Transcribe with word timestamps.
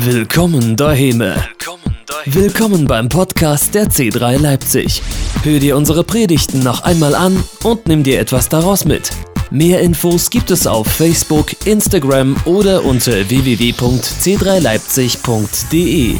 Willkommen 0.00 0.76
daheim. 0.76 1.24
Willkommen 2.24 2.86
beim 2.86 3.08
Podcast 3.08 3.74
der 3.74 3.86
C3 3.86 4.38
Leipzig. 4.38 5.02
Hör 5.42 5.58
dir 5.58 5.76
unsere 5.76 6.04
Predigten 6.04 6.62
noch 6.62 6.82
einmal 6.82 7.16
an 7.16 7.42
und 7.64 7.88
nimm 7.88 8.04
dir 8.04 8.20
etwas 8.20 8.48
daraus 8.48 8.84
mit. 8.84 9.10
Mehr 9.50 9.80
Infos 9.80 10.30
gibt 10.30 10.52
es 10.52 10.68
auf 10.68 10.86
Facebook, 10.86 11.66
Instagram 11.66 12.36
oder 12.44 12.84
unter 12.84 13.28
www.c3leipzig.de. 13.28 16.16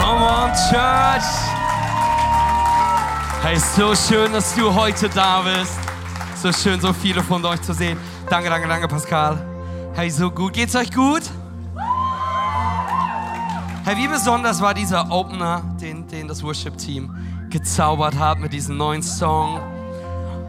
Come 0.00 0.24
on, 0.24 0.50
Church! 0.70 1.26
Hey, 3.42 3.58
so 3.76 3.94
schön, 3.94 4.32
dass 4.32 4.54
du 4.54 4.74
heute 4.74 5.10
da 5.10 5.42
bist. 5.42 5.74
So 6.42 6.50
schön, 6.52 6.80
so 6.80 6.94
viele 6.94 7.22
von 7.22 7.44
euch 7.44 7.60
zu 7.60 7.74
sehen. 7.74 7.98
Danke, 8.30 8.48
danke, 8.48 8.66
danke, 8.66 8.88
Pascal. 8.88 9.57
Hey, 9.98 10.10
so 10.10 10.30
gut. 10.30 10.52
Geht's 10.52 10.76
euch 10.76 10.92
gut? 10.92 11.22
Hey, 13.84 13.96
wie 13.96 14.06
besonders 14.06 14.60
war 14.60 14.72
dieser 14.72 15.10
Opener, 15.10 15.60
den, 15.80 16.06
den 16.06 16.28
das 16.28 16.40
Worship-Team 16.40 17.48
gezaubert 17.50 18.16
hat 18.16 18.38
mit 18.38 18.52
diesem 18.52 18.76
neuen 18.76 19.02
Song. 19.02 19.60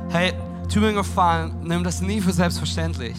Hey, 0.09 0.33
tu 0.71 0.79
mir 0.79 0.93
Gefallen, 0.93 1.51
nimm 1.63 1.83
das 1.83 1.99
nie 1.99 2.21
für 2.21 2.31
selbstverständlich. 2.31 3.17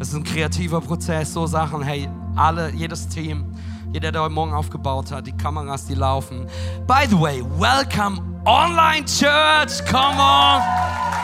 Das 0.00 0.08
ist 0.08 0.14
ein 0.14 0.24
kreativer 0.24 0.80
Prozess, 0.80 1.32
so 1.32 1.46
Sachen, 1.46 1.80
hey, 1.84 2.08
alle, 2.34 2.72
jedes 2.72 3.06
Team, 3.06 3.44
jeder, 3.92 4.10
der 4.10 4.22
heute 4.22 4.34
Morgen 4.34 4.54
aufgebaut 4.54 5.12
hat, 5.12 5.28
die 5.28 5.36
Kameras, 5.36 5.86
die 5.86 5.94
laufen. 5.94 6.48
By 6.88 7.06
the 7.08 7.20
way, 7.20 7.40
welcome 7.60 8.20
Online 8.46 9.04
Church, 9.04 9.80
come 9.88 10.18
on! 10.18 11.21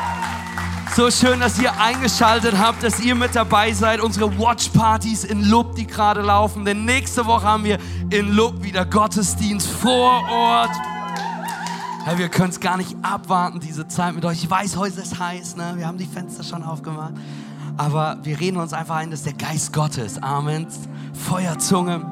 So 0.99 1.13
schön, 1.13 1.39
dass 1.39 1.61
ihr 1.61 1.81
eingeschaltet 1.81 2.59
habt, 2.59 2.83
dass 2.83 2.99
ihr 2.99 3.15
mit 3.15 3.37
dabei 3.37 3.73
seid. 3.73 4.01
Unsere 4.01 4.37
Watch-Partys 4.37 5.23
in 5.23 5.45
Lub, 5.45 5.77
die 5.77 5.87
gerade 5.87 6.23
laufen. 6.23 6.65
Denn 6.65 6.85
nächste 6.87 7.25
Woche 7.25 7.45
haben 7.45 7.63
wir 7.63 7.79
in 8.11 8.33
Lub 8.35 8.65
wieder 8.65 8.85
Gottesdienst 8.85 9.69
vor 9.69 10.29
Ort. 10.29 10.73
Hey, 12.05 12.19
wir 12.19 12.29
können 12.29 12.51
es 12.51 12.59
gar 12.59 12.77
nicht 12.77 12.97
abwarten, 13.03 13.61
diese 13.61 13.87
Zeit 13.87 14.17
mit 14.17 14.25
euch. 14.25 14.43
Ich 14.43 14.51
weiß, 14.51 14.77
heute 14.77 15.01
ist 15.01 15.21
heiß, 15.21 15.55
ne? 15.55 15.75
wir 15.77 15.87
haben 15.87 15.99
die 15.99 16.07
Fenster 16.07 16.43
schon 16.43 16.65
aufgemacht. 16.65 17.15
Aber 17.77 18.19
wir 18.25 18.41
reden 18.41 18.57
uns 18.57 18.73
einfach 18.73 18.97
ein, 18.97 19.13
dass 19.13 19.23
der 19.23 19.35
Geist 19.35 19.73
Gottes, 19.73 20.21
Amen, 20.21 20.67
Feuerzunge. 21.13 22.11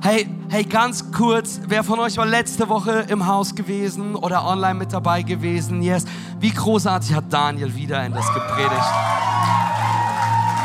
Hey, 0.00 0.28
hey, 0.48 0.62
ganz 0.62 1.10
kurz, 1.10 1.60
wer 1.66 1.82
von 1.82 1.98
euch 1.98 2.16
war 2.18 2.24
letzte 2.24 2.68
Woche 2.68 3.04
im 3.08 3.26
Haus 3.26 3.56
gewesen 3.56 4.14
oder 4.14 4.46
online 4.46 4.74
mit 4.74 4.92
dabei 4.92 5.22
gewesen? 5.22 5.82
Yes. 5.82 6.04
Wie 6.38 6.50
großartig 6.50 7.12
hat 7.14 7.24
Daniel 7.32 7.74
wieder 7.74 8.04
in 8.06 8.12
das 8.12 8.32
gepredigt? 8.32 8.70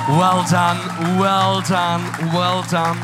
Well 0.08 0.44
done, 0.50 0.80
well 1.17 1.64
done, 1.67 2.03
well 2.31 2.64
done. 2.70 2.98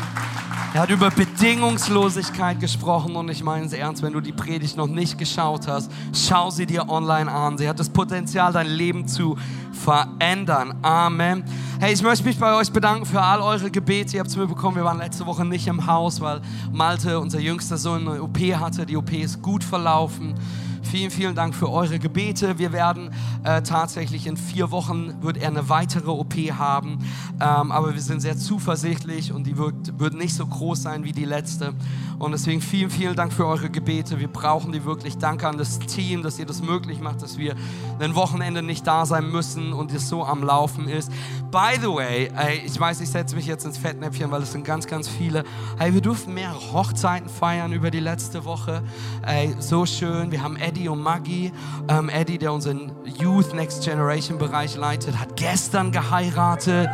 Er 0.72 0.82
hat 0.82 0.90
über 0.90 1.10
Bedingungslosigkeit 1.10 2.60
gesprochen 2.60 3.16
und 3.16 3.28
ich 3.28 3.42
meine 3.42 3.66
es 3.66 3.72
ernst, 3.72 4.04
wenn 4.04 4.12
du 4.12 4.20
die 4.20 4.30
Predigt 4.30 4.76
noch 4.76 4.86
nicht 4.86 5.18
geschaut 5.18 5.66
hast, 5.66 5.90
schau 6.14 6.50
sie 6.50 6.64
dir 6.64 6.88
online 6.88 7.28
an. 7.28 7.58
Sie 7.58 7.68
hat 7.68 7.80
das 7.80 7.88
Potenzial, 7.88 8.52
dein 8.52 8.68
Leben 8.68 9.08
zu 9.08 9.36
verändern. 9.72 10.74
Amen. 10.82 11.42
Hey, 11.80 11.92
ich 11.92 12.02
möchte 12.02 12.24
mich 12.24 12.38
bei 12.38 12.54
euch 12.54 12.70
bedanken 12.70 13.04
für 13.04 13.20
all 13.20 13.40
eure 13.40 13.68
Gebete. 13.68 14.14
Ihr 14.14 14.20
habt 14.20 14.30
es 14.30 14.36
mitbekommen, 14.36 14.76
wir 14.76 14.84
waren 14.84 14.98
letzte 14.98 15.26
Woche 15.26 15.44
nicht 15.44 15.66
im 15.66 15.88
Haus, 15.88 16.20
weil 16.20 16.40
Malte, 16.72 17.18
unser 17.18 17.40
jüngster 17.40 17.76
Sohn, 17.76 18.06
eine 18.06 18.22
OP 18.22 18.38
hatte. 18.38 18.86
Die 18.86 18.96
OP 18.96 19.12
ist 19.12 19.42
gut 19.42 19.64
verlaufen. 19.64 20.34
Vielen, 20.82 21.10
vielen 21.10 21.34
Dank 21.34 21.54
für 21.54 21.70
eure 21.70 21.98
Gebete. 21.98 22.58
Wir 22.58 22.72
werden 22.72 23.10
äh, 23.44 23.62
tatsächlich 23.62 24.26
in 24.26 24.36
vier 24.36 24.70
Wochen 24.70 25.22
wird 25.22 25.36
er 25.36 25.48
eine 25.48 25.68
weitere 25.68 26.10
OP 26.10 26.34
haben, 26.34 26.98
ähm, 27.40 27.70
aber 27.70 27.94
wir 27.94 28.00
sind 28.00 28.20
sehr 28.20 28.36
zuversichtlich 28.36 29.32
und 29.32 29.46
die 29.46 29.56
wird, 29.56 29.98
wird 29.98 30.14
nicht 30.14 30.34
so 30.34 30.46
groß 30.46 30.82
sein 30.82 31.04
wie 31.04 31.12
die 31.12 31.24
letzte. 31.24 31.74
Und 32.18 32.32
deswegen 32.32 32.60
vielen, 32.60 32.90
vielen 32.90 33.16
Dank 33.16 33.32
für 33.32 33.46
eure 33.46 33.70
Gebete. 33.70 34.18
Wir 34.18 34.28
brauchen 34.28 34.72
die 34.72 34.84
wirklich. 34.84 35.16
Danke 35.16 35.48
an 35.48 35.56
das 35.56 35.78
Team, 35.78 36.22
dass 36.22 36.38
ihr 36.38 36.44
das 36.44 36.60
möglich 36.60 37.00
macht, 37.00 37.22
dass 37.22 37.38
wir 37.38 37.54
ein 37.98 38.14
Wochenende 38.14 38.62
nicht 38.62 38.86
da 38.86 39.06
sein 39.06 39.30
müssen 39.30 39.72
und 39.72 39.90
es 39.92 40.08
so 40.08 40.24
am 40.24 40.42
Laufen 40.42 40.86
ist. 40.86 41.10
By 41.50 41.78
the 41.80 41.88
way, 41.88 42.30
ey, 42.36 42.62
ich 42.66 42.78
weiß, 42.78 43.00
ich 43.00 43.08
setze 43.08 43.36
mich 43.36 43.46
jetzt 43.46 43.64
ins 43.64 43.78
Fettnäpfchen, 43.78 44.30
weil 44.30 44.42
es 44.42 44.52
sind 44.52 44.66
ganz, 44.66 44.86
ganz 44.86 45.08
viele. 45.08 45.44
Hey, 45.78 45.94
wir 45.94 46.02
durften 46.02 46.34
mehrere 46.34 46.72
Hochzeiten 46.72 47.30
feiern 47.30 47.72
über 47.72 47.90
die 47.90 48.00
letzte 48.00 48.44
Woche. 48.44 48.82
Ey, 49.22 49.54
so 49.58 49.86
schön. 49.86 50.30
Wir 50.30 50.42
haben 50.42 50.56
Eddie 50.70 50.88
und 50.88 51.02
Maggie. 51.02 51.52
Ähm, 51.88 52.08
Eddie, 52.08 52.38
der 52.38 52.52
unseren 52.52 52.92
Youth 53.04 53.52
Next 53.54 53.82
Generation 53.84 54.38
Bereich 54.38 54.76
leitet, 54.76 55.18
hat 55.18 55.34
gestern 55.34 55.90
geheiratet. 55.90 56.88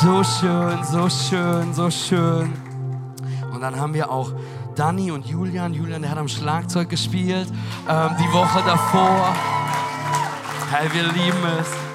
So 0.00 0.22
schön, 0.22 0.78
so 0.84 1.08
schön, 1.08 1.74
so 1.74 1.90
schön. 1.90 2.52
Und 3.52 3.60
dann 3.60 3.74
haben 3.80 3.92
wir 3.92 4.08
auch 4.08 4.30
Danny 4.76 5.10
und 5.10 5.26
Julian. 5.26 5.74
Julian, 5.74 6.02
der 6.02 6.12
hat 6.12 6.18
am 6.18 6.28
Schlagzeug 6.28 6.88
gespielt 6.88 7.48
ähm, 7.88 8.10
die 8.20 8.32
Woche 8.32 8.62
davor. 8.64 9.34
Hey, 10.70 10.88
wir 10.92 11.02
lieben 11.02 11.44
es. 11.58 11.87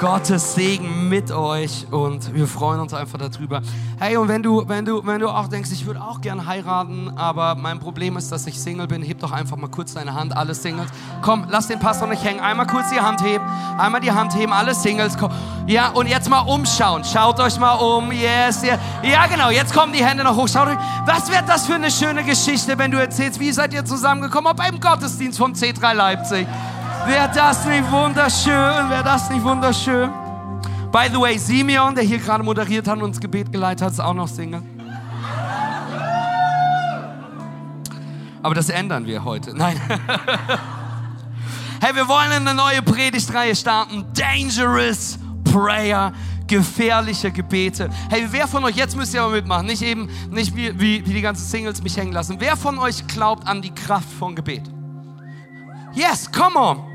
Gottes 0.00 0.54
Segen 0.54 1.10
mit 1.10 1.30
euch 1.30 1.86
und 1.90 2.32
wir 2.32 2.46
freuen 2.46 2.80
uns 2.80 2.94
einfach 2.94 3.18
darüber. 3.18 3.60
Hey, 3.98 4.16
und 4.16 4.28
wenn 4.28 4.42
du, 4.42 4.66
wenn 4.66 4.86
du, 4.86 5.06
wenn 5.06 5.20
du 5.20 5.28
auch 5.28 5.46
denkst, 5.46 5.70
ich 5.72 5.84
würde 5.84 6.00
auch 6.00 6.22
gern 6.22 6.46
heiraten, 6.46 7.12
aber 7.16 7.54
mein 7.54 7.78
Problem 7.80 8.16
ist, 8.16 8.32
dass 8.32 8.46
ich 8.46 8.58
Single 8.58 8.86
bin, 8.86 9.02
heb 9.02 9.18
doch 9.18 9.30
einfach 9.30 9.58
mal 9.58 9.68
kurz 9.68 9.92
deine 9.92 10.14
Hand, 10.14 10.34
alle 10.34 10.54
Singles. 10.54 10.88
Komm, 11.20 11.44
lass 11.50 11.66
den 11.66 11.78
Pastor 11.80 12.08
nicht 12.08 12.24
hängen. 12.24 12.40
Einmal 12.40 12.66
kurz 12.66 12.88
die 12.88 12.98
Hand 12.98 13.22
heben, 13.22 13.44
einmal 13.76 14.00
die 14.00 14.10
Hand 14.10 14.34
heben, 14.34 14.54
alle 14.54 14.74
Singles. 14.74 15.18
Komm. 15.18 15.32
Ja, 15.66 15.90
und 15.90 16.08
jetzt 16.08 16.30
mal 16.30 16.40
umschauen. 16.40 17.04
Schaut 17.04 17.38
euch 17.38 17.58
mal 17.58 17.74
um. 17.74 18.10
Yes, 18.10 18.62
yeah. 18.62 18.78
Ja, 19.02 19.26
genau, 19.26 19.50
jetzt 19.50 19.74
kommen 19.74 19.92
die 19.92 20.02
Hände 20.02 20.24
noch 20.24 20.34
hoch. 20.34 20.48
Schaut 20.48 20.68
euch. 20.68 20.78
Was 21.04 21.30
wird 21.30 21.46
das 21.46 21.66
für 21.66 21.74
eine 21.74 21.90
schöne 21.90 22.24
Geschichte, 22.24 22.78
wenn 22.78 22.90
du 22.90 22.98
erzählst, 22.98 23.38
wie 23.38 23.52
seid 23.52 23.74
ihr 23.74 23.84
zusammengekommen? 23.84 24.56
Beim 24.56 24.80
Gottesdienst 24.80 25.36
vom 25.36 25.52
C3 25.52 25.92
Leipzig. 25.92 26.46
Wäre 27.10 27.28
das 27.34 27.66
nicht 27.66 27.90
wunderschön? 27.90 28.88
Wäre 28.88 29.02
das 29.02 29.28
nicht 29.30 29.42
wunderschön? 29.42 30.10
By 30.92 31.08
the 31.12 31.18
way, 31.18 31.36
Simeon, 31.38 31.92
der 31.92 32.04
hier 32.04 32.18
gerade 32.18 32.44
moderiert 32.44 32.86
hat 32.86 32.98
und 32.98 33.02
uns 33.02 33.18
Gebet 33.18 33.50
geleitet 33.50 33.82
hat, 33.82 33.92
ist 33.92 33.98
auch 33.98 34.14
noch 34.14 34.28
Single. 34.28 34.62
Aber 38.40 38.54
das 38.54 38.68
ändern 38.68 39.06
wir 39.06 39.24
heute. 39.24 39.56
Nein. 39.56 39.80
hey, 41.80 41.96
wir 41.96 42.06
wollen 42.06 42.30
eine 42.30 42.54
neue 42.54 42.80
Predigtreihe 42.80 43.56
starten. 43.56 44.04
Dangerous 44.14 45.18
Prayer. 45.42 46.12
Gefährliche 46.46 47.32
Gebete. 47.32 47.90
Hey, 48.08 48.28
wer 48.30 48.46
von 48.46 48.62
euch, 48.62 48.76
jetzt 48.76 48.96
müsst 48.96 49.14
ihr 49.14 49.22
aber 49.22 49.32
mitmachen, 49.32 49.66
nicht 49.66 49.82
eben, 49.82 50.08
nicht 50.30 50.54
wie, 50.54 50.78
wie, 50.78 51.04
wie 51.04 51.12
die 51.12 51.22
ganzen 51.22 51.44
Singles 51.44 51.82
mich 51.82 51.96
hängen 51.96 52.12
lassen. 52.12 52.36
Wer 52.38 52.56
von 52.56 52.78
euch 52.78 53.04
glaubt 53.08 53.48
an 53.48 53.62
die 53.62 53.74
Kraft 53.74 54.08
von 54.16 54.36
Gebet? 54.36 54.62
Yes, 55.92 56.30
come 56.30 56.56
on. 56.56 56.89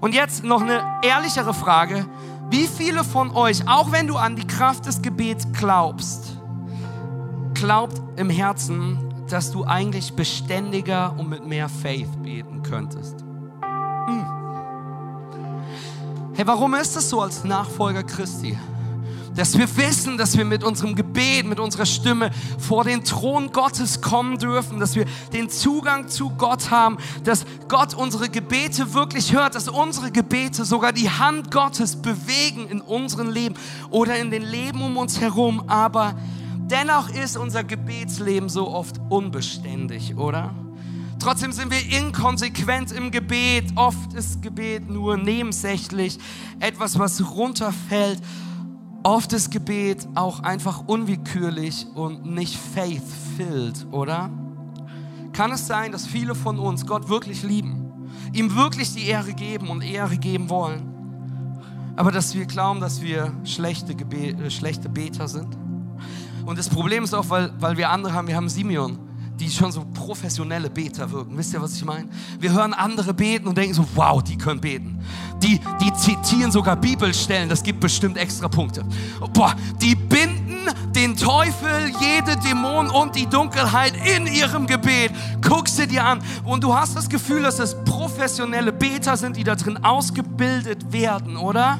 Und 0.00 0.14
jetzt 0.14 0.44
noch 0.44 0.62
eine 0.62 0.82
ehrlichere 1.02 1.54
Frage. 1.54 2.06
Wie 2.48 2.66
viele 2.66 3.02
von 3.02 3.34
euch, 3.34 3.66
auch 3.68 3.92
wenn 3.92 4.06
du 4.06 4.16
an 4.16 4.36
die 4.36 4.46
Kraft 4.46 4.86
des 4.86 5.02
Gebets 5.02 5.46
glaubst, 5.52 6.36
glaubt 7.54 8.00
im 8.16 8.30
Herzen, 8.30 8.98
dass 9.28 9.50
du 9.50 9.64
eigentlich 9.64 10.14
beständiger 10.14 11.14
und 11.18 11.28
mit 11.28 11.44
mehr 11.44 11.68
Faith 11.68 12.22
beten 12.22 12.62
könntest? 12.62 13.24
Hm. 14.06 14.24
Hey, 16.34 16.46
warum 16.46 16.74
ist 16.74 16.94
das 16.94 17.10
so 17.10 17.20
als 17.20 17.42
Nachfolger 17.44 18.02
Christi? 18.02 18.56
Dass 19.36 19.56
wir 19.56 19.76
wissen, 19.76 20.16
dass 20.16 20.36
wir 20.36 20.44
mit 20.44 20.64
unserem 20.64 20.94
Gebet, 20.94 21.46
mit 21.46 21.60
unserer 21.60 21.86
Stimme 21.86 22.30
vor 22.58 22.84
den 22.84 23.04
Thron 23.04 23.52
Gottes 23.52 24.00
kommen 24.00 24.38
dürfen, 24.38 24.80
dass 24.80 24.96
wir 24.96 25.04
den 25.32 25.50
Zugang 25.50 26.08
zu 26.08 26.30
Gott 26.30 26.70
haben, 26.70 26.96
dass 27.22 27.44
Gott 27.68 27.94
unsere 27.94 28.28
Gebete 28.28 28.94
wirklich 28.94 29.32
hört, 29.34 29.54
dass 29.54 29.68
unsere 29.68 30.10
Gebete 30.10 30.64
sogar 30.64 30.92
die 30.92 31.10
Hand 31.10 31.50
Gottes 31.50 31.96
bewegen 31.96 32.68
in 32.68 32.80
unserem 32.80 33.30
Leben 33.30 33.54
oder 33.90 34.18
in 34.18 34.30
den 34.30 34.42
Leben 34.42 34.82
um 34.82 34.96
uns 34.96 35.20
herum. 35.20 35.64
Aber 35.68 36.14
dennoch 36.70 37.10
ist 37.10 37.36
unser 37.36 37.62
Gebetsleben 37.62 38.48
so 38.48 38.68
oft 38.68 38.96
unbeständig, 39.10 40.16
oder? 40.16 40.54
Trotzdem 41.18 41.52
sind 41.52 41.70
wir 41.70 41.98
inkonsequent 41.98 42.92
im 42.92 43.10
Gebet. 43.10 43.64
Oft 43.74 44.14
ist 44.14 44.42
Gebet 44.42 44.88
nur 44.88 45.16
nebensächlich, 45.16 46.18
etwas, 46.60 46.98
was 46.98 47.30
runterfällt 47.30 48.20
oft 49.06 49.32
ist 49.32 49.52
Gebet 49.52 50.08
auch 50.16 50.40
einfach 50.40 50.82
unwillkürlich 50.88 51.86
und 51.94 52.26
nicht 52.26 52.56
faith-filled, 52.56 53.86
oder? 53.92 54.30
Kann 55.32 55.52
es 55.52 55.66
sein, 55.66 55.92
dass 55.92 56.06
viele 56.06 56.34
von 56.34 56.58
uns 56.58 56.84
Gott 56.86 57.08
wirklich 57.08 57.44
lieben, 57.44 58.10
ihm 58.32 58.56
wirklich 58.56 58.92
die 58.94 59.06
Ehre 59.06 59.32
geben 59.32 59.68
und 59.68 59.82
Ehre 59.82 60.16
geben 60.16 60.50
wollen, 60.50 60.82
aber 61.94 62.10
dass 62.10 62.34
wir 62.34 62.46
glauben, 62.46 62.80
dass 62.80 63.00
wir 63.00 63.32
schlechte, 63.44 63.94
Gebet, 63.94 64.40
äh, 64.40 64.50
schlechte 64.50 64.88
Beter 64.88 65.28
sind? 65.28 65.56
Und 66.44 66.58
das 66.58 66.68
Problem 66.68 67.04
ist 67.04 67.14
auch, 67.14 67.30
weil, 67.30 67.52
weil 67.60 67.76
wir 67.76 67.90
andere 67.90 68.12
haben, 68.12 68.26
wir 68.26 68.34
haben 68.34 68.48
Simeon 68.48 68.98
die 69.38 69.50
schon 69.50 69.70
so 69.70 69.84
professionelle 69.92 70.70
Beter 70.70 71.10
wirken. 71.10 71.36
Wisst 71.36 71.52
ihr, 71.52 71.60
was 71.60 71.74
ich 71.74 71.84
meine? 71.84 72.08
Wir 72.40 72.52
hören 72.52 72.72
andere 72.72 73.12
beten 73.12 73.46
und 73.46 73.58
denken 73.58 73.74
so, 73.74 73.86
wow, 73.94 74.22
die 74.22 74.38
können 74.38 74.60
beten. 74.60 74.98
Die, 75.42 75.60
die 75.80 75.92
zitieren 75.92 76.50
sogar 76.50 76.76
Bibelstellen, 76.76 77.48
das 77.48 77.62
gibt 77.62 77.80
bestimmt 77.80 78.16
extra 78.16 78.48
Punkte. 78.48 78.84
Boah, 79.34 79.54
die 79.82 79.94
binden 79.94 80.70
den 80.94 81.16
Teufel, 81.16 81.92
jede 82.00 82.36
Dämon 82.38 82.88
und 82.88 83.14
die 83.14 83.26
Dunkelheit 83.26 83.92
in 84.16 84.26
ihrem 84.26 84.66
Gebet. 84.66 85.12
Guck 85.46 85.68
sie 85.68 85.86
dir 85.86 86.04
an. 86.04 86.22
Und 86.44 86.64
du 86.64 86.74
hast 86.74 86.96
das 86.96 87.08
Gefühl, 87.08 87.42
dass 87.42 87.58
es 87.58 87.76
professionelle 87.84 88.72
Beter 88.72 89.16
sind, 89.16 89.36
die 89.36 89.44
da 89.44 89.54
drin 89.54 89.84
ausgebildet 89.84 90.92
werden, 90.92 91.36
oder? 91.36 91.78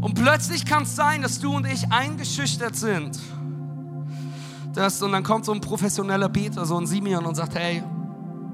Und 0.00 0.14
plötzlich 0.14 0.64
kann 0.64 0.84
es 0.84 0.94
sein, 0.94 1.22
dass 1.22 1.40
du 1.40 1.54
und 1.54 1.66
ich 1.66 1.90
eingeschüchtert 1.90 2.76
sind. 2.76 3.18
Das, 4.72 5.02
und 5.02 5.12
dann 5.12 5.24
kommt 5.24 5.44
so 5.44 5.52
ein 5.52 5.60
professioneller 5.60 6.28
Beter, 6.28 6.64
so 6.64 6.76
ein 6.76 6.86
Simeon, 6.86 7.26
und 7.26 7.34
sagt: 7.34 7.54
Hey, 7.54 7.82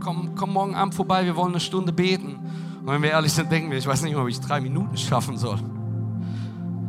komm, 0.01 0.35
komm 0.35 0.53
morgen 0.53 0.75
Abend 0.75 0.95
vorbei, 0.95 1.25
wir 1.25 1.37
wollen 1.37 1.51
eine 1.51 1.61
Stunde 1.61 1.93
beten. 1.93 2.39
Und 2.81 2.93
wenn 2.93 3.03
wir 3.03 3.11
ehrlich 3.11 3.33
sind, 3.33 3.51
denken 3.51 3.71
wir, 3.71 3.79
ich 3.79 3.87
weiß 3.87 4.03
nicht, 4.03 4.17
ob 4.17 4.29
ich 4.29 4.41
drei 4.41 4.61
Minuten 4.61 4.97
schaffen 4.97 5.37
soll. 5.37 5.59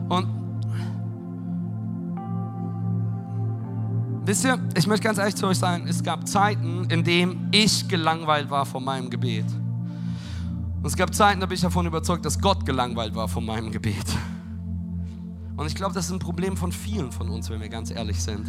Und 0.10 0.28
wisst 4.26 4.46
ihr, 4.46 4.60
ich 4.76 4.86
möchte 4.88 5.06
ganz 5.06 5.18
ehrlich 5.18 5.36
zu 5.36 5.48
euch 5.48 5.58
sagen, 5.58 5.88
es 5.88 6.04
gab 6.04 6.28
Zeiten, 6.28 6.86
in 6.90 7.04
denen 7.04 7.50
ich 7.52 7.88
gelangweilt 7.88 8.50
war 8.50 8.66
von 8.66 8.84
meinem 8.84 9.10
Gebet. 9.10 9.46
Und 10.78 10.86
es 10.86 10.96
gab 10.96 11.14
Zeiten, 11.16 11.40
da 11.40 11.48
bin 11.48 11.56
ich 11.56 11.62
davon 11.62 11.88
überzeugt, 11.88 12.24
dass 12.26 12.40
Gott 12.40 12.66
gelangweilt 12.66 13.16
war 13.16 13.28
von 13.28 13.44
meinem 13.44 13.72
Gebet. 13.72 14.06
Und 15.58 15.66
ich 15.66 15.74
glaube, 15.74 15.96
das 15.96 16.06
ist 16.06 16.12
ein 16.12 16.20
Problem 16.20 16.56
von 16.56 16.72
vielen 16.72 17.12
von 17.12 17.30
uns, 17.30 17.50
wenn 17.50 17.60
wir 17.60 17.70
ganz 17.70 17.90
ehrlich 17.90 18.22
sind. 18.22 18.46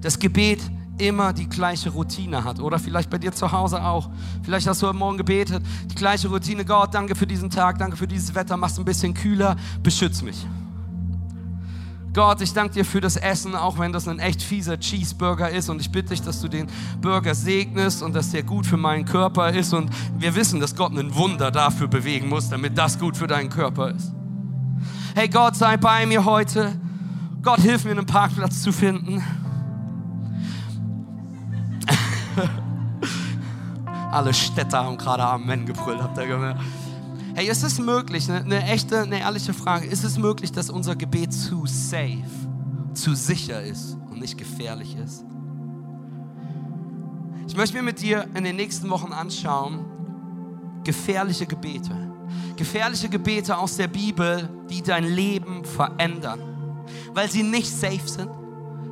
Das 0.00 0.18
Gebet 0.18 0.60
immer 0.98 1.32
die 1.32 1.48
gleiche 1.48 1.90
Routine 1.90 2.44
hat. 2.44 2.60
Oder 2.60 2.78
vielleicht 2.78 3.10
bei 3.10 3.18
dir 3.18 3.32
zu 3.32 3.50
Hause 3.50 3.82
auch. 3.82 4.10
Vielleicht 4.42 4.66
hast 4.66 4.82
du 4.82 4.88
heute 4.88 4.96
Morgen 4.96 5.16
gebetet, 5.16 5.62
die 5.86 5.94
gleiche 5.94 6.28
Routine. 6.28 6.64
Gott, 6.64 6.94
danke 6.94 7.14
für 7.14 7.26
diesen 7.26 7.50
Tag, 7.50 7.78
danke 7.78 7.96
für 7.96 8.08
dieses 8.08 8.34
Wetter, 8.34 8.56
machst 8.56 8.78
ein 8.78 8.84
bisschen 8.84 9.14
kühler, 9.14 9.56
beschütz 9.82 10.22
mich. 10.22 10.46
Gott, 12.14 12.40
ich 12.40 12.52
danke 12.52 12.74
dir 12.74 12.84
für 12.84 13.00
das 13.00 13.16
Essen, 13.16 13.54
auch 13.54 13.78
wenn 13.78 13.92
das 13.92 14.08
ein 14.08 14.18
echt 14.18 14.42
fieser 14.42 14.80
Cheeseburger 14.80 15.50
ist. 15.50 15.68
Und 15.68 15.80
ich 15.80 15.92
bitte 15.92 16.08
dich, 16.08 16.22
dass 16.22 16.40
du 16.40 16.48
den 16.48 16.66
Burger 17.00 17.34
segnest 17.34 18.02
und 18.02 18.14
dass 18.14 18.30
der 18.30 18.42
gut 18.42 18.66
für 18.66 18.76
meinen 18.76 19.04
Körper 19.04 19.50
ist. 19.50 19.72
Und 19.72 19.90
wir 20.18 20.34
wissen, 20.34 20.58
dass 20.58 20.74
Gott 20.74 20.98
ein 20.98 21.14
Wunder 21.14 21.50
dafür 21.50 21.86
bewegen 21.86 22.28
muss, 22.28 22.48
damit 22.48 22.76
das 22.76 22.98
gut 22.98 23.16
für 23.16 23.26
deinen 23.26 23.50
Körper 23.50 23.90
ist. 23.90 24.12
Hey 25.14 25.28
Gott, 25.28 25.54
sei 25.54 25.76
bei 25.76 26.06
mir 26.06 26.24
heute. 26.24 26.72
Gott, 27.42 27.60
hilf 27.60 27.84
mir, 27.84 27.92
einen 27.92 28.06
Parkplatz 28.06 28.62
zu 28.62 28.72
finden. 28.72 29.22
Alle 34.10 34.32
Städter 34.32 34.84
haben 34.84 34.96
gerade 34.96 35.24
Amen 35.24 35.66
gebrüllt, 35.66 36.02
habt 36.02 36.18
ihr 36.18 36.26
gemerkt? 36.26 36.60
Hey, 37.34 37.48
ist 37.48 37.62
es 37.62 37.78
möglich, 37.78 38.28
eine, 38.28 38.40
eine 38.40 38.64
echte, 38.64 39.02
eine 39.02 39.20
ehrliche 39.20 39.52
Frage, 39.52 39.86
ist 39.86 40.04
es 40.04 40.18
möglich, 40.18 40.50
dass 40.50 40.70
unser 40.70 40.96
Gebet 40.96 41.32
zu 41.32 41.66
safe, 41.66 42.24
zu 42.94 43.14
sicher 43.14 43.62
ist 43.62 43.96
und 44.10 44.20
nicht 44.20 44.36
gefährlich 44.36 44.96
ist? 44.96 45.24
Ich 47.46 47.56
möchte 47.56 47.76
mir 47.76 47.82
mit 47.82 48.00
dir 48.00 48.26
in 48.34 48.44
den 48.44 48.56
nächsten 48.56 48.90
Wochen 48.90 49.12
anschauen, 49.12 49.84
gefährliche 50.84 51.46
Gebete. 51.46 51.94
Gefährliche 52.56 53.08
Gebete 53.08 53.56
aus 53.56 53.76
der 53.76 53.88
Bibel, 53.88 54.48
die 54.68 54.82
dein 54.82 55.04
Leben 55.04 55.64
verändern, 55.64 56.40
weil 57.14 57.30
sie 57.30 57.42
nicht 57.42 57.70
safe 57.70 58.06
sind, 58.06 58.30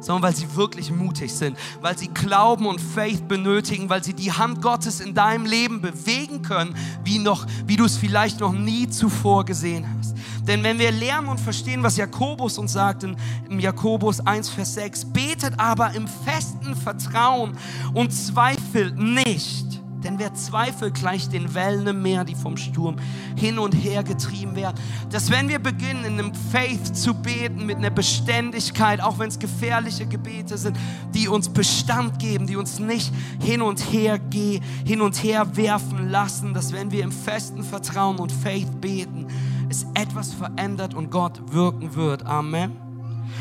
sondern 0.01 0.23
weil 0.23 0.37
sie 0.37 0.55
wirklich 0.57 0.91
mutig 0.91 1.33
sind, 1.33 1.57
weil 1.81 1.97
sie 1.97 2.09
Glauben 2.09 2.67
und 2.67 2.81
Faith 2.81 3.27
benötigen, 3.29 3.89
weil 3.89 4.03
sie 4.03 4.15
die 4.15 4.33
Hand 4.33 4.63
Gottes 4.63 5.01
in 5.01 5.15
deinem 5.15 5.47
Leben 5.47 5.81
bewegen 5.81 6.43
können, 6.43 6.75
wie, 7.05 7.19
noch, 7.19 7.47
wie 7.67 7.77
du 7.77 7.85
es 7.85 7.97
vielleicht 7.97 8.41
noch 8.41 8.53
nie 8.53 8.89
zuvor 8.89 9.45
gesehen 9.45 9.87
hast. 9.99 10.17
Denn 10.47 10.63
wenn 10.63 10.79
wir 10.79 10.93
lernen 10.93 11.29
und 11.29 11.41
verstehen, 11.41 11.83
was 11.83 11.97
Jakobus 11.97 12.59
uns 12.59 12.73
sagt 12.73 13.03
in, 13.03 13.17
in 13.51 13.59
Jakobus 13.59 14.21
1, 14.21 14.49
Vers 14.49 14.75
6, 14.75 15.07
betet 15.07 15.59
aber 15.59 15.93
im 15.95 16.07
festen 16.07 16.77
Vertrauen 16.77 17.57
und 17.95 18.13
zweifelt 18.13 18.97
nicht 18.97 19.66
denn 20.07 20.21
wer 20.21 20.33
zweifelt, 20.35 20.95
gleicht 20.95 21.33
den 21.33 21.53
Wellen 21.55 21.85
im 21.89 22.01
Meer, 22.01 22.25
die 22.25 22.37
vom 22.37 22.57
Sturm 22.57 22.97
hin 23.35 23.59
und 23.59 23.73
her 23.73 24.05
getrieben 24.05 24.55
werden. 24.55 24.77
Dass 25.11 25.31
wenn 25.31 25.49
wir 25.49 25.59
beginnen, 25.59 26.05
in 26.05 26.13
einem 26.13 26.33
Faith 26.33 26.97
zu 26.97 27.13
beten, 27.13 27.67
mit 27.67 27.79
einer 27.79 27.91
Beständigkeit, 27.91 29.01
auch 29.01 29.19
wenn 29.19 29.29
es 29.29 29.39
gefährliche 29.39 30.07
Gebete 30.07 30.57
sind, 30.59 30.77
die 31.13 31.27
uns 31.27 31.49
Bestand 31.49 32.21
geben, 32.21 32.47
die 32.47 32.55
uns 32.55 32.79
nicht 32.79 33.13
hin 33.43 33.63
und 33.63 33.81
her 33.81 34.21
gehen, 34.21 34.63
hin 34.85 35.01
und 35.01 35.17
her 35.25 35.57
werfen 35.57 36.09
lassen, 36.09 36.55
dass 36.55 36.73
wenn 36.73 36.93
wir 36.93 37.03
im 37.03 37.13
festen 37.13 37.65
Vertrauen 37.65 38.19
und 38.19 38.31
Faith 38.31 38.81
beten, 38.81 39.27
es 39.69 39.87
etwas 39.95 40.33
verändert 40.33 40.95
und 40.95 41.11
Gott 41.11 41.53
wirken 41.53 41.97
wird. 41.97 42.25
Amen. 42.25 42.77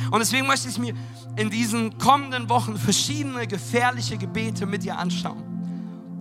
Und 0.10 0.18
deswegen 0.18 0.48
möchte 0.48 0.68
ich 0.68 0.80
mir 0.80 0.96
in 1.36 1.52
diesen 1.52 1.96
kommenden 2.00 2.50
Wochen 2.50 2.76
verschiedene 2.76 3.46
gefährliche 3.46 4.18
Gebete 4.18 4.66
mit 4.66 4.84
dir 4.84 4.98
anschauen 4.98 5.55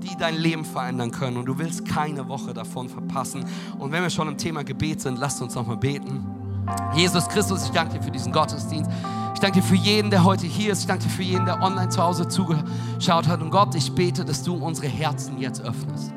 die 0.04 0.16
dein 0.16 0.36
Leben 0.36 0.64
verändern 0.64 1.10
können. 1.10 1.36
Und 1.36 1.46
du 1.46 1.58
willst 1.58 1.86
keine 1.86 2.28
Woche 2.28 2.54
davon 2.54 2.88
verpassen. 2.88 3.44
Und 3.78 3.92
wenn 3.92 4.02
wir 4.02 4.10
schon 4.10 4.28
im 4.28 4.38
Thema 4.38 4.62
Gebet 4.62 5.00
sind, 5.00 5.18
lasst 5.18 5.42
uns 5.42 5.54
nochmal 5.54 5.76
beten. 5.76 6.24
Jesus 6.94 7.28
Christus, 7.28 7.64
ich 7.64 7.70
danke 7.70 7.98
dir 7.98 8.02
für 8.02 8.10
diesen 8.10 8.32
Gottesdienst. 8.32 8.90
Ich 9.34 9.40
danke 9.40 9.60
dir 9.60 9.66
für 9.66 9.74
jeden, 9.74 10.10
der 10.10 10.24
heute 10.24 10.46
hier 10.46 10.72
ist. 10.72 10.80
Ich 10.80 10.86
danke 10.86 11.04
dir 11.04 11.10
für 11.10 11.22
jeden, 11.22 11.44
der 11.44 11.60
online 11.60 11.88
zu 11.88 12.02
Hause 12.02 12.28
zugeschaut 12.28 13.28
hat. 13.28 13.42
Und 13.42 13.50
Gott, 13.50 13.74
ich 13.74 13.92
bete, 13.94 14.24
dass 14.24 14.42
du 14.42 14.54
unsere 14.54 14.86
Herzen 14.86 15.38
jetzt 15.38 15.60
öffnest. 15.60 16.12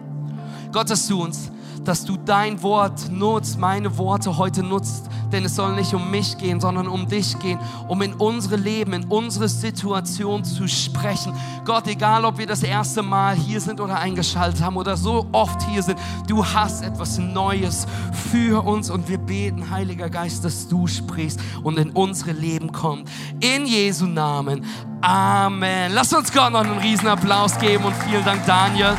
Gott, 0.71 0.89
dass 0.89 1.07
du 1.07 1.23
uns 1.23 1.51
dass 1.87 2.03
du 2.03 2.17
dein 2.17 2.61
Wort 2.61 3.09
nutzt, 3.09 3.57
meine 3.57 3.97
Worte 3.97 4.37
heute 4.37 4.61
nutzt. 4.61 5.09
Denn 5.31 5.45
es 5.45 5.55
soll 5.55 5.75
nicht 5.75 5.93
um 5.93 6.09
mich 6.09 6.37
gehen, 6.37 6.59
sondern 6.59 6.87
um 6.87 7.07
dich 7.07 7.37
gehen, 7.39 7.59
um 7.87 8.01
in 8.01 8.13
unsere 8.13 8.55
Leben, 8.55 8.93
in 8.93 9.05
unsere 9.05 9.49
Situation 9.49 10.43
zu 10.43 10.67
sprechen. 10.67 11.33
Gott, 11.65 11.87
egal 11.87 12.23
ob 12.25 12.37
wir 12.37 12.47
das 12.47 12.63
erste 12.63 13.01
Mal 13.03 13.35
hier 13.35 13.59
sind 13.59 13.81
oder 13.81 13.99
eingeschaltet 13.99 14.61
haben 14.61 14.77
oder 14.77 14.95
so 14.95 15.27
oft 15.31 15.61
hier 15.63 15.83
sind, 15.83 15.99
du 16.27 16.45
hast 16.45 16.81
etwas 16.81 17.17
Neues 17.17 17.87
für 18.31 18.65
uns 18.65 18.89
und 18.89 19.09
wir 19.09 19.17
beten, 19.17 19.69
Heiliger 19.69 20.09
Geist, 20.09 20.45
dass 20.45 20.67
du 20.67 20.87
sprichst 20.87 21.39
und 21.63 21.77
in 21.77 21.91
unsere 21.91 22.31
Leben 22.31 22.71
kommst. 22.71 23.11
In 23.41 23.65
Jesu 23.65 24.05
Namen. 24.05 24.65
Amen. 25.01 25.91
Lass 25.93 26.13
uns 26.13 26.31
Gott 26.31 26.53
noch 26.53 26.61
einen 26.61 26.79
riesen 26.79 27.07
Applaus 27.07 27.57
geben 27.59 27.83
und 27.83 27.95
vielen 27.95 28.23
Dank, 28.23 28.45
Daniel. 28.45 28.95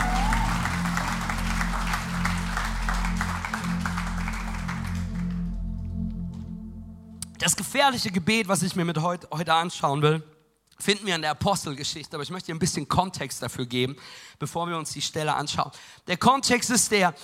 Das 7.38 7.54
gefährliche 7.54 8.10
Gebet, 8.10 8.48
was 8.48 8.62
ich 8.62 8.74
mir 8.74 8.84
mit 8.84 8.98
heute, 8.98 9.28
heute 9.30 9.54
anschauen 9.54 10.02
will, 10.02 10.24
finden 10.80 11.06
wir 11.06 11.14
in 11.14 11.22
der 11.22 11.30
Apostelgeschichte, 11.30 12.16
aber 12.16 12.24
ich 12.24 12.30
möchte 12.30 12.46
dir 12.46 12.54
ein 12.54 12.58
bisschen 12.58 12.88
Kontext 12.88 13.40
dafür 13.40 13.64
geben, 13.64 13.96
bevor 14.40 14.68
wir 14.68 14.76
uns 14.76 14.90
die 14.90 15.00
Stelle 15.00 15.34
anschauen. 15.34 15.70
Der 16.08 16.16
Kontext 16.16 16.68
ist 16.70 16.90
der, 16.90 17.14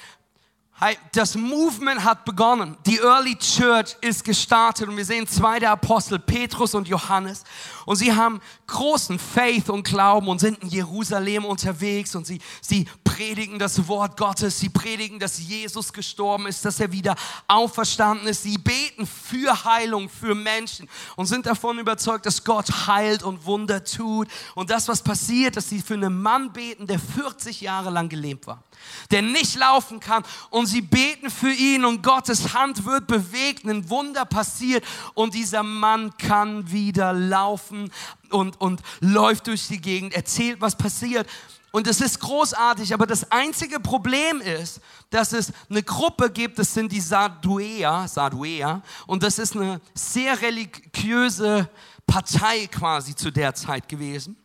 das 1.12 1.36
Movement 1.36 2.04
hat 2.04 2.24
begonnen. 2.24 2.76
Die 2.84 2.98
Early 2.98 3.36
Church 3.36 3.96
ist 4.00 4.24
gestartet 4.24 4.88
und 4.88 4.96
wir 4.96 5.04
sehen 5.04 5.26
zwei 5.26 5.60
der 5.60 5.70
Apostel, 5.70 6.18
Petrus 6.18 6.74
und 6.74 6.88
Johannes. 6.88 7.44
Und 7.86 7.96
sie 7.96 8.12
haben 8.12 8.40
großen 8.66 9.18
Faith 9.18 9.70
und 9.70 9.84
Glauben 9.84 10.26
und 10.28 10.40
sind 10.40 10.62
in 10.62 10.68
Jerusalem 10.68 11.44
unterwegs 11.44 12.14
und 12.16 12.26
sie, 12.26 12.40
sie 12.60 12.86
predigen 13.04 13.58
das 13.58 13.86
Wort 13.86 14.16
Gottes. 14.16 14.58
Sie 14.58 14.68
predigen, 14.68 15.20
dass 15.20 15.38
Jesus 15.38 15.92
gestorben 15.92 16.48
ist, 16.48 16.64
dass 16.64 16.80
er 16.80 16.90
wieder 16.90 17.14
auferstanden 17.46 18.26
ist. 18.26 18.42
Sie 18.42 18.58
beten 18.58 19.06
für 19.06 19.64
Heilung, 19.64 20.08
für 20.08 20.34
Menschen 20.34 20.88
und 21.14 21.26
sind 21.26 21.46
davon 21.46 21.78
überzeugt, 21.78 22.26
dass 22.26 22.42
Gott 22.42 22.88
heilt 22.88 23.22
und 23.22 23.46
Wunder 23.46 23.84
tut. 23.84 24.28
Und 24.56 24.70
das, 24.70 24.88
was 24.88 25.02
passiert, 25.02 25.56
dass 25.56 25.68
sie 25.68 25.80
für 25.80 25.94
einen 25.94 26.20
Mann 26.20 26.52
beten, 26.52 26.88
der 26.88 26.98
40 26.98 27.60
Jahre 27.60 27.90
lang 27.90 28.08
gelähmt 28.08 28.46
war 28.48 28.64
der 29.10 29.22
nicht 29.22 29.56
laufen 29.56 30.00
kann. 30.00 30.22
Und 30.50 30.66
sie 30.66 30.82
beten 30.82 31.30
für 31.30 31.52
ihn 31.52 31.84
und 31.84 32.02
Gottes 32.02 32.54
Hand 32.54 32.84
wird 32.84 33.06
bewegt, 33.06 33.64
ein 33.64 33.88
Wunder 33.90 34.24
passiert 34.24 34.84
und 35.14 35.34
dieser 35.34 35.62
Mann 35.62 36.16
kann 36.16 36.70
wieder 36.70 37.12
laufen 37.12 37.90
und, 38.30 38.60
und 38.60 38.82
läuft 39.00 39.46
durch 39.46 39.68
die 39.68 39.80
Gegend, 39.80 40.14
erzählt, 40.14 40.60
was 40.60 40.76
passiert. 40.76 41.28
Und 41.74 41.88
es 41.88 42.00
ist 42.00 42.20
großartig, 42.20 42.94
aber 42.94 43.04
das 43.04 43.32
einzige 43.32 43.80
Problem 43.80 44.40
ist, 44.40 44.80
dass 45.10 45.32
es 45.32 45.52
eine 45.68 45.82
Gruppe 45.82 46.30
gibt, 46.30 46.56
das 46.60 46.72
sind 46.72 46.92
die 46.92 47.00
Saduäer, 47.00 48.06
Saduäer, 48.06 48.80
und 49.08 49.24
das 49.24 49.40
ist 49.40 49.56
eine 49.56 49.80
sehr 49.92 50.40
religiöse 50.40 51.68
Partei 52.06 52.68
quasi 52.68 53.16
zu 53.16 53.32
der 53.32 53.56
Zeit 53.56 53.88
gewesen. 53.88 54.36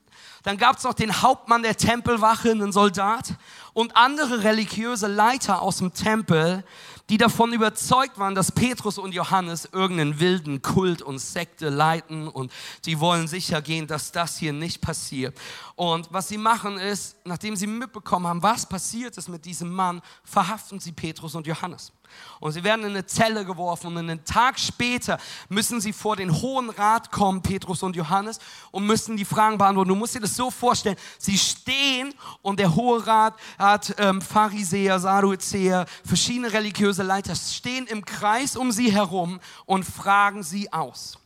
Dann 0.41 0.57
gab 0.57 0.77
es 0.77 0.83
noch 0.83 0.95
den 0.95 1.21
Hauptmann 1.21 1.61
der 1.61 1.77
Tempelwache, 1.77 2.49
einen 2.49 2.71
Soldat, 2.71 3.35
und 3.73 3.95
andere 3.95 4.43
religiöse 4.43 5.07
Leiter 5.07 5.61
aus 5.61 5.77
dem 5.77 5.93
Tempel, 5.93 6.63
die 7.09 7.17
davon 7.17 7.53
überzeugt 7.53 8.19
waren, 8.19 8.35
dass 8.35 8.51
Petrus 8.51 8.97
und 8.97 9.13
Johannes 9.13 9.67
irgendeinen 9.71 10.19
wilden 10.19 10.61
Kult 10.61 11.01
und 11.01 11.19
Sekte 11.19 11.69
leiten 11.69 12.27
und 12.27 12.51
sie 12.81 12.99
wollen 12.99 13.27
sicher 13.27 13.61
gehen, 13.61 13.87
dass 13.87 14.11
das 14.11 14.37
hier 14.37 14.53
nicht 14.53 14.79
passiert. 14.81 15.37
Und 15.75 16.07
was 16.11 16.27
sie 16.27 16.37
machen 16.37 16.77
ist, 16.77 17.17
nachdem 17.25 17.55
sie 17.55 17.67
mitbekommen 17.67 18.27
haben, 18.27 18.43
was 18.43 18.67
passiert 18.67 19.17
ist 19.17 19.27
mit 19.27 19.45
diesem 19.45 19.73
Mann, 19.73 20.01
verhaften 20.23 20.79
sie 20.79 20.91
Petrus 20.91 21.35
und 21.35 21.47
Johannes. 21.47 21.91
Und 22.39 22.53
sie 22.53 22.63
werden 22.63 22.85
in 22.85 22.91
eine 22.91 23.05
Zelle 23.05 23.45
geworfen 23.45 23.87
und 23.87 23.97
einen 23.97 24.23
Tag 24.23 24.59
später 24.59 25.19
müssen 25.49 25.81
sie 25.81 25.93
vor 25.93 26.15
den 26.15 26.41
Hohen 26.41 26.69
Rat 26.69 27.11
kommen, 27.11 27.41
Petrus 27.41 27.83
und 27.83 27.95
Johannes, 27.95 28.39
und 28.71 28.85
müssen 28.85 29.17
die 29.17 29.25
Fragen 29.25 29.57
beantworten. 29.57 29.89
Du 29.89 29.95
musst 29.95 30.15
dir 30.15 30.21
das 30.21 30.35
so 30.35 30.49
vorstellen, 30.49 30.95
sie 31.17 31.37
stehen 31.37 32.13
und 32.41 32.59
der 32.59 32.75
Hohe 32.75 33.05
Rat 33.05 33.35
hat 33.57 33.93
ähm, 33.97 34.21
Pharisäer, 34.21 34.99
Sadduzäer, 34.99 35.85
verschiedene 36.05 36.51
religiöse 36.51 36.98
Leiter, 37.03 37.35
stehen 37.35 37.87
im 37.87 38.05
Kreis 38.05 38.55
um 38.55 38.71
sie 38.71 38.91
herum 38.91 39.39
und 39.65 39.83
fragen 39.83 40.43
sie 40.43 40.71
aus. 40.71 41.17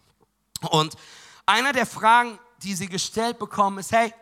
Und 0.70 0.96
einer 1.46 1.74
der 1.74 1.86
Fragen, 1.86 2.40
die 2.64 2.74
sie 2.74 2.88
gestellt 2.88 3.40
bekommen, 3.40 3.80
ist, 3.80 3.92
hey, 3.92 4.14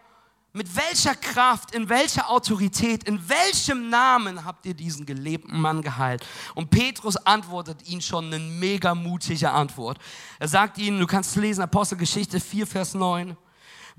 mit 0.53 0.75
welcher 0.75 1.15
Kraft, 1.15 1.73
in 1.73 1.87
welcher 1.87 2.29
Autorität, 2.29 3.05
in 3.05 3.29
welchem 3.29 3.89
Namen 3.89 4.43
habt 4.43 4.65
ihr 4.65 4.73
diesen 4.73 5.05
gelebten 5.05 5.59
Mann 5.59 5.81
geheilt? 5.81 6.25
Und 6.55 6.69
Petrus 6.69 7.15
antwortet 7.15 7.87
ihnen 7.87 8.01
schon 8.01 8.25
eine 8.25 8.39
mega 8.39 8.93
mutige 8.93 9.49
Antwort. 9.51 9.97
Er 10.39 10.49
sagt 10.49 10.77
ihnen, 10.77 10.99
du 10.99 11.07
kannst 11.07 11.37
lesen, 11.37 11.61
Apostelgeschichte 11.61 12.41
4, 12.41 12.67
Vers 12.67 12.93
9. 12.93 13.37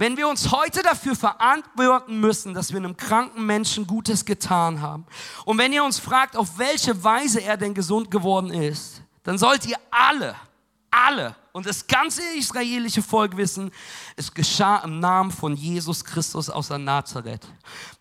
Wenn 0.03 0.17
wir 0.17 0.27
uns 0.27 0.51
heute 0.51 0.83
dafür 0.83 1.15
verantworten 1.15 2.19
müssen, 2.19 2.55
dass 2.55 2.73
wir 2.73 2.79
einem 2.79 2.97
kranken 2.97 3.47
Menschen 3.47 3.87
Gutes 3.87 4.25
getan 4.25 4.81
haben, 4.81 5.07
und 5.45 5.59
wenn 5.59 5.73
ihr 5.73 5.85
uns 5.85 6.01
fragt, 6.01 6.37
auf 6.37 6.59
welche 6.59 7.05
Weise 7.05 7.41
er 7.41 7.57
denn 7.57 7.73
gesund 7.73 8.11
geworden 8.11 8.51
ist, 8.51 9.01
dann 9.23 9.39
sollt 9.39 9.65
ihr 9.65 9.77
alle, 9.93 10.35
alle 10.91 11.37
und 11.53 11.67
das 11.67 11.87
ganze 11.87 12.21
israelische 12.37 13.01
Volk 13.01 13.37
wissen, 13.37 13.71
es 14.17 14.35
geschah 14.35 14.79
im 14.79 14.99
Namen 14.99 15.31
von 15.31 15.55
Jesus 15.55 16.05
Christus 16.05 16.51
aus 16.51 16.67
der 16.67 16.79
Nazareth, 16.79 17.47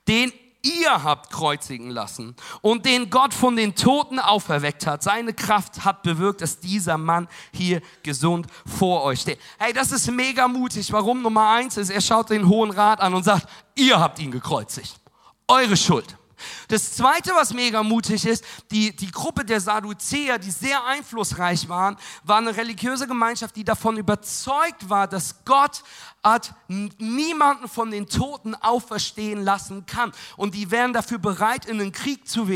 den 0.08 0.34
ihr 0.62 1.04
habt 1.04 1.32
kreuzigen 1.32 1.90
lassen 1.90 2.36
und 2.62 2.86
den 2.86 3.10
Gott 3.10 3.34
von 3.34 3.56
den 3.56 3.76
Toten 3.76 4.20
auferweckt 4.20 4.86
hat. 4.88 5.04
Seine 5.04 5.34
Kraft 5.34 5.84
hat 5.86 6.04
bewirkt, 6.04 6.42
dass 6.42 6.60
dieser 6.60 6.98
Mann 6.98 7.28
hier 7.54 7.82
gesund 8.04 8.48
vor 8.66 9.04
euch 9.04 9.22
steht. 9.22 9.40
Hey, 9.58 9.74
das 9.74 9.92
ist 9.92 10.10
mega 10.12 10.48
mutig. 10.48 10.92
Warum? 10.92 11.22
Nummer 11.22 11.50
eins 11.50 11.78
ist, 11.78 11.90
er 11.90 12.02
schaut 12.02 12.30
den 12.30 12.48
Hohen 12.48 12.72
Rat 12.72 13.00
an 13.02 13.14
und 13.14 13.24
sagt, 13.24 13.48
ihr 13.76 14.00
habt 14.00 14.20
ihn 14.20 14.32
gekreuzigt. 14.32 15.00
Eure 15.48 15.78
Schuld. 15.78 16.18
Das 16.68 16.94
zweite, 16.94 17.32
was 17.36 17.54
mega 17.54 17.84
mutig 17.84 18.26
ist, 18.26 18.44
die, 18.72 18.96
die 18.96 19.12
Gruppe 19.12 19.46
der 19.46 19.60
Sadduzäer, 19.60 20.40
die 20.40 20.52
sehr 20.52 20.86
einflussreich 20.86 21.70
waren, 21.70 21.98
war 22.24 22.38
eine 22.38 22.56
religiöse 22.56 23.08
Gemeinschaft, 23.08 23.56
die 23.56 23.64
davon 23.64 23.98
überzeugt 23.98 24.90
war, 24.90 25.08
dass 25.08 25.44
Gott 25.46 25.84
hat 26.24 26.54
niemanden 26.68 27.68
von 27.68 27.92
den 27.92 28.08
Toten 28.08 28.56
auferstehen 28.56 29.44
lassen 29.44 29.86
kann. 29.86 30.12
Und 30.38 30.56
die 30.56 30.70
wären 30.72 30.94
dafür 30.94 31.18
bereit, 31.18 31.66
in 31.66 31.80
den 31.80 31.92
Krieg 31.92 32.28
zu, 32.28 32.48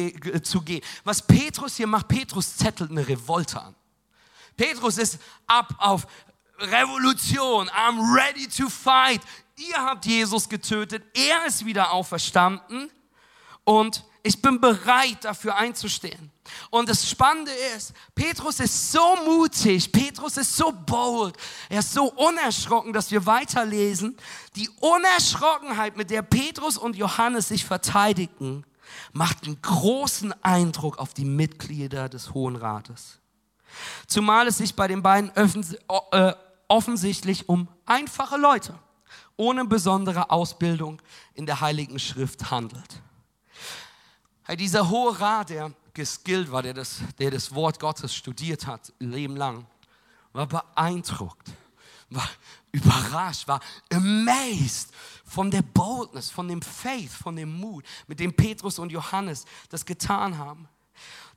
zu 0.44 0.62
gehen. 0.62 0.82
Was 1.04 1.22
Petrus 1.22 1.75
hier 1.75 1.88
macht, 1.88 2.08
Petrus 2.08 2.58
zettelt 2.58 2.92
eine 2.92 3.08
Revolte 3.08 3.62
an. 3.62 3.75
Petrus 4.56 4.98
ist 4.98 5.20
ab 5.48 5.74
auf 5.80 6.08
Revolution. 6.60 7.70
I'm 7.70 8.15
ready 8.15 8.48
to 8.48 8.70
fight. 8.70 9.22
Ihr 9.58 9.77
habt 9.77 10.06
Jesus 10.06 10.48
getötet. 10.48 11.04
Er 11.13 11.46
ist 11.46 11.65
wieder 11.65 11.92
auferstanden. 11.92 12.89
Und 13.65 14.05
ich 14.24 14.41
bin 14.41 14.60
bereit, 14.60 15.24
dafür 15.24 15.55
einzustehen. 15.55 16.31
Und 16.69 16.89
das 16.89 17.07
Spannende 17.07 17.51
ist, 17.75 17.93
Petrus 18.15 18.60
ist 18.60 18.91
so 18.91 19.15
mutig, 19.25 19.91
Petrus 19.91 20.38
ist 20.38 20.55
so 20.55 20.72
bold, 20.72 21.36
er 21.69 21.79
ist 21.79 21.93
so 21.93 22.05
unerschrocken, 22.12 22.93
dass 22.93 23.12
wir 23.12 23.25
weiterlesen. 23.25 24.17
Die 24.55 24.69
Unerschrockenheit, 24.79 25.98
mit 25.98 26.10
der 26.10 26.22
Petrus 26.22 26.77
und 26.77 26.95
Johannes 26.95 27.50
sich 27.50 27.65
verteidigen, 27.65 28.65
macht 29.13 29.45
einen 29.45 29.62
großen 29.62 30.34
Eindruck 30.43 30.98
auf 30.98 31.13
die 31.13 31.25
Mitglieder 31.25 32.10
des 32.10 32.34
Hohen 32.34 32.55
Rates. 32.55 33.19
Zumal 34.07 34.48
es 34.48 34.57
sich 34.57 34.75
bei 34.75 34.88
den 34.88 35.03
beiden 35.03 35.31
äh, 36.12 36.34
offensichtlich 36.67 37.50
um 37.50 37.67
einfache 37.86 38.38
Leute 38.38 38.77
ohne 39.38 39.65
besondere 39.65 40.29
Ausbildung 40.29 41.01
in 41.34 41.45
der 41.45 41.62
Heiligen 41.62 42.00
Schrift 42.00 42.51
handelt. 42.51 43.01
Hey, 44.48 44.56
dieser 44.56 44.88
hohe 44.88 45.20
Rat, 45.20 45.50
der 45.50 45.72
geskillt 45.94 46.52
war, 46.52 46.62
der 46.62 46.75
das, 46.75 47.00
der 47.18 47.32
das 47.32 47.54
Wort 47.56 47.80
Gottes 47.80 48.14
studiert 48.14 48.68
hat, 48.68 48.94
ein 49.02 49.12
Leben 49.12 49.36
lang, 49.36 49.66
war 50.34 50.46
beeindruckt, 50.46 51.52
war 52.12 52.30
überrascht, 52.72 53.48
war 53.48 53.60
amazed 53.92 54.94
von 55.25 55.50
der 55.50 55.64
Boldness, 55.64 56.30
von 56.30 56.48
dem 56.48 56.62
Faith, 56.62 57.12
von 57.12 57.36
dem 57.36 57.60
Mut, 57.60 57.86
mit 58.06 58.20
dem 58.20 58.36
Petrus 58.36 58.78
und 58.78 58.92
Johannes 58.92 59.46
das 59.70 59.84
getan 59.84 60.38
haben 60.38 60.70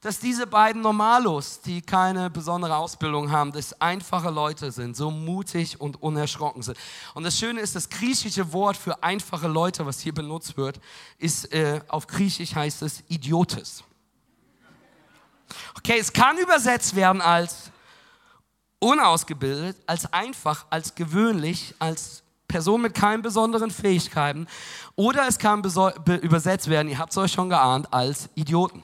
dass 0.00 0.20
diese 0.20 0.46
beiden 0.46 0.82
Normalos, 0.82 1.60
die 1.60 1.82
keine 1.82 2.30
besondere 2.30 2.76
Ausbildung 2.76 3.30
haben, 3.30 3.52
dass 3.52 3.80
einfache 3.80 4.30
Leute 4.30 4.70
sind, 4.70 4.96
so 4.96 5.10
mutig 5.10 5.80
und 5.80 6.00
unerschrocken 6.02 6.62
sind. 6.62 6.78
Und 7.14 7.24
das 7.24 7.38
Schöne 7.38 7.60
ist, 7.60 7.74
das 7.74 7.88
griechische 7.88 8.52
Wort 8.52 8.76
für 8.76 9.02
einfache 9.02 9.48
Leute, 9.48 9.84
was 9.86 10.00
hier 10.00 10.14
benutzt 10.14 10.56
wird, 10.56 10.80
ist 11.18 11.52
äh, 11.52 11.80
auf 11.88 12.06
Griechisch 12.06 12.54
heißt 12.54 12.82
es 12.82 13.02
Idiotes. 13.08 13.82
Okay, 15.76 15.98
es 15.98 16.12
kann 16.12 16.38
übersetzt 16.38 16.94
werden 16.94 17.20
als 17.20 17.70
unausgebildet, 18.78 19.76
als 19.86 20.12
einfach, 20.12 20.66
als 20.70 20.94
gewöhnlich, 20.94 21.74
als 21.78 22.22
Person 22.46 22.82
mit 22.82 22.94
keinen 22.94 23.22
besonderen 23.22 23.70
Fähigkeiten. 23.70 24.46
Oder 24.94 25.26
es 25.26 25.38
kann 25.38 25.62
übersetzt 25.62 26.68
werden, 26.68 26.88
ihr 26.88 26.98
habt 26.98 27.12
es 27.12 27.18
euch 27.18 27.32
schon 27.32 27.50
geahnt, 27.50 27.92
als 27.92 28.28
Idioten. 28.34 28.82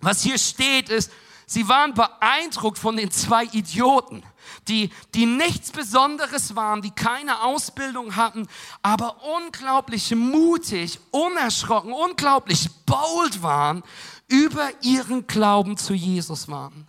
Was 0.00 0.22
hier 0.22 0.38
steht 0.38 0.88
ist, 0.88 1.10
sie 1.46 1.68
waren 1.68 1.94
beeindruckt 1.94 2.78
von 2.78 2.96
den 2.96 3.10
zwei 3.10 3.44
Idioten, 3.44 4.22
die, 4.68 4.90
die 5.14 5.26
nichts 5.26 5.70
Besonderes 5.70 6.54
waren, 6.54 6.82
die 6.82 6.90
keine 6.90 7.42
Ausbildung 7.42 8.16
hatten, 8.16 8.46
aber 8.82 9.16
unglaublich 9.36 10.14
mutig, 10.14 11.00
unerschrocken, 11.10 11.92
unglaublich 11.92 12.68
bold 12.86 13.42
waren, 13.42 13.82
über 14.28 14.68
ihren 14.82 15.26
Glauben 15.26 15.76
zu 15.76 15.94
Jesus 15.94 16.48
waren. 16.48 16.86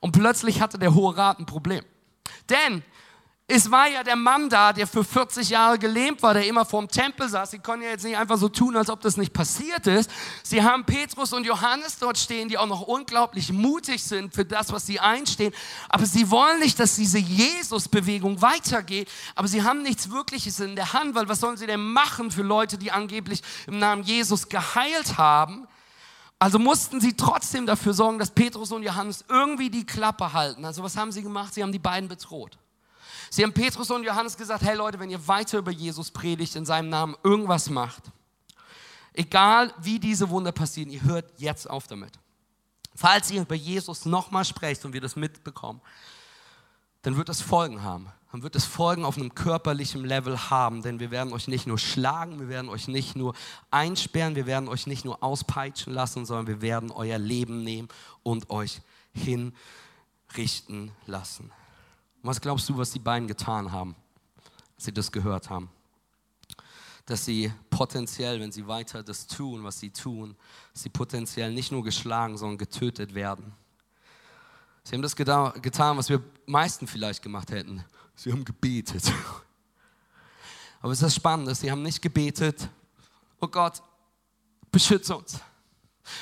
Und 0.00 0.12
plötzlich 0.12 0.60
hatte 0.60 0.78
der 0.78 0.94
Hohe 0.94 1.16
Rat 1.16 1.38
ein 1.38 1.46
Problem. 1.46 1.84
Denn 2.48 2.82
es 3.54 3.70
war 3.70 3.86
ja 3.86 4.02
der 4.02 4.16
Mann 4.16 4.48
da, 4.48 4.72
der 4.72 4.86
für 4.86 5.04
40 5.04 5.50
Jahre 5.50 5.78
gelähmt 5.78 6.22
war, 6.22 6.32
der 6.32 6.46
immer 6.46 6.64
vorm 6.64 6.88
Tempel 6.88 7.28
saß. 7.28 7.50
Sie 7.50 7.58
konnten 7.58 7.84
ja 7.84 7.90
jetzt 7.90 8.02
nicht 8.02 8.16
einfach 8.16 8.38
so 8.38 8.48
tun, 8.48 8.78
als 8.78 8.88
ob 8.88 9.02
das 9.02 9.18
nicht 9.18 9.34
passiert 9.34 9.86
ist. 9.86 10.10
Sie 10.42 10.62
haben 10.62 10.86
Petrus 10.86 11.34
und 11.34 11.44
Johannes 11.44 11.98
dort 11.98 12.16
stehen, 12.16 12.48
die 12.48 12.56
auch 12.56 12.66
noch 12.66 12.80
unglaublich 12.80 13.52
mutig 13.52 14.02
sind 14.04 14.32
für 14.32 14.46
das, 14.46 14.72
was 14.72 14.86
sie 14.86 15.00
einstehen. 15.00 15.52
Aber 15.90 16.06
sie 16.06 16.30
wollen 16.30 16.60
nicht, 16.60 16.80
dass 16.80 16.96
diese 16.96 17.18
Jesus-Bewegung 17.18 18.40
weitergeht. 18.40 19.10
Aber 19.34 19.48
sie 19.48 19.62
haben 19.62 19.82
nichts 19.82 20.08
Wirkliches 20.10 20.58
in 20.58 20.74
der 20.74 20.94
Hand, 20.94 21.14
weil 21.14 21.28
was 21.28 21.40
sollen 21.40 21.58
sie 21.58 21.66
denn 21.66 21.92
machen 21.92 22.30
für 22.30 22.42
Leute, 22.42 22.78
die 22.78 22.90
angeblich 22.90 23.42
im 23.66 23.78
Namen 23.78 24.02
Jesus 24.02 24.48
geheilt 24.48 25.18
haben? 25.18 25.68
Also 26.38 26.58
mussten 26.58 27.02
sie 27.02 27.18
trotzdem 27.18 27.66
dafür 27.66 27.92
sorgen, 27.92 28.18
dass 28.18 28.30
Petrus 28.30 28.72
und 28.72 28.82
Johannes 28.82 29.26
irgendwie 29.28 29.68
die 29.68 29.84
Klappe 29.84 30.32
halten. 30.32 30.64
Also 30.64 30.82
was 30.82 30.96
haben 30.96 31.12
sie 31.12 31.22
gemacht? 31.22 31.52
Sie 31.52 31.62
haben 31.62 31.70
die 31.70 31.78
beiden 31.78 32.08
bedroht. 32.08 32.56
Sie 33.34 33.42
haben 33.42 33.54
Petrus 33.54 33.90
und 33.90 34.04
Johannes 34.04 34.36
gesagt, 34.36 34.62
hey 34.62 34.76
Leute, 34.76 35.00
wenn 35.00 35.08
ihr 35.08 35.26
weiter 35.26 35.56
über 35.56 35.70
Jesus 35.70 36.10
predigt, 36.10 36.54
in 36.54 36.66
seinem 36.66 36.90
Namen 36.90 37.16
irgendwas 37.22 37.70
macht, 37.70 38.02
egal 39.14 39.72
wie 39.78 39.98
diese 39.98 40.28
Wunder 40.28 40.52
passieren, 40.52 40.90
ihr 40.90 41.02
hört 41.02 41.32
jetzt 41.38 41.70
auf 41.70 41.86
damit. 41.86 42.12
Falls 42.94 43.30
ihr 43.30 43.40
über 43.40 43.54
Jesus 43.54 44.04
nochmal 44.04 44.44
sprecht 44.44 44.84
und 44.84 44.92
wir 44.92 45.00
das 45.00 45.16
mitbekommen, 45.16 45.80
dann 47.00 47.16
wird 47.16 47.30
das 47.30 47.40
Folgen 47.40 47.82
haben. 47.82 48.08
Dann 48.32 48.42
wird 48.42 48.54
es 48.54 48.66
Folgen 48.66 49.02
auf 49.02 49.16
einem 49.16 49.34
körperlichen 49.34 50.04
Level 50.04 50.50
haben, 50.50 50.82
denn 50.82 51.00
wir 51.00 51.10
werden 51.10 51.32
euch 51.32 51.48
nicht 51.48 51.66
nur 51.66 51.78
schlagen, 51.78 52.38
wir 52.38 52.50
werden 52.50 52.68
euch 52.68 52.86
nicht 52.86 53.16
nur 53.16 53.34
einsperren, 53.70 54.36
wir 54.36 54.44
werden 54.44 54.68
euch 54.68 54.86
nicht 54.86 55.06
nur 55.06 55.22
auspeitschen 55.22 55.94
lassen, 55.94 56.26
sondern 56.26 56.48
wir 56.48 56.60
werden 56.60 56.90
euer 56.90 57.16
Leben 57.16 57.64
nehmen 57.64 57.88
und 58.22 58.50
euch 58.50 58.82
hinrichten 59.14 60.90
lassen. 61.06 61.50
Und 62.22 62.28
was 62.28 62.40
glaubst 62.40 62.68
du, 62.68 62.76
was 62.76 62.92
die 62.92 63.00
beiden 63.00 63.26
getan 63.26 63.72
haben, 63.72 63.96
als 64.76 64.84
sie 64.84 64.92
das 64.92 65.10
gehört 65.10 65.50
haben? 65.50 65.70
Dass 67.04 67.24
sie 67.24 67.52
potenziell, 67.68 68.40
wenn 68.40 68.52
sie 68.52 68.66
weiter 68.68 69.02
das 69.02 69.26
tun, 69.26 69.64
was 69.64 69.80
sie 69.80 69.90
tun, 69.90 70.36
sie 70.72 70.88
potenziell 70.88 71.52
nicht 71.52 71.72
nur 71.72 71.82
geschlagen, 71.82 72.38
sondern 72.38 72.58
getötet 72.58 73.14
werden. 73.14 73.52
Sie 74.84 74.94
haben 74.94 75.02
das 75.02 75.16
getan, 75.16 75.96
was 75.96 76.08
wir 76.08 76.22
meisten 76.46 76.86
vielleicht 76.86 77.22
gemacht 77.22 77.50
hätten. 77.50 77.84
Sie 78.14 78.30
haben 78.32 78.44
gebetet. 78.44 79.12
Aber 80.80 80.92
es 80.92 80.98
ist 80.98 81.06
das 81.06 81.14
Spannende, 81.14 81.54
sie 81.54 81.70
haben 81.70 81.82
nicht 81.82 82.02
gebetet, 82.02 82.68
oh 83.40 83.46
Gott, 83.46 83.82
beschütze 84.70 85.16
uns. 85.16 85.40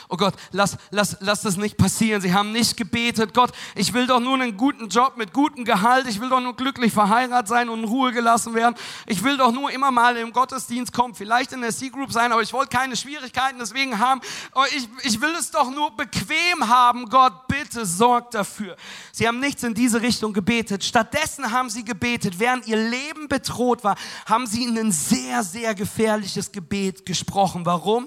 Oh 0.09 0.17
Gott, 0.17 0.35
lass, 0.53 0.77
lass, 0.91 1.17
lass 1.21 1.43
das 1.43 1.57
nicht 1.57 1.77
passieren. 1.77 2.21
Sie 2.21 2.35
haben 2.35 2.53
nicht 2.53 2.77
gebetet. 2.77 3.33
Gott, 3.33 3.53
ich 3.75 3.93
will 3.95 4.07
doch 4.07 4.21
nur 4.21 4.35
einen 4.35 4.57
guten 4.57 4.89
Job 4.89 5.17
mit 5.17 5.33
gutem 5.33 5.65
Gehalt. 5.65 6.07
Ich 6.07 6.21
will 6.21 6.29
doch 6.29 6.41
nur 6.41 6.55
glücklich 6.55 6.93
verheiratet 6.93 7.49
sein 7.49 7.69
und 7.69 7.81
in 7.83 7.89
Ruhe 7.89 8.13
gelassen 8.13 8.55
werden. 8.55 8.75
Ich 9.07 9.23
will 9.25 9.37
doch 9.37 9.53
nur 9.53 9.71
immer 9.71 9.91
mal 9.91 10.17
im 10.17 10.33
Gottesdienst 10.33 10.93
kommen, 10.93 11.15
vielleicht 11.15 11.53
in 11.53 11.63
der 11.63 11.71
C-Group 11.71 12.13
sein, 12.13 12.33
aber 12.33 12.43
ich 12.43 12.53
wollte 12.53 12.77
keine 12.77 12.97
Schwierigkeiten 12.97 13.59
deswegen 13.59 13.99
haben. 13.99 14.21
Oh, 14.55 14.65
ich, 14.77 14.89
ich 15.03 15.21
will 15.21 15.35
es 15.39 15.51
doch 15.51 15.71
nur 15.71 15.97
bequem 15.97 16.69
haben. 16.69 17.09
Gott, 17.09 17.47
bitte 17.49 17.87
sorg 17.87 18.31
dafür. 18.33 18.77
Sie 19.13 19.27
haben 19.27 19.41
nichts 19.41 19.63
in 19.63 19.75
diese 19.75 20.03
Richtung 20.03 20.33
gebetet. 20.33 20.85
Stattdessen 20.85 21.51
haben 21.51 21.71
sie 21.71 21.85
gebetet. 21.85 22.39
Während 22.39 22.67
ihr 22.67 22.77
Leben 22.77 23.29
bedroht 23.29 23.83
war, 23.83 23.97
haben 24.27 24.47
sie 24.47 24.65
in 24.65 24.79
ein 24.79 24.93
sehr, 24.93 25.43
sehr 25.43 25.75
gefährliches 25.75 26.53
Gebet 26.53 27.07
gesprochen. 27.07 27.65
Warum? 27.65 28.07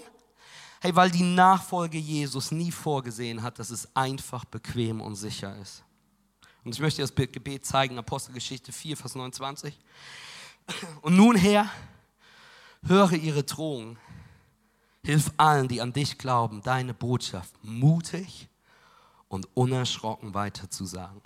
Hey, 0.84 0.94
weil 0.98 1.10
die 1.10 1.24
Nachfolge 1.24 1.98
Jesus 1.98 2.52
nie 2.52 2.70
vorgesehen 2.70 3.42
hat, 3.42 3.58
dass 3.58 3.70
es 3.70 3.96
einfach, 3.96 4.44
bequem 4.44 5.00
und 5.00 5.16
sicher 5.16 5.56
ist. 5.62 5.82
Und 6.66 6.76
ich 6.76 6.82
möchte 6.82 7.02
das 7.02 7.16
Gebet 7.16 7.66
zeigen, 7.66 7.98
Apostelgeschichte 7.98 8.74
4, 8.74 8.98
Vers 8.98 9.16
29. 9.16 9.80
Und 11.02 11.16
nun 11.16 11.38
Herr, 11.38 11.70
höre 12.86 13.14
ihre 13.14 13.44
Drohung. 13.44 13.98
Hilf 15.06 15.32
allen, 15.38 15.70
die 15.70 15.80
an 15.80 15.94
dich 15.94 16.18
glauben, 16.18 16.62
deine 16.62 16.94
Botschaft 16.94 17.54
mutig 17.64 18.50
und 19.30 19.48
unerschrocken 19.54 20.34
weiterzusagen. 20.34 21.22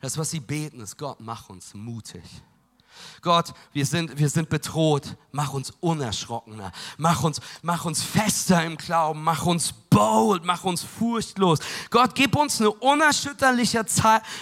Das, 0.00 0.18
was 0.18 0.30
sie 0.30 0.40
beten, 0.40 0.80
ist, 0.80 0.98
Gott, 0.98 1.20
mach 1.20 1.50
uns 1.50 1.72
mutig. 1.74 2.24
Gott, 3.22 3.54
wir 3.72 3.86
sind, 3.86 4.18
wir 4.18 4.28
sind 4.28 4.48
bedroht. 4.48 5.16
Mach 5.30 5.52
uns 5.52 5.72
unerschrockener. 5.80 6.72
Mach 6.98 7.22
uns, 7.22 7.40
mach 7.62 7.84
uns 7.84 8.02
fester 8.02 8.64
im 8.64 8.76
Glauben. 8.76 9.22
Mach 9.22 9.46
uns 9.46 9.72
bold. 9.72 10.44
Mach 10.44 10.64
uns 10.64 10.82
furchtlos. 10.82 11.60
Gott, 11.90 12.14
gib 12.14 12.34
uns 12.34 12.60
eine 12.60 12.70
unerschütterliche 12.70 13.84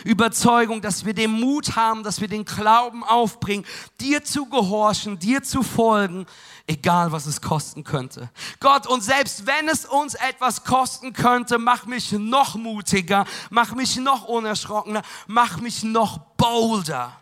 Überzeugung, 0.05 0.81
dass 0.81 1.05
wir 1.05 1.13
den 1.13 1.33
Mut 1.33 1.77
haben, 1.77 2.03
dass 2.03 2.21
wir 2.21 2.29
den 2.29 2.45
Glauben 2.45 3.05
aufbringen, 3.05 3.67
dir 4.01 4.25
zu 4.25 4.47
gehorchen, 4.47 5.19
dir 5.19 5.43
zu 5.43 5.63
folgen, 5.63 6.27
egal 6.67 7.13
was 7.13 7.27
es 7.27 7.41
kosten 7.41 7.85
könnte. 7.85 8.31
Gott, 8.61 8.87
und 8.87 9.03
selbst 9.03 9.47
wenn 9.47 9.69
es 9.69 9.85
uns 9.85 10.15
etwas 10.15 10.65
kosten 10.65 11.13
könnte, 11.13 11.59
mach 11.59 11.87
mich 11.87 12.13
noch 12.13 12.55
mutiger, 12.55 13.27
mach 13.51 13.75
mich 13.75 13.97
noch 13.97 14.25
unerschrockener, 14.25 15.03
mach 15.27 15.61
mich 15.61 15.83
noch 15.83 16.19
bolder. 16.37 17.20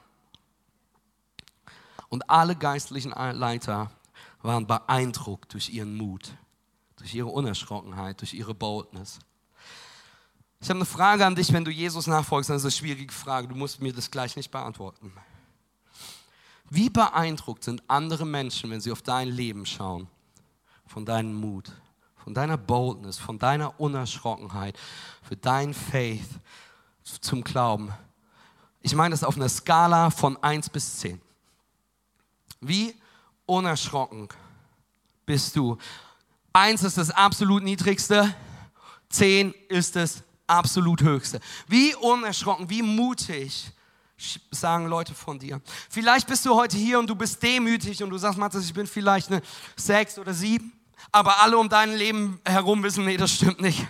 Und 2.09 2.29
alle 2.31 2.57
geistlichen 2.57 3.11
Leiter 3.11 3.91
waren 4.43 4.67
beeindruckt 4.67 5.53
durch 5.53 5.71
ihren 5.71 5.97
Mut, 5.97 6.33
durch 6.97 7.15
ihre 7.15 7.29
Unerschrockenheit, 7.29 8.21
durch 8.21 8.35
ihre 8.35 8.55
Boldness. 8.55 9.19
Ich 10.61 10.69
habe 10.69 10.79
eine 10.79 10.87
Frage 10.87 11.25
an 11.25 11.37
dich, 11.37 11.53
wenn 11.53 11.65
du 11.65 11.71
Jesus 11.71 12.07
nachfolgst. 12.07 12.51
Das 12.51 12.59
ist 12.59 12.65
eine 12.65 12.73
schwierige 12.73 13.13
Frage. 13.13 13.49
Du 13.49 13.55
musst 13.55 13.81
mir 13.81 13.93
das 13.93 14.11
gleich 14.11 14.35
nicht 14.37 14.51
beantworten. 14.51 15.13
Wie 16.71 16.91
beeindruckt 16.91 17.65
sind 17.65 17.83
andere 17.89 18.27
Menschen, 18.27 18.71
wenn 18.71 18.81
sie 18.81 18.93
auf 18.93 19.03
dein 19.03 19.29
Leben 19.29 19.65
schauen, 19.65 20.09
von 20.87 21.05
deinem 21.05 21.35
Mut, 21.35 21.71
von 22.17 22.35
deiner 22.35 22.59
Boldness, 22.59 23.19
von 23.19 23.39
deiner 23.39 23.79
Unerschrockenheit, 23.81 24.79
für 25.23 25.37
dein 25.37 25.73
Faith 25.73 26.29
zum 27.03 27.45
Glauben? 27.45 27.93
Ich 28.81 28.95
meine 28.95 29.13
das 29.13 29.25
auf 29.25 29.37
einer 29.37 29.49
Skala 29.49 30.11
von 30.11 30.43
1 30.43 30.71
bis 30.71 30.99
10. 30.99 31.21
Wie 32.61 32.95
unerschrocken 33.47 34.29
bist 35.25 35.57
du? 35.57 35.79
Eins 36.53 36.83
ist 36.83 36.99
das 36.99 37.11
absolut 37.11 37.63
niedrigste, 37.63 38.35
zehn 39.09 39.55
ist 39.69 39.97
das 39.97 40.23
absolut 40.47 41.03
höchste. 41.03 41.41
Wie 41.67 41.95
unerschrocken, 41.95 42.69
wie 42.69 42.83
mutig 42.83 43.71
sagen 44.51 44.87
Leute 44.87 45.15
von 45.15 45.39
dir. 45.39 45.61
Vielleicht 45.89 46.27
bist 46.27 46.45
du 46.45 46.55
heute 46.55 46.77
hier 46.77 46.99
und 46.99 47.09
du 47.09 47.15
bist 47.15 47.41
demütig 47.43 48.03
und 48.03 48.11
du 48.11 48.19
sagst, 48.19 48.39
Matthias, 48.39 48.65
ich 48.65 48.75
bin 48.75 48.87
vielleicht 48.87 49.31
eine 49.31 49.43
sechs 49.77 50.19
oder 50.19 50.35
sieben, 50.35 50.73
aber 51.13 51.41
alle 51.41 51.57
um 51.57 51.69
dein 51.69 51.95
Leben 51.95 52.41
herum 52.45 52.83
wissen, 52.83 53.05
nee, 53.05 53.17
das 53.17 53.33
stimmt 53.33 53.61
nicht. 53.61 53.87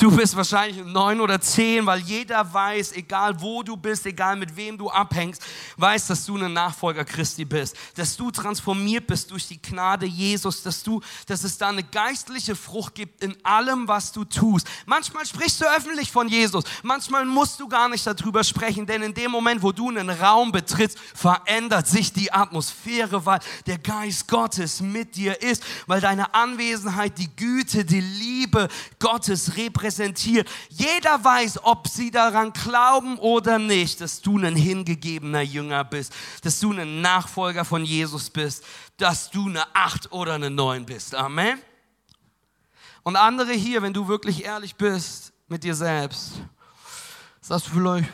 Du 0.00 0.10
bist 0.10 0.34
wahrscheinlich 0.34 0.82
neun 0.82 1.20
oder 1.20 1.38
zehn, 1.42 1.84
weil 1.84 2.00
jeder 2.00 2.50
weiß, 2.50 2.92
egal 2.92 3.38
wo 3.38 3.62
du 3.62 3.76
bist, 3.76 4.06
egal 4.06 4.34
mit 4.34 4.56
wem 4.56 4.78
du 4.78 4.88
abhängst, 4.88 5.42
weiß, 5.76 6.06
dass 6.06 6.24
du 6.24 6.38
ein 6.38 6.54
Nachfolger 6.54 7.04
Christi 7.04 7.44
bist, 7.44 7.76
dass 7.96 8.16
du 8.16 8.30
transformiert 8.30 9.06
bist 9.06 9.30
durch 9.30 9.46
die 9.46 9.60
Gnade 9.60 10.06
Jesus, 10.06 10.62
dass 10.62 10.82
du, 10.82 11.02
dass 11.26 11.44
es 11.44 11.58
da 11.58 11.68
eine 11.68 11.82
geistliche 11.82 12.56
Frucht 12.56 12.94
gibt 12.94 13.22
in 13.22 13.36
allem, 13.44 13.88
was 13.88 14.10
du 14.10 14.24
tust. 14.24 14.66
Manchmal 14.86 15.26
sprichst 15.26 15.60
du 15.60 15.66
öffentlich 15.66 16.10
von 16.10 16.28
Jesus, 16.28 16.64
manchmal 16.82 17.26
musst 17.26 17.60
du 17.60 17.68
gar 17.68 17.90
nicht 17.90 18.06
darüber 18.06 18.42
sprechen, 18.42 18.86
denn 18.86 19.02
in 19.02 19.12
dem 19.12 19.30
Moment, 19.30 19.62
wo 19.62 19.70
du 19.70 19.90
einen 19.90 20.08
Raum 20.08 20.50
betrittst, 20.50 20.98
verändert 21.14 21.86
sich 21.88 22.10
die 22.10 22.32
Atmosphäre, 22.32 23.26
weil 23.26 23.40
der 23.66 23.76
Geist 23.76 24.28
Gottes 24.28 24.80
mit 24.80 25.16
dir 25.16 25.42
ist, 25.42 25.62
weil 25.86 26.00
deine 26.00 26.32
Anwesenheit 26.32 27.18
die 27.18 27.28
Güte, 27.36 27.84
die 27.84 28.00
Liebe 28.00 28.66
Gottes 28.98 29.58
repräsentiert 29.58 29.89
präsentiert. 29.90 30.48
Jeder 30.68 31.22
weiß, 31.24 31.64
ob 31.64 31.88
sie 31.88 32.12
daran 32.12 32.52
glauben 32.52 33.18
oder 33.18 33.58
nicht, 33.58 34.00
dass 34.00 34.22
du 34.22 34.38
ein 34.38 34.54
hingegebener 34.54 35.40
Jünger 35.40 35.82
bist, 35.82 36.14
dass 36.42 36.60
du 36.60 36.72
ein 36.72 37.00
Nachfolger 37.00 37.64
von 37.64 37.84
Jesus 37.84 38.30
bist, 38.30 38.64
dass 38.96 39.30
du 39.30 39.48
eine 39.48 39.74
Acht 39.74 40.12
oder 40.12 40.34
eine 40.34 40.48
Neun 40.48 40.86
bist. 40.86 41.16
Amen. 41.16 41.58
Und 43.02 43.16
andere 43.16 43.52
hier, 43.52 43.82
wenn 43.82 43.92
du 43.92 44.06
wirklich 44.06 44.44
ehrlich 44.44 44.76
bist 44.76 45.32
mit 45.48 45.64
dir 45.64 45.74
selbst, 45.74 46.34
sagst 47.40 47.66
du 47.66 47.70
vielleicht, 47.72 48.08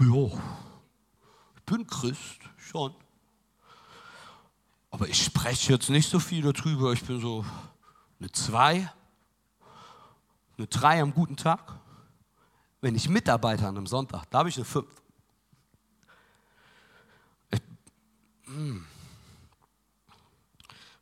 ja, 0.00 0.26
ich 1.56 1.62
bin 1.66 1.86
Christ, 1.86 2.40
schon. 2.56 2.94
Aber 4.90 5.08
ich 5.08 5.22
spreche 5.22 5.74
jetzt 5.74 5.90
nicht 5.90 6.08
so 6.08 6.18
viel 6.18 6.50
darüber, 6.50 6.92
ich 6.92 7.02
bin 7.02 7.20
so 7.20 7.44
eine 8.18 8.32
Zwei 8.32 8.90
eine 10.56 10.66
3 10.66 11.02
am 11.02 11.14
guten 11.14 11.36
Tag. 11.36 11.78
Wenn 12.80 12.94
ich 12.94 13.08
Mitarbeiter 13.08 13.68
an 13.68 13.76
einem 13.76 13.86
Sonntag, 13.86 14.24
da 14.30 14.38
habe 14.38 14.48
ich 14.48 14.56
eine 14.56 14.64
5. 14.64 14.86
Hm. 18.46 18.86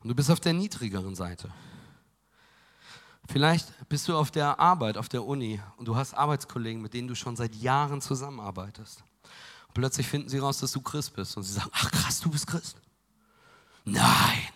Und 0.01 0.09
du 0.09 0.15
bist 0.15 0.31
auf 0.31 0.41
der 0.41 0.53
niedrigeren 0.53 1.15
Seite. 1.15 1.53
Vielleicht 3.29 3.89
bist 3.89 4.09
du 4.09 4.17
auf 4.17 4.31
der 4.31 4.59
Arbeit, 4.59 4.97
auf 4.97 5.09
der 5.09 5.25
Uni 5.25 5.61
und 5.77 5.87
du 5.87 5.97
hast 5.97 6.15
Arbeitskollegen, 6.15 6.83
mit 6.83 6.93
denen 6.93 7.09
du 7.09 7.15
schon 7.15 7.37
seit 7.37 7.55
Jahren 7.55 8.01
zusammenarbeitest. 8.01 9.05
Und 9.69 9.75
plötzlich 9.75 10.07
finden 10.09 10.29
sie 10.29 10.39
raus, 10.39 10.59
dass 10.59 10.73
du 10.73 10.81
Christ 10.81 11.15
bist 11.15 11.37
und 11.37 11.45
sie 11.45 11.53
sagen, 11.53 11.71
ach 11.73 11.91
krass, 11.91 12.21
du 12.21 12.31
bist 12.31 12.47
Christ. 12.47 12.77
Nein, 13.85 14.49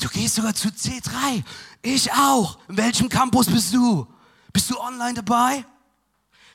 Du 0.00 0.08
gehst 0.08 0.36
sogar 0.36 0.54
zu 0.54 0.68
C3. 0.68 1.42
Ich 1.82 2.12
auch. 2.12 2.58
In 2.68 2.76
welchem 2.76 3.08
Campus 3.08 3.46
bist 3.46 3.72
du? 3.74 4.06
Bist 4.52 4.70
du 4.70 4.78
online 4.78 5.14
dabei? 5.14 5.64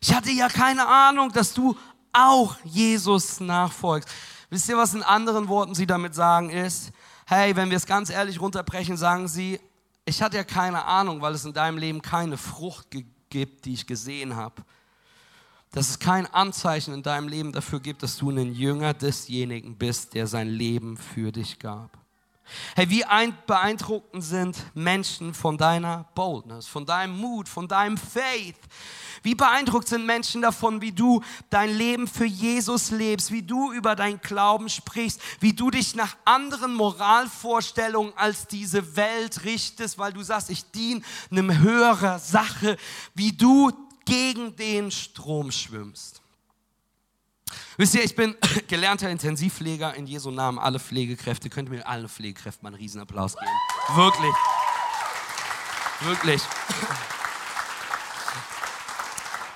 Ich 0.02 0.14
hatte 0.14 0.32
ja 0.32 0.48
keine 0.48 0.88
Ahnung, 0.88 1.32
dass 1.32 1.54
du 1.54 1.78
auch 2.14 2.56
Jesus 2.64 3.40
nachfolgst. 3.40 4.10
Wisst 4.50 4.70
ihr, 4.70 4.78
was 4.78 4.94
in 4.94 5.04
anderen 5.04 5.48
Worten 5.48 5.76
sie 5.76 5.86
damit 5.86 6.16
sagen 6.16 6.50
ist? 6.50 6.92
Hey, 7.28 7.56
wenn 7.56 7.70
wir 7.70 7.78
es 7.78 7.86
ganz 7.86 8.10
ehrlich 8.10 8.42
runterbrechen, 8.42 8.98
sagen 8.98 9.28
sie, 9.28 9.60
ich 10.06 10.22
hatte 10.24 10.38
ja 10.38 10.44
keine 10.44 10.86
Ahnung, 10.86 11.22
weil 11.22 11.36
es 11.36 11.46
in 11.46 11.54
deinem 11.54 11.78
Leben 11.78 12.02
keine 12.02 12.38
Frucht 12.38 12.88
gibt, 13.30 13.66
die 13.66 13.74
ich 13.74 13.86
gesehen 13.86 14.36
habe. 14.36 14.64
Dass 15.72 15.92
es 15.92 16.00
kein 16.00 16.26
Anzeichen 16.26 16.96
in 16.96 17.04
deinem 17.04 17.28
Leben 17.28 17.52
dafür 17.52 17.80
gibt, 17.80 18.02
dass 18.02 18.18
du 18.18 18.32
ein 18.32 18.54
Jünger 18.56 18.96
desjenigen 18.96 19.78
bist, 19.78 20.16
der 20.16 20.26
sein 20.26 20.48
Leben 20.48 20.98
für 20.98 21.32
dich 21.32 21.60
gab. 21.60 21.99
Hey, 22.76 22.90
wie 22.90 23.04
beeindruckend 23.46 24.24
sind 24.24 24.58
Menschen 24.74 25.34
von 25.34 25.58
deiner 25.58 26.06
Boldness, 26.16 26.68
von 26.68 26.86
deinem 26.86 27.18
Mut, 27.18 27.48
von 27.50 27.68
deinem 27.68 27.98
Faith. 27.98 28.58
Wie 29.22 29.36
beeindruckt 29.36 29.88
sind 29.88 30.06
Menschen 30.06 30.42
davon, 30.42 30.82
wie 30.82 30.92
du 30.92 31.22
dein 31.50 31.76
Leben 31.76 32.08
für 32.08 32.26
Jesus 32.26 32.92
lebst, 32.92 33.32
wie 33.32 33.44
du 33.44 33.72
über 33.74 33.96
dein 33.96 34.22
Glauben 34.22 34.70
sprichst, 34.70 35.20
wie 35.40 35.54
du 35.54 35.70
dich 35.70 35.96
nach 35.96 36.16
anderen 36.26 36.74
Moralvorstellungen 36.74 38.14
als 38.16 38.48
diese 38.48 38.96
Welt 38.96 39.44
richtest, 39.44 39.98
weil 39.98 40.14
du 40.14 40.24
sagst, 40.24 40.50
ich 40.50 40.72
diene 40.72 41.02
einem 41.32 41.60
höherer 41.60 42.20
Sache, 42.20 42.78
wie 43.14 43.34
du 43.34 43.72
gegen 44.06 44.56
den 44.56 44.90
Strom 44.92 45.52
schwimmst. 45.52 46.19
Wisst 47.78 47.96
ihr, 47.96 48.04
ich 48.04 48.16
bin 48.16 48.36
gelernter 48.68 49.10
Intensivpfleger 49.10 49.94
in 49.96 50.08
Jesu 50.08 50.32
Namen. 50.32 50.60
Alle 50.60 50.80
Pflegekräfte, 50.80 51.50
könnt 51.50 51.70
ihr 51.70 51.76
mir 51.76 51.88
allen 51.88 52.10
Pflegekräften 52.10 52.64
mal 52.64 52.70
einen 52.70 52.82
Riesenapplaus 52.82 53.36
geben. 53.36 53.96
Wirklich. 53.96 54.34
Wirklich. 56.02 56.42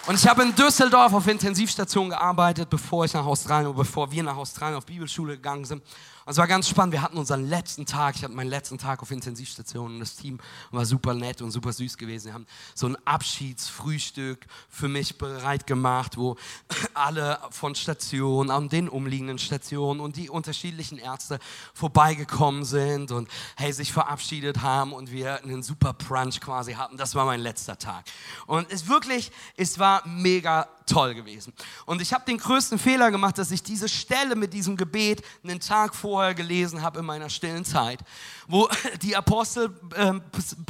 Und 0.06 0.16
ich 0.16 0.28
habe 0.28 0.44
in 0.44 0.54
Düsseldorf 0.54 1.14
auf 1.14 1.28
Intensivstation 1.28 2.10
gearbeitet, 2.10 2.70
bevor 2.70 3.06
ich 3.06 3.14
nach 3.14 3.26
Australien, 3.26 3.74
bevor 3.74 4.12
wir 4.12 4.22
nach 4.22 4.36
Australien 4.36 4.78
auf 4.78 4.86
Bibelschule 4.86 5.38
gegangen 5.38 5.64
sind. 5.64 5.82
Und 6.26 6.32
es 6.32 6.38
war 6.38 6.48
ganz 6.48 6.70
spannend. 6.70 6.94
Wir 6.94 7.02
hatten 7.02 7.18
unseren 7.18 7.48
letzten 7.48 7.86
Tag. 7.86 8.16
Ich 8.16 8.24
hatte 8.24 8.34
meinen 8.34 8.50
letzten 8.50 8.78
Tag 8.78 9.02
auf 9.02 9.12
Intensivstation 9.12 9.96
und 9.96 10.00
das 10.00 10.16
Team 10.16 10.40
war 10.72 10.86
super 10.86 11.14
nett 11.14 11.42
und 11.42 11.52
super 11.52 11.74
süß 11.74 11.98
gewesen. 11.98 12.28
Wir 12.28 12.34
haben 12.34 12.48
so 12.76 12.88
ein 12.88 12.98
Abschiedsfrühstück 13.06 14.46
für 14.70 14.88
mich 14.88 15.18
bereit 15.18 15.68
gemacht, 15.68 16.18
wo 16.18 16.38
alle 16.94 17.40
von 17.52 17.76
Stationen, 17.76 18.52
an 18.52 18.70
den 18.70 18.88
umliegenden 18.88 19.38
Stationen 19.38 20.00
und 20.00 20.16
die 20.16 20.30
unterschiedlichen 20.30 20.98
Ärzte 20.98 21.40
vorbeigekommen 21.74 22.64
sind 22.64 23.12
und 23.12 23.30
hey, 23.58 23.74
sich 23.74 23.92
verabschiedet 23.92 24.62
haben 24.62 24.94
und 24.94 25.12
wir 25.12 25.44
einen 25.44 25.64
super 25.64 25.94
Brunch 25.94 26.40
quasi 26.40 26.74
hatten. 26.74 26.96
Das 26.96 27.16
war 27.16 27.26
mein 27.26 27.42
letzter 27.42 27.78
Tag. 27.78 28.06
Und 28.48 28.72
es 28.72 28.88
wirklich, 28.88 29.32
es 29.58 29.78
war 29.78 29.93
mega 30.06 30.68
toll 30.86 31.14
gewesen. 31.14 31.54
Und 31.86 32.02
ich 32.02 32.14
habe 32.14 32.26
den 32.26 32.38
größten 32.38 32.80
Fehler 32.80 33.12
gemacht, 33.12 33.38
dass 33.38 33.52
ich 33.52 33.64
diese 33.64 33.88
Stelle 33.88 34.36
mit 34.36 34.54
diesem 34.54 34.78
Gebet 34.78 35.24
einen 35.44 35.60
Tag 35.60 35.96
vorher 35.96 36.34
gelesen 36.34 36.82
habe 36.82 37.00
in 37.00 37.06
meiner 37.06 37.30
stillen 37.30 37.66
Zeit, 37.66 38.00
wo 38.48 38.70
die 39.02 39.16
Apostel 39.16 39.74
ähm, 39.96 40.22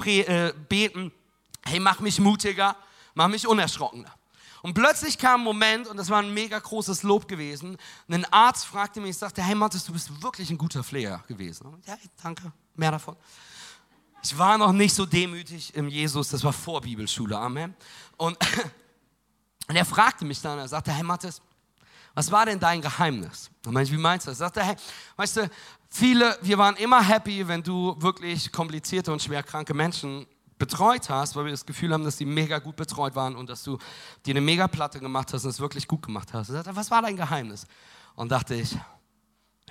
äh, 0.06 0.54
beten, 0.70 1.12
hey, 1.66 1.80
mach 1.80 2.00
mich 2.00 2.20
mutiger, 2.20 2.76
mach 3.14 3.28
mich 3.28 3.48
unerschrockener. 3.48 4.14
Und 4.62 4.76
plötzlich 4.76 5.18
kam 5.18 5.42
ein 5.42 5.44
Moment, 5.44 5.88
und 5.88 5.98
das 5.98 6.10
war 6.10 6.20
ein 6.20 6.34
mega 6.34 6.58
großes 6.58 7.04
Lob 7.04 7.28
gewesen, 7.28 7.78
ein 8.10 8.26
Arzt 8.32 8.66
fragte 8.66 9.02
mich, 9.02 9.12
ich 9.12 9.18
sagte, 9.18 9.42
hey 9.44 9.56
Matthias, 9.56 9.84
du 9.84 9.92
bist 9.92 10.24
wirklich 10.24 10.50
ein 10.50 10.58
guter 10.58 10.84
Pfleger 10.86 11.22
gewesen. 11.28 11.68
Ja, 11.86 11.98
danke, 12.22 12.52
mehr 12.76 12.92
davon. 12.92 13.18
Ich 14.24 14.38
war 14.38 14.58
noch 14.58 14.72
nicht 14.72 14.96
so 14.96 15.06
demütig 15.06 15.76
im 15.76 15.90
Jesus, 15.90 16.30
das 16.30 16.46
war 16.46 16.54
vor 16.54 16.80
Bibelschule, 16.80 17.38
Amen. 17.38 17.76
Und 18.16 18.38
Und 19.68 19.76
er 19.76 19.86
fragte 19.86 20.26
mich 20.26 20.42
dann, 20.42 20.60
er 20.60 20.68
sagte, 20.68 20.92
hey 20.92 21.04
Mathis, 21.04 21.42
was 22.14 22.32
war 22.32 22.46
denn 22.46 22.60
dein 22.60 22.82
Geheimnis? 22.82 23.50
Und 23.66 23.78
ich, 23.80 23.92
wie 23.92 23.98
meinst 23.98 24.28
du 24.28 24.32
das? 24.32 24.40
Er 24.40 24.46
sagte, 24.46 24.64
hey, 24.64 24.76
weißt 25.16 25.38
du, 25.38 25.50
viele, 25.90 26.38
wir 26.42 26.58
waren 26.58 26.76
immer 26.76 27.02
happy, 27.02 27.48
wenn 27.48 27.64
du 27.64 27.96
wirklich 28.00 28.52
komplizierte 28.52 29.12
und 29.12 29.22
schwerkranke 29.22 29.74
Menschen 29.74 30.28
betreut 30.60 31.10
hast, 31.10 31.36
weil 31.36 31.46
wir 31.46 31.52
das 31.52 31.66
Gefühl 31.66 31.92
haben, 31.92 32.04
dass 32.04 32.18
sie 32.18 32.26
mega 32.26 32.60
gut 32.60 32.76
betreut 32.76 33.16
waren 33.16 33.36
und 33.36 33.50
dass 33.50 33.64
du 33.64 33.78
dir 34.26 34.32
eine 34.32 34.42
mega 34.42 34.68
Platte 34.68 35.00
gemacht 35.00 35.34
hast 35.34 35.44
und 35.44 35.50
es 35.50 35.60
wirklich 35.60 35.88
gut 35.88 36.04
gemacht 36.04 36.34
hast. 36.34 36.50
Er 36.50 36.56
sagte, 36.56 36.76
was 36.76 36.92
war 36.92 37.02
dein 37.02 37.18
Geheimnis? 37.18 37.66
Und 38.16 38.32
dachte 38.32 38.56
ich, 38.56 38.78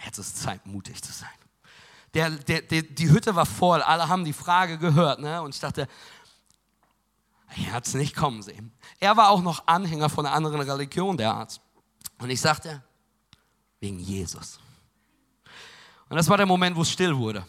jetzt 0.05 0.19
ist 0.19 0.43
Zeit, 0.43 0.67
mutig 0.67 1.03
zu 1.03 1.13
sein. 1.13 1.29
Der, 2.15 2.31
der, 2.31 2.61
der, 2.61 2.83
die 2.83 3.11
Hütte 3.11 3.35
war 3.35 3.47
voll, 3.47 3.81
alle 3.81 4.09
haben 4.09 4.25
die 4.25 4.35
Frage 4.35 4.77
gehört. 4.77 5.21
Ne? 5.21 5.41
Und 5.41 5.55
ich 5.55 5.61
dachte, 5.61 5.89
er 7.57 7.73
hat 7.73 7.87
es 7.87 7.95
nicht 7.95 8.17
kommen 8.17 8.43
sehen. 8.43 8.73
Er 8.99 9.17
war 9.17 9.31
auch 9.31 9.43
noch 9.43 9.67
Anhänger 9.67 10.09
von 10.09 10.27
einer 10.27 10.35
anderen 10.35 10.61
Religion, 10.61 11.17
der 11.17 11.35
Arzt. 11.35 11.61
Und 12.19 12.31
ich 12.31 12.41
sagte, 12.41 12.83
wegen 13.81 13.99
Jesus. 13.99 14.59
Und 16.09 16.17
das 16.17 16.29
war 16.29 16.37
der 16.37 16.47
Moment, 16.47 16.77
wo 16.77 16.83
es 16.83 16.91
still 16.91 17.17
wurde. 17.17 17.47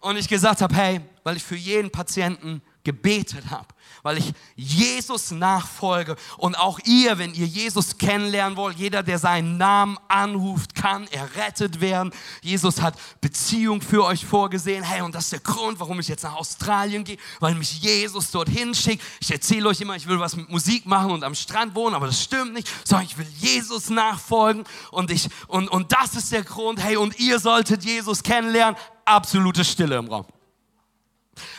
Und 0.00 0.16
ich 0.16 0.28
gesagt 0.28 0.60
habe, 0.60 0.74
hey, 0.74 1.00
weil 1.24 1.36
ich 1.36 1.42
für 1.42 1.56
jeden 1.56 1.90
Patienten 1.90 2.62
gebetet 2.86 3.50
habe, 3.50 3.66
weil 4.04 4.18
ich 4.18 4.32
Jesus 4.54 5.32
nachfolge 5.32 6.14
und 6.38 6.56
auch 6.56 6.78
ihr, 6.84 7.18
wenn 7.18 7.34
ihr 7.34 7.46
Jesus 7.46 7.98
kennenlernen 7.98 8.56
wollt, 8.56 8.78
jeder, 8.78 9.02
der 9.02 9.18
seinen 9.18 9.58
Namen 9.58 9.98
anruft, 10.06 10.76
kann 10.76 11.08
errettet 11.08 11.80
werden. 11.80 12.12
Jesus 12.42 12.80
hat 12.80 12.94
Beziehung 13.20 13.82
für 13.82 14.04
euch 14.04 14.24
vorgesehen. 14.24 14.84
Hey, 14.84 15.02
und 15.02 15.16
das 15.16 15.24
ist 15.24 15.32
der 15.32 15.40
Grund, 15.40 15.80
warum 15.80 15.98
ich 15.98 16.06
jetzt 16.06 16.22
nach 16.22 16.36
Australien 16.36 17.02
gehe, 17.02 17.18
weil 17.40 17.56
mich 17.56 17.82
Jesus 17.82 18.30
dorthin 18.30 18.72
schickt. 18.72 19.02
Ich 19.18 19.32
erzähle 19.32 19.68
euch 19.68 19.80
immer, 19.80 19.96
ich 19.96 20.06
will 20.06 20.20
was 20.20 20.36
mit 20.36 20.48
Musik 20.48 20.86
machen 20.86 21.10
und 21.10 21.24
am 21.24 21.34
Strand 21.34 21.74
wohnen, 21.74 21.96
aber 21.96 22.06
das 22.06 22.22
stimmt 22.22 22.54
nicht, 22.54 22.70
sondern 22.84 23.06
ich 23.06 23.18
will 23.18 23.26
Jesus 23.38 23.90
nachfolgen 23.90 24.62
und 24.92 25.10
ich 25.10 25.28
und 25.48 25.68
und 25.68 25.90
das 25.90 26.14
ist 26.14 26.30
der 26.30 26.44
Grund. 26.44 26.80
Hey, 26.80 26.96
und 26.96 27.18
ihr 27.18 27.40
solltet 27.40 27.84
Jesus 27.84 28.22
kennenlernen. 28.22 28.76
Absolute 29.04 29.64
Stille 29.64 29.96
im 29.96 30.06
Raum. 30.06 30.26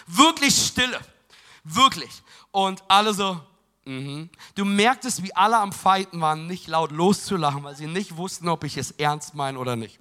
Wirklich 0.07 0.55
Stille. 0.55 0.97
Wirklich. 1.67 2.23
Und 2.51 2.83
alle 2.87 3.13
so, 3.13 3.39
mhm. 3.85 4.29
Du 4.55 4.65
merktest, 4.65 5.21
wie 5.23 5.35
alle 5.35 5.57
am 5.57 5.73
Fighten 5.73 6.21
waren, 6.21 6.47
nicht 6.47 6.67
laut 6.67 6.91
loszulachen, 6.91 7.63
weil 7.63 7.75
sie 7.75 7.87
nicht 7.87 8.15
wussten, 8.15 8.47
ob 8.47 8.63
ich 8.63 8.77
es 8.77 8.91
ernst 8.91 9.35
meine 9.35 9.59
oder 9.59 9.75
nicht. 9.75 9.99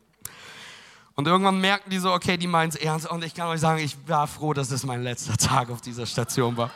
Und 1.16 1.26
irgendwann 1.26 1.61
merkten 1.61 1.90
die 1.90 1.98
so, 1.98 2.12
okay, 2.12 2.37
die 2.37 2.46
meinen 2.46 2.68
es 2.68 2.76
ernst. 2.76 3.11
Und 3.11 3.24
ich 3.24 3.35
kann 3.35 3.48
euch 3.48 3.61
sagen, 3.61 3.81
ich 3.83 3.96
war 4.07 4.26
froh, 4.26 4.52
dass 4.52 4.70
es 4.70 4.85
mein 4.85 5.02
letzter 5.02 5.37
Tag 5.37 5.70
auf 5.70 5.81
dieser 5.81 6.07
Station 6.07 6.57
war. 6.57 6.70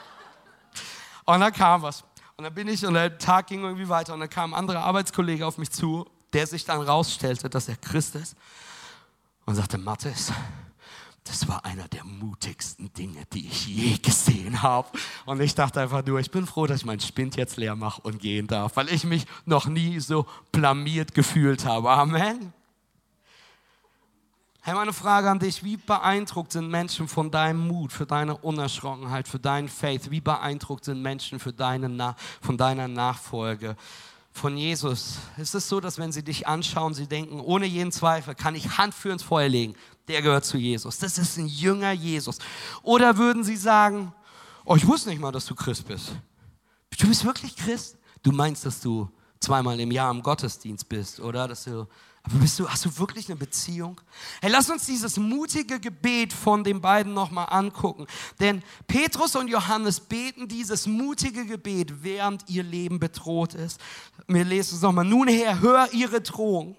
Und 1.26 1.40
dann 1.40 1.53
kam 1.53 1.83
was. 1.83 2.03
Und 2.37 2.44
dann 2.44 2.55
bin 2.55 2.66
ich 2.66 2.85
und 2.87 2.94
der 2.94 3.18
Tag 3.18 3.48
ging 3.48 3.62
irgendwie 3.62 3.88
weiter. 3.88 4.14
Und 4.14 4.20
dann 4.20 4.31
kam 4.31 4.55
ein 4.55 4.59
anderer 4.59 4.83
Arbeitskollege 4.83 5.46
auf 5.46 5.59
mich 5.59 5.70
zu, 5.70 6.07
der 6.33 6.46
sich 6.46 6.64
dann 6.64 6.81
rausstellte, 6.81 7.50
dass 7.50 7.68
er 7.68 7.76
Christ 7.76 8.14
ist. 8.14 8.35
Und 9.44 9.57
sagte, 9.57 9.76
Mathis, 9.76 10.33
das 11.25 11.47
war 11.47 11.65
einer 11.65 11.87
der 11.89 12.05
mutigsten 12.05 12.93
Dinge, 12.93 13.25
die 13.33 13.47
ich 13.47 13.67
je 13.67 13.97
gesehen 13.99 14.63
habe. 14.63 14.89
Und 15.27 15.41
ich 15.41 15.55
dachte 15.55 15.81
einfach 15.81 16.05
nur, 16.05 16.19
ich 16.19 16.31
bin 16.31 16.47
froh, 16.47 16.67
dass 16.67 16.79
ich 16.79 16.87
meinen 16.87 17.01
Spind 17.01 17.37
jetzt 17.37 17.57
leer 17.57 17.77
mache 17.77 18.01
und 18.03 18.19
gehen 18.19 18.47
darf, 18.47 18.77
weil 18.77 18.89
ich 18.89 19.05
mich 19.05 19.27
noch 19.45 19.67
nie 19.67 20.01
so 20.01 20.27
blamiert 20.51 21.15
gefühlt 21.15 21.65
habe. 21.65 21.91
Amen. 21.91 22.53
Hey, 24.63 24.75
meine 24.75 24.93
Frage 24.93 25.31
an 25.31 25.39
dich, 25.39 25.65
wie 25.65 25.77
beeindruckt 25.77 26.53
sind 26.53 26.69
Menschen 26.69 27.09
von 27.09 27.31
deinem 27.31 27.67
Mut, 27.67 27.93
für 27.93 28.05
deine 28.07 28.37
Unerschrockenheit, 28.37 29.27
für 29.27 29.39
deinen 29.39 29.69
Faith? 29.69 30.11
Wie 30.11 30.21
beeindruckt 30.21 30.85
sind 30.85 31.01
Menschen 31.01 31.39
für 31.39 31.53
deine, 31.53 32.15
von 32.43 32.59
deiner 32.59 32.87
Nachfolge? 32.87 33.77
von 34.33 34.57
Jesus 34.57 35.19
ist 35.37 35.55
es 35.55 35.69
so, 35.69 35.81
dass 35.81 35.99
wenn 35.99 36.13
sie 36.13 36.23
dich 36.23 36.47
anschauen, 36.47 36.95
sie 36.95 37.07
denken, 37.07 37.41
ohne 37.41 37.67
jeden 37.67 37.93
Zweifel 37.93 38.35
kann 38.35 38.55
ich 38.55 38.79
Hand 38.79 38.95
für 38.95 39.11
ins 39.11 39.23
Feuer 39.23 39.49
legen, 39.49 39.75
der 40.09 40.23
gehört 40.23 40.45
zu 40.45 40.57
Jesus. 40.57 40.99
Das 40.99 41.19
ist 41.19 41.39
ein 41.39 41.47
Jünger 41.47 41.93
Jesus. 41.93 42.39
Oder 42.83 43.17
würden 43.17 43.45
sie 43.45 43.57
sagen, 43.57 44.13
oh, 44.65 44.77
ich 44.77 44.87
wusste 44.87 45.11
nicht 45.11 45.21
mal, 45.21 45.33
dass 45.33 45.47
du 45.47 45.55
Christ 45.55 45.87
bist. 45.87 46.13
Du 46.99 47.09
bist 47.09 47.25
wirklich 47.25 47.57
Christ? 47.57 47.97
Du 48.23 48.33
meinst, 48.33 48.67
dass 48.67 48.81
du 48.81 49.09
zweimal 49.39 49.79
im 49.81 49.91
Jahr 49.91 50.11
im 50.11 50.23
Gottesdienst 50.23 50.89
bist, 50.89 51.21
oder? 51.21 51.49
Dass 51.49 51.65
du 51.65 51.87
aber 52.23 52.37
bist 52.37 52.59
du, 52.59 52.69
hast 52.69 52.85
du 52.85 52.99
wirklich 52.99 53.29
eine 53.29 53.37
Beziehung? 53.37 53.99
Hey, 54.43 54.51
lass 54.51 54.69
uns 54.69 54.85
dieses 54.85 55.17
mutige 55.17 55.81
Gebet 55.81 56.33
von 56.33 56.63
den 56.63 56.81
beiden 56.81 57.15
nochmal 57.15 57.47
angucken. 57.49 58.07
Denn 58.41 58.63
Petrus 58.87 59.37
und 59.37 59.49
Johannes 59.49 60.01
beten 60.01 60.47
dieses 60.47 60.87
mutige 60.87 61.47
Gebet, 61.47 62.03
während 62.03 62.49
ihr 62.49 62.63
Leben 62.63 63.01
bedroht 63.01 63.55
ist. 63.55 63.81
Wir 64.29 64.45
lesen 64.45 64.77
es 64.77 64.83
nochmal. 64.83 65.07
Nun 65.07 65.29
her, 65.29 65.61
hör 65.61 65.91
ihre 65.93 66.21
Drohung. 66.21 66.77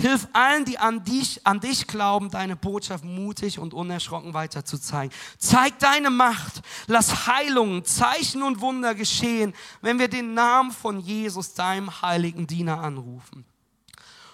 Hilf 0.00 0.28
allen, 0.32 0.64
die 0.64 0.78
an 0.78 1.04
dich, 1.04 1.46
an 1.46 1.60
dich 1.60 1.86
glauben, 1.86 2.30
deine 2.30 2.56
Botschaft 2.56 3.04
mutig 3.04 3.58
und 3.58 3.74
unerschrocken 3.74 4.34
weiterzuzeigen. 4.34 5.14
Zeig 5.38 5.78
deine 5.78 6.10
Macht. 6.10 6.62
Lass 6.86 7.26
Heilungen, 7.26 7.84
Zeichen 7.84 8.42
und 8.42 8.60
Wunder 8.60 8.94
geschehen, 8.94 9.54
wenn 9.82 9.98
wir 9.98 10.08
den 10.08 10.34
Namen 10.34 10.72
von 10.72 11.00
Jesus, 11.00 11.54
deinem 11.54 12.02
heiligen 12.02 12.46
Diener, 12.46 12.80
anrufen. 12.80 13.44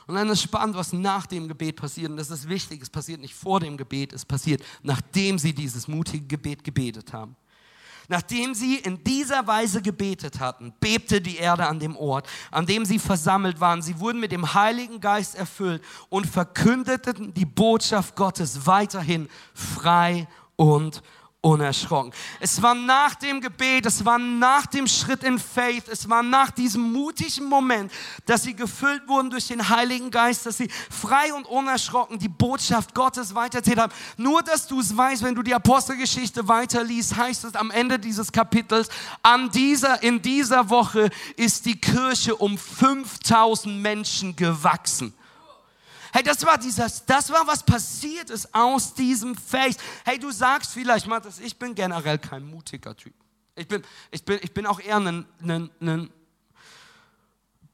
Und 0.06 0.16
dann 0.16 0.28
ist 0.28 0.42
spannend, 0.42 0.74
was 0.74 0.92
nach 0.92 1.26
dem 1.26 1.46
Gebet 1.46 1.76
passiert. 1.76 2.10
Und 2.10 2.16
das 2.16 2.30
ist 2.30 2.48
wichtig. 2.48 2.82
Es 2.82 2.90
passiert 2.90 3.20
nicht 3.20 3.34
vor 3.34 3.60
dem 3.60 3.76
Gebet, 3.76 4.12
es 4.12 4.24
passiert, 4.24 4.60
nachdem 4.82 5.38
sie 5.38 5.52
dieses 5.52 5.86
mutige 5.86 6.26
Gebet 6.26 6.64
gebetet 6.64 7.12
haben. 7.12 7.36
Nachdem 8.10 8.54
sie 8.54 8.74
in 8.74 9.04
dieser 9.04 9.46
Weise 9.46 9.82
gebetet 9.82 10.40
hatten, 10.40 10.72
bebte 10.80 11.20
die 11.20 11.36
Erde 11.36 11.68
an 11.68 11.78
dem 11.78 11.96
Ort, 11.96 12.26
an 12.50 12.66
dem 12.66 12.84
sie 12.84 12.98
versammelt 12.98 13.60
waren. 13.60 13.82
Sie 13.82 14.00
wurden 14.00 14.18
mit 14.18 14.32
dem 14.32 14.52
Heiligen 14.52 15.00
Geist 15.00 15.36
erfüllt 15.36 15.80
und 16.08 16.26
verkündeten 16.26 17.32
die 17.34 17.46
Botschaft 17.46 18.16
Gottes 18.16 18.66
weiterhin 18.66 19.28
frei 19.54 20.26
und 20.56 21.04
unerschrocken. 21.42 22.12
Es 22.38 22.61
war 22.61 22.74
nach 22.74 23.14
dem 23.14 23.40
Gebet, 23.40 23.87
es 23.87 24.05
war 24.05 24.18
nach 24.18 24.66
dem 24.66 24.87
Schritt 24.87 25.24
in 25.24 25.38
Faith, 25.38 25.88
es 25.88 26.09
war 26.09 26.22
nach 26.22 26.50
diesem 26.50 26.92
mutigen 26.92 27.46
Moment, 27.46 27.90
dass 28.26 28.42
sie 28.42 28.55
gefüllt 28.55 29.09
wurden 29.09 29.31
durch 29.31 29.48
den 29.48 29.68
Heiligen 29.70 30.11
Geist, 30.11 30.44
dass 30.44 30.59
sie 30.59 30.68
frei 30.90 31.33
und 31.33 31.46
unerschrocken 31.46 32.18
die 32.18 32.29
Botschaft 32.29 32.94
Gottes 32.94 33.35
weiterzählt 33.35 33.79
haben. 33.79 33.92
Nur, 34.18 34.42
dass 34.42 34.66
du 34.66 34.81
es 34.81 34.94
weißt, 34.94 35.22
wenn 35.22 35.35
du 35.35 35.42
die 35.42 35.55
Apostelgeschichte 35.55 36.46
weiterliest, 36.46 37.16
heißt 37.16 37.44
es 37.44 37.55
am 37.55 37.70
Ende 37.70 37.98
dieses 37.98 38.31
Kapitels, 38.33 38.90
an 39.22 39.50
dieser, 39.50 40.03
in 40.03 40.20
dieser 40.20 40.68
Woche 40.68 41.09
ist 41.37 41.64
die 41.64 41.81
Kirche 41.81 42.37
um 42.37 42.59
5000 42.59 43.81
Menschen 43.81 44.37
gewachsen. 44.37 45.14
Hey, 46.12 46.22
das 46.22 46.44
war 46.44 46.58
dieses, 46.58 47.04
das 47.06 47.30
war 47.30 47.46
was 47.46 47.62
passiert 47.62 48.30
ist 48.30 48.52
aus 48.54 48.94
diesem 48.94 49.36
Face. 49.36 49.76
Hey, 50.04 50.18
du 50.18 50.30
sagst 50.30 50.72
vielleicht, 50.72 51.06
Matthias, 51.06 51.38
ich 51.38 51.56
bin 51.56 51.74
generell 51.74 52.18
kein 52.18 52.44
mutiger 52.44 52.96
Typ. 52.96 53.14
Ich 53.54 53.68
bin, 53.68 53.82
ich 54.10 54.24
bin, 54.24 54.38
ich 54.42 54.52
bin 54.52 54.66
auch 54.66 54.80
eher 54.80 54.96
ein, 54.96 55.26
ein, 55.42 55.70
ein 55.80 56.10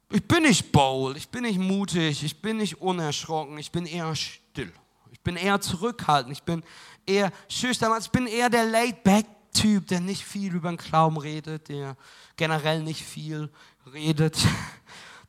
ich 0.09 0.23
bin 0.25 0.43
nicht 0.43 0.71
bold, 0.71 1.17
ich 1.17 1.27
bin 1.29 1.43
nicht 1.43 1.59
mutig, 1.59 2.23
ich 2.23 2.41
bin 2.41 2.57
nicht 2.57 2.81
unerschrocken, 2.81 3.57
ich 3.57 3.71
bin 3.71 3.85
eher 3.85 4.15
still. 4.15 4.71
Ich 5.11 5.19
bin 5.21 5.35
eher 5.35 5.59
zurückhaltend, 5.59 6.31
ich 6.31 6.43
bin 6.43 6.63
eher 7.05 7.31
schüchtern, 7.49 7.93
ich 7.99 8.09
bin 8.09 8.27
eher 8.27 8.49
der 8.49 8.65
laid-back 8.65 9.25
Typ, 9.53 9.87
der 9.87 9.99
nicht 9.99 10.23
viel 10.23 10.53
über 10.53 10.69
den 10.69 10.77
Glauben 10.77 11.17
redet, 11.17 11.69
der 11.69 11.97
generell 12.35 12.83
nicht 12.83 13.03
viel 13.03 13.49
redet, 13.91 14.37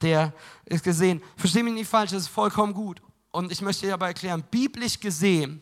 der 0.00 0.32
ist 0.64 0.84
gesehen, 0.84 1.22
verstehe 1.36 1.64
mich 1.64 1.74
nicht 1.74 1.88
falsch, 1.88 2.10
das 2.10 2.22
ist 2.22 2.28
vollkommen 2.28 2.74
gut. 2.74 3.02
Und 3.30 3.52
ich 3.52 3.60
möchte 3.60 3.86
dir 3.86 3.94
aber 3.94 4.06
erklären, 4.06 4.44
biblisch 4.50 4.98
gesehen, 4.98 5.60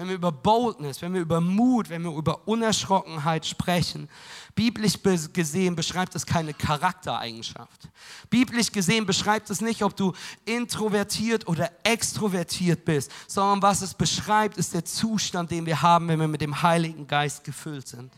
wenn 0.00 0.08
wir 0.08 0.14
über 0.14 0.32
Boldness, 0.32 1.02
wenn 1.02 1.12
wir 1.12 1.20
über 1.20 1.42
Mut, 1.42 1.90
wenn 1.90 2.02
wir 2.02 2.16
über 2.16 2.48
Unerschrockenheit 2.48 3.44
sprechen, 3.44 4.08
biblisch 4.54 4.94
gesehen 5.32 5.76
beschreibt 5.76 6.14
es 6.14 6.24
keine 6.24 6.54
Charaktereigenschaft. 6.54 7.88
Biblisch 8.30 8.72
gesehen 8.72 9.04
beschreibt 9.04 9.50
es 9.50 9.60
nicht, 9.60 9.82
ob 9.82 9.94
du 9.94 10.14
introvertiert 10.46 11.46
oder 11.46 11.70
extrovertiert 11.82 12.86
bist, 12.86 13.12
sondern 13.26 13.60
was 13.60 13.82
es 13.82 13.92
beschreibt, 13.92 14.56
ist 14.56 14.72
der 14.72 14.86
Zustand, 14.86 15.50
den 15.50 15.66
wir 15.66 15.82
haben, 15.82 16.08
wenn 16.08 16.18
wir 16.18 16.28
mit 16.28 16.40
dem 16.40 16.62
Heiligen 16.62 17.06
Geist 17.06 17.44
gefüllt 17.44 17.86
sind. 17.86 18.10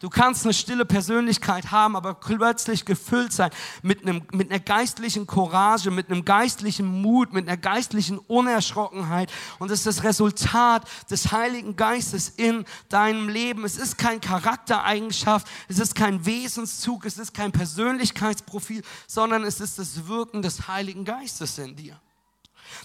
Du 0.00 0.10
kannst 0.10 0.44
eine 0.44 0.54
stille 0.54 0.84
Persönlichkeit 0.84 1.70
haben, 1.70 1.96
aber 1.96 2.14
plötzlich 2.14 2.84
gefüllt 2.84 3.32
sein 3.32 3.50
mit, 3.82 4.02
einem, 4.02 4.22
mit 4.32 4.50
einer 4.50 4.60
geistlichen 4.60 5.26
Courage, 5.26 5.90
mit 5.90 6.10
einem 6.10 6.24
geistlichen 6.24 6.86
Mut, 6.86 7.32
mit 7.32 7.48
einer 7.48 7.56
geistlichen 7.56 8.18
Unerschrockenheit. 8.18 9.32
Und 9.58 9.70
es 9.70 9.80
ist 9.80 9.86
das 9.86 10.04
Resultat 10.04 10.86
des 11.10 11.32
Heiligen 11.32 11.76
Geistes 11.76 12.28
in 12.28 12.64
deinem 12.88 13.28
Leben. 13.28 13.64
Es 13.64 13.76
ist 13.76 13.98
kein 13.98 14.20
Charaktereigenschaft, 14.20 15.46
es 15.68 15.78
ist 15.78 15.94
kein 15.94 16.24
Wesenszug, 16.26 17.04
es 17.06 17.18
ist 17.18 17.32
kein 17.32 17.52
Persönlichkeitsprofil, 17.52 18.82
sondern 19.06 19.44
es 19.44 19.60
ist 19.60 19.78
das 19.78 20.06
Wirken 20.06 20.42
des 20.42 20.68
Heiligen 20.68 21.04
Geistes 21.04 21.58
in 21.58 21.76
dir. 21.76 22.00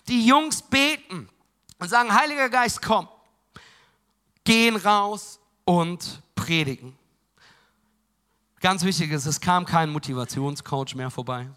Die 0.08 0.26
Jungs 0.26 0.62
beten 0.62 1.28
und 1.80 1.90
sagen, 1.90 2.14
Heiliger 2.14 2.50
Geist, 2.50 2.82
komm, 2.82 3.08
gehen 4.44 4.76
raus 4.76 5.40
und 5.66 6.22
predigen. 6.42 6.96
Ganz 8.60 8.84
wichtig 8.84 9.12
ist, 9.12 9.28
es 9.28 9.40
kam 9.40 9.66
kein 9.66 9.92
Motivationscoach 9.92 10.96
mehr 10.96 11.12
vorbei. 11.12 11.48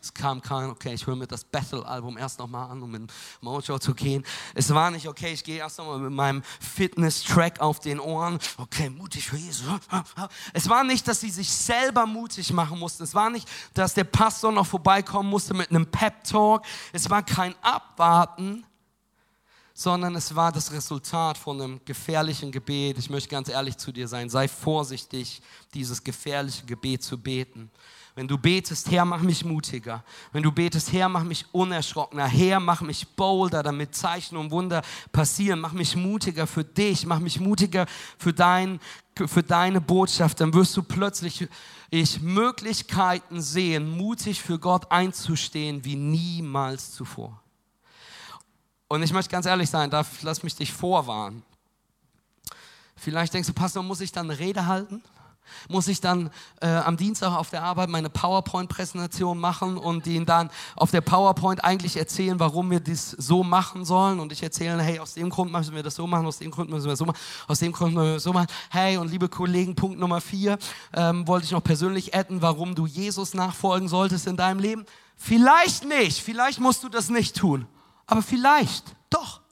Es 0.00 0.14
kam 0.14 0.40
kein, 0.40 0.70
okay, 0.70 0.94
ich 0.94 1.06
höre 1.06 1.16
mir 1.16 1.26
das 1.26 1.44
Battle-Album 1.44 2.16
erst 2.16 2.38
nochmal 2.38 2.70
an, 2.70 2.82
um 2.82 2.94
in 2.94 3.06
Mojo 3.42 3.78
zu 3.78 3.94
gehen. 3.94 4.24
Es 4.54 4.72
war 4.72 4.90
nicht, 4.90 5.08
okay, 5.08 5.32
ich 5.32 5.44
gehe 5.44 5.58
erst 5.58 5.78
nochmal 5.78 5.98
mit 5.98 6.12
meinem 6.12 6.42
Fitness-Track 6.60 7.60
auf 7.60 7.80
den 7.80 8.00
Ohren. 8.00 8.38
Okay, 8.56 8.88
mutig 8.88 9.26
für 9.26 9.36
Jesus. 9.36 9.66
Es 10.54 10.68
war 10.68 10.84
nicht, 10.84 11.06
dass 11.06 11.20
sie 11.20 11.30
sich 11.30 11.50
selber 11.50 12.06
mutig 12.06 12.52
machen 12.52 12.78
mussten. 12.78 13.02
Es 13.02 13.14
war 13.14 13.28
nicht, 13.28 13.48
dass 13.74 13.92
der 13.92 14.04
Pastor 14.04 14.52
noch 14.52 14.66
vorbeikommen 14.66 15.28
musste 15.28 15.52
mit 15.52 15.68
einem 15.68 15.86
Pep-Talk. 15.86 16.64
Es 16.92 17.10
war 17.10 17.22
kein 17.22 17.54
Abwarten, 17.62 18.64
sondern 19.78 20.16
es 20.16 20.34
war 20.34 20.50
das 20.50 20.72
Resultat 20.72 21.38
von 21.38 21.62
einem 21.62 21.80
gefährlichen 21.84 22.50
Gebet. 22.50 22.98
Ich 22.98 23.10
möchte 23.10 23.28
ganz 23.28 23.48
ehrlich 23.48 23.76
zu 23.76 23.92
dir 23.92 24.08
sein, 24.08 24.28
sei 24.28 24.48
vorsichtig, 24.48 25.40
dieses 25.72 26.02
gefährliche 26.02 26.66
Gebet 26.66 27.04
zu 27.04 27.16
beten. 27.16 27.70
Wenn 28.16 28.26
du 28.26 28.36
betest, 28.36 28.90
Herr, 28.90 29.04
mach 29.04 29.22
mich 29.22 29.44
mutiger. 29.44 30.02
Wenn 30.32 30.42
du 30.42 30.50
betest, 30.50 30.92
Herr, 30.92 31.08
mach 31.08 31.22
mich 31.22 31.46
unerschrockener. 31.52 32.26
Herr, 32.26 32.58
mach 32.58 32.80
mich 32.80 33.06
bolder, 33.06 33.62
damit 33.62 33.94
Zeichen 33.94 34.36
und 34.36 34.50
Wunder 34.50 34.82
passieren. 35.12 35.60
Mach 35.60 35.72
mich 35.72 35.94
mutiger 35.94 36.48
für 36.48 36.64
dich. 36.64 37.06
Mach 37.06 37.20
mich 37.20 37.38
mutiger 37.38 37.86
für, 38.18 38.32
dein, 38.32 38.80
für 39.14 39.44
deine 39.44 39.80
Botschaft. 39.80 40.40
Dann 40.40 40.52
wirst 40.54 40.76
du 40.76 40.82
plötzlich 40.82 41.46
ich 41.90 42.20
Möglichkeiten 42.20 43.40
sehen, 43.40 43.88
mutig 43.88 44.42
für 44.42 44.58
Gott 44.58 44.90
einzustehen 44.90 45.84
wie 45.84 45.94
niemals 45.94 46.90
zuvor. 46.90 47.40
Und 48.88 49.02
ich 49.02 49.12
möchte 49.12 49.30
ganz 49.30 49.46
ehrlich 49.46 49.68
sein, 49.68 49.90
da 49.90 50.04
lass 50.22 50.42
mich 50.42 50.56
dich 50.56 50.72
vorwarnen. 50.72 51.42
Vielleicht 52.96 53.34
denkst 53.34 53.48
du, 53.48 53.54
Pastor, 53.54 53.82
muss 53.82 54.00
ich 54.00 54.12
dann 54.12 54.30
eine 54.30 54.38
Rede 54.38 54.66
halten? 54.66 55.02
Muss 55.68 55.88
ich 55.88 56.00
dann 56.00 56.30
äh, 56.60 56.68
am 56.68 56.96
Dienstag 56.96 57.32
auf 57.34 57.48
der 57.48 57.62
Arbeit 57.62 57.88
meine 57.88 58.10
PowerPoint-Präsentation 58.10 59.38
machen 59.38 59.78
und 59.78 60.06
ihnen 60.06 60.26
dann 60.26 60.50
auf 60.76 60.90
der 60.90 61.00
PowerPoint 61.00 61.64
eigentlich 61.64 61.96
erzählen, 61.96 62.38
warum 62.38 62.70
wir 62.70 62.80
das 62.80 63.12
so 63.12 63.42
machen 63.42 63.86
sollen? 63.86 64.20
Und 64.20 64.30
ich 64.32 64.42
erzähle, 64.42 64.82
hey, 64.82 64.98
aus 64.98 65.14
dem 65.14 65.30
Grund 65.30 65.50
müssen 65.52 65.74
wir 65.74 65.82
das 65.82 65.94
so 65.94 66.06
machen, 66.06 66.26
aus 66.26 66.38
dem 66.38 66.50
Grund 66.50 66.68
müssen 66.68 66.84
wir 66.84 66.90
das 66.90 66.98
so 66.98 67.06
machen, 67.06 67.18
aus 67.46 67.58
dem 67.60 67.72
Grund 67.72 67.94
müssen 67.94 68.06
wir 68.06 68.14
das 68.14 68.22
so 68.22 68.32
machen. 68.32 68.48
Hey, 68.70 68.98
und 68.98 69.10
liebe 69.10 69.28
Kollegen, 69.28 69.74
Punkt 69.74 69.98
Nummer 69.98 70.20
vier, 70.20 70.58
ähm, 70.92 71.26
wollte 71.26 71.46
ich 71.46 71.52
noch 71.52 71.64
persönlich 71.64 72.14
adden, 72.14 72.42
warum 72.42 72.74
du 72.74 72.86
Jesus 72.86 73.32
nachfolgen 73.32 73.88
solltest 73.88 74.26
in 74.26 74.36
deinem 74.36 74.60
Leben. 74.60 74.84
Vielleicht 75.16 75.84
nicht, 75.84 76.20
vielleicht 76.20 76.60
musst 76.60 76.84
du 76.84 76.90
das 76.90 77.08
nicht 77.08 77.36
tun. 77.36 77.66
Aber 78.08 78.22
vielleicht, 78.22 78.84
doch. 79.10 79.42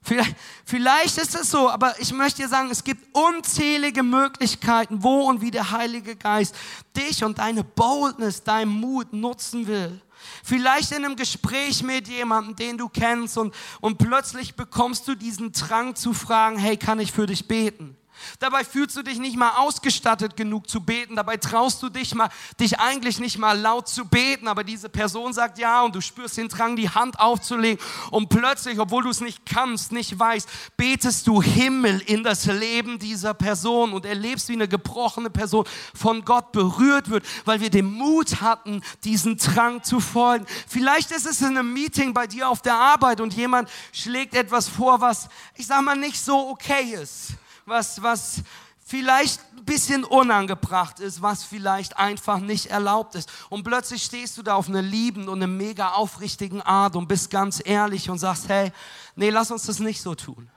Vielleicht, 0.00 0.36
vielleicht 0.64 1.18
ist 1.18 1.34
es 1.34 1.50
so, 1.50 1.68
aber 1.68 2.00
ich 2.00 2.12
möchte 2.12 2.42
dir 2.42 2.48
sagen, 2.48 2.70
es 2.70 2.84
gibt 2.84 3.14
unzählige 3.14 4.04
Möglichkeiten, 4.04 5.02
wo 5.02 5.24
und 5.28 5.40
wie 5.40 5.50
der 5.50 5.72
Heilige 5.72 6.14
Geist 6.14 6.54
dich 6.96 7.24
und 7.24 7.38
deine 7.38 7.64
Boldness, 7.64 8.44
deinen 8.44 8.70
Mut 8.70 9.12
nutzen 9.12 9.66
will. 9.66 10.00
Vielleicht 10.44 10.92
in 10.92 11.04
einem 11.04 11.16
Gespräch 11.16 11.82
mit 11.82 12.06
jemandem, 12.06 12.54
den 12.54 12.78
du 12.78 12.88
kennst 12.88 13.36
und, 13.36 13.52
und 13.80 13.98
plötzlich 13.98 14.54
bekommst 14.54 15.08
du 15.08 15.16
diesen 15.16 15.50
Drang 15.50 15.96
zu 15.96 16.14
fragen, 16.14 16.56
hey, 16.56 16.76
kann 16.76 17.00
ich 17.00 17.10
für 17.10 17.26
dich 17.26 17.48
beten? 17.48 17.96
Dabei 18.38 18.64
fühlst 18.64 18.96
du 18.96 19.02
dich 19.02 19.18
nicht 19.18 19.36
mal 19.36 19.50
ausgestattet 19.56 20.36
genug 20.36 20.68
zu 20.68 20.80
beten. 20.80 21.16
Dabei 21.16 21.36
traust 21.36 21.82
du 21.82 21.88
dich 21.88 22.14
mal, 22.14 22.28
dich 22.60 22.78
eigentlich 22.78 23.18
nicht 23.18 23.38
mal 23.38 23.58
laut 23.58 23.88
zu 23.88 24.06
beten. 24.06 24.48
Aber 24.48 24.64
diese 24.64 24.88
Person 24.88 25.32
sagt 25.32 25.58
ja 25.58 25.82
und 25.82 25.94
du 25.94 26.00
spürst 26.00 26.36
den 26.36 26.48
Drang, 26.48 26.76
die 26.76 26.90
Hand 26.90 27.18
aufzulegen. 27.18 27.82
Und 28.10 28.28
plötzlich, 28.28 28.78
obwohl 28.78 29.04
du 29.04 29.10
es 29.10 29.20
nicht 29.20 29.46
kannst, 29.46 29.92
nicht 29.92 30.18
weißt, 30.18 30.48
betest 30.76 31.26
du 31.26 31.42
Himmel 31.42 32.00
in 32.00 32.22
das 32.22 32.46
Leben 32.46 32.98
dieser 32.98 33.34
Person 33.34 33.92
und 33.92 34.04
erlebst, 34.04 34.48
wie 34.48 34.54
eine 34.54 34.68
gebrochene 34.68 35.30
Person 35.30 35.66
von 35.94 36.24
Gott 36.24 36.52
berührt 36.52 37.10
wird, 37.10 37.24
weil 37.44 37.60
wir 37.60 37.70
den 37.70 37.86
Mut 37.86 38.40
hatten, 38.40 38.82
diesen 39.04 39.36
Drang 39.38 39.82
zu 39.82 40.00
folgen. 40.00 40.46
Vielleicht 40.68 41.10
ist 41.10 41.26
es 41.26 41.40
in 41.40 41.56
einem 41.58 41.72
Meeting 41.72 42.12
bei 42.12 42.26
dir 42.26 42.48
auf 42.48 42.62
der 42.62 42.74
Arbeit 42.74 43.20
und 43.20 43.34
jemand 43.34 43.68
schlägt 43.92 44.34
etwas 44.34 44.68
vor, 44.68 45.00
was, 45.00 45.28
ich 45.54 45.66
sag 45.66 45.82
mal, 45.82 45.96
nicht 45.96 46.22
so 46.22 46.50
okay 46.50 46.94
ist 47.00 47.34
was, 47.66 48.02
was 48.02 48.42
vielleicht 48.84 49.40
ein 49.56 49.64
bisschen 49.64 50.04
unangebracht 50.04 51.00
ist, 51.00 51.20
was 51.20 51.42
vielleicht 51.42 51.96
einfach 51.98 52.38
nicht 52.38 52.66
erlaubt 52.66 53.16
ist. 53.16 53.30
Und 53.50 53.64
plötzlich 53.64 54.04
stehst 54.04 54.38
du 54.38 54.42
da 54.42 54.54
auf 54.54 54.68
einer 54.68 54.82
liebenden 54.82 55.28
und 55.28 55.42
einer 55.42 55.48
mega 55.48 55.90
aufrichtigen 55.90 56.62
Art 56.62 56.94
und 56.94 57.08
bist 57.08 57.30
ganz 57.30 57.60
ehrlich 57.64 58.08
und 58.08 58.18
sagst, 58.18 58.48
hey, 58.48 58.72
nee, 59.16 59.30
lass 59.30 59.50
uns 59.50 59.66
das 59.66 59.80
nicht 59.80 60.00
so 60.00 60.14
tun. 60.14 60.48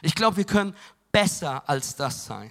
Ich 0.00 0.14
glaube, 0.14 0.38
wir 0.38 0.44
können 0.44 0.74
besser 1.12 1.62
als 1.68 1.94
das 1.94 2.24
sein. 2.24 2.50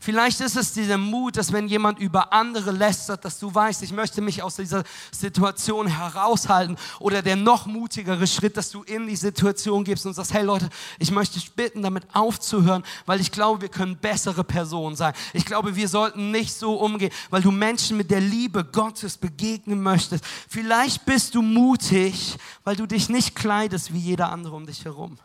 Vielleicht 0.00 0.40
ist 0.40 0.56
es 0.56 0.72
dieser 0.72 0.98
Mut, 0.98 1.36
dass 1.36 1.52
wenn 1.52 1.68
jemand 1.68 1.98
über 1.98 2.32
andere 2.32 2.72
lästert, 2.72 3.24
dass 3.24 3.38
du 3.38 3.54
weißt, 3.54 3.82
ich 3.82 3.92
möchte 3.92 4.20
mich 4.20 4.42
aus 4.42 4.56
dieser 4.56 4.82
Situation 5.12 5.86
heraushalten. 5.86 6.76
Oder 6.98 7.22
der 7.22 7.36
noch 7.36 7.66
mutigere 7.66 8.26
Schritt, 8.26 8.56
dass 8.56 8.70
du 8.70 8.82
in 8.82 9.06
die 9.06 9.16
Situation 9.16 9.84
gibst 9.84 10.06
und 10.06 10.14
sagst, 10.14 10.34
hey 10.34 10.42
Leute, 10.42 10.68
ich 10.98 11.10
möchte 11.10 11.34
dich 11.34 11.52
bitten, 11.52 11.82
damit 11.82 12.04
aufzuhören, 12.12 12.84
weil 13.06 13.20
ich 13.20 13.30
glaube, 13.30 13.62
wir 13.62 13.68
können 13.68 13.96
bessere 13.96 14.44
Personen 14.44 14.96
sein. 14.96 15.14
Ich 15.32 15.44
glaube, 15.44 15.76
wir 15.76 15.88
sollten 15.88 16.30
nicht 16.30 16.54
so 16.54 16.74
umgehen, 16.74 17.12
weil 17.30 17.42
du 17.42 17.50
Menschen 17.50 17.96
mit 17.96 18.10
der 18.10 18.20
Liebe 18.20 18.64
Gottes 18.64 19.16
begegnen 19.16 19.82
möchtest. 19.82 20.24
Vielleicht 20.48 21.04
bist 21.06 21.34
du 21.34 21.42
mutig, 21.42 22.36
weil 22.64 22.76
du 22.76 22.86
dich 22.86 23.08
nicht 23.08 23.36
kleidest 23.36 23.92
wie 23.92 23.98
jeder 23.98 24.30
andere 24.30 24.56
um 24.56 24.66
dich 24.66 24.84
herum. 24.84 25.18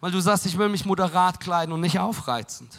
Weil 0.00 0.12
du 0.12 0.20
sagst, 0.20 0.46
ich 0.46 0.56
will 0.56 0.68
mich 0.68 0.86
moderat 0.86 1.40
kleiden 1.40 1.74
und 1.74 1.80
nicht 1.80 1.98
aufreizend. 1.98 2.78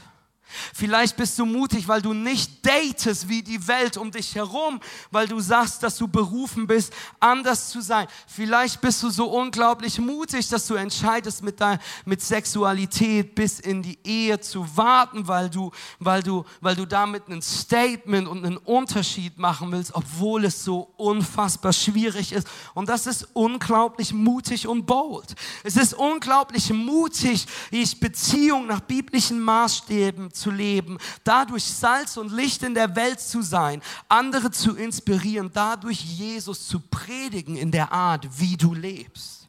Vielleicht 0.74 1.18
bist 1.18 1.38
du 1.40 1.46
mutig, 1.46 1.88
weil 1.88 2.02
du 2.02 2.14
nicht 2.14 2.66
datest 2.66 3.28
wie 3.30 3.42
die 3.42 3.68
Welt 3.68 3.98
um 3.98 4.12
dich 4.12 4.36
herum, 4.36 4.80
weil 5.12 5.28
du 5.28 5.40
sagst, 5.40 5.84
dass 5.84 5.98
du 5.98 6.08
berufen 6.08 6.68
bist, 6.68 6.94
anders 7.20 7.70
zu 7.70 7.82
sein. 7.82 8.08
Vielleicht 8.28 8.82
bist 8.82 9.02
du 9.04 9.10
so 9.10 9.26
unglaublich 9.28 10.00
mutig, 10.00 10.48
dass 10.50 10.68
du 10.68 10.76
entscheidest, 10.76 11.44
mit, 11.44 11.60
dein, 11.60 11.80
mit 12.06 12.22
Sexualität 12.22 13.36
bis 13.36 13.60
in 13.60 13.82
die 13.82 13.98
Ehe 14.04 14.40
zu 14.40 14.66
warten, 14.76 15.28
weil 15.28 15.50
du, 15.50 15.72
weil, 16.00 16.24
du, 16.24 16.44
weil 16.60 16.76
du 16.76 16.86
damit 16.86 17.28
ein 17.28 17.42
Statement 17.42 18.28
und 18.28 18.46
einen 18.46 18.58
Unterschied 18.58 19.38
machen 19.38 19.72
willst, 19.72 19.94
obwohl 19.94 20.46
es 20.46 20.64
so 20.64 20.92
unfassbar 20.98 21.74
schwierig 21.74 22.32
ist. 22.32 22.48
Und 22.74 22.90
das 22.90 23.08
ist 23.08 23.28
unglaublich 23.34 24.14
mutig 24.14 24.68
und 24.68 24.86
bold. 24.86 25.36
Es 25.64 25.76
ist 25.76 25.94
unglaublich 25.94 26.72
mutig, 26.72 27.46
ich 27.70 28.00
Beziehung 28.00 28.68
nach 28.68 28.82
biblischen 28.82 29.40
Maßstäben 29.40 30.34
zu 30.42 30.52
leben, 30.52 30.98
dadurch 31.24 31.64
Salz 31.64 32.18
und 32.18 32.32
Licht 32.32 32.64
in 32.64 32.74
der 32.74 32.96
Welt 32.96 33.20
zu 33.20 33.42
sein, 33.42 33.82
andere 34.10 34.52
zu 34.52 34.76
inspirieren, 34.76 35.52
dadurch 35.54 36.02
Jesus 36.02 36.68
zu 36.68 36.80
predigen 36.80 37.56
in 37.56 37.72
der 37.72 37.92
Art, 37.92 38.28
wie 38.40 38.58
du 38.58 38.74
lebst. 38.74 39.48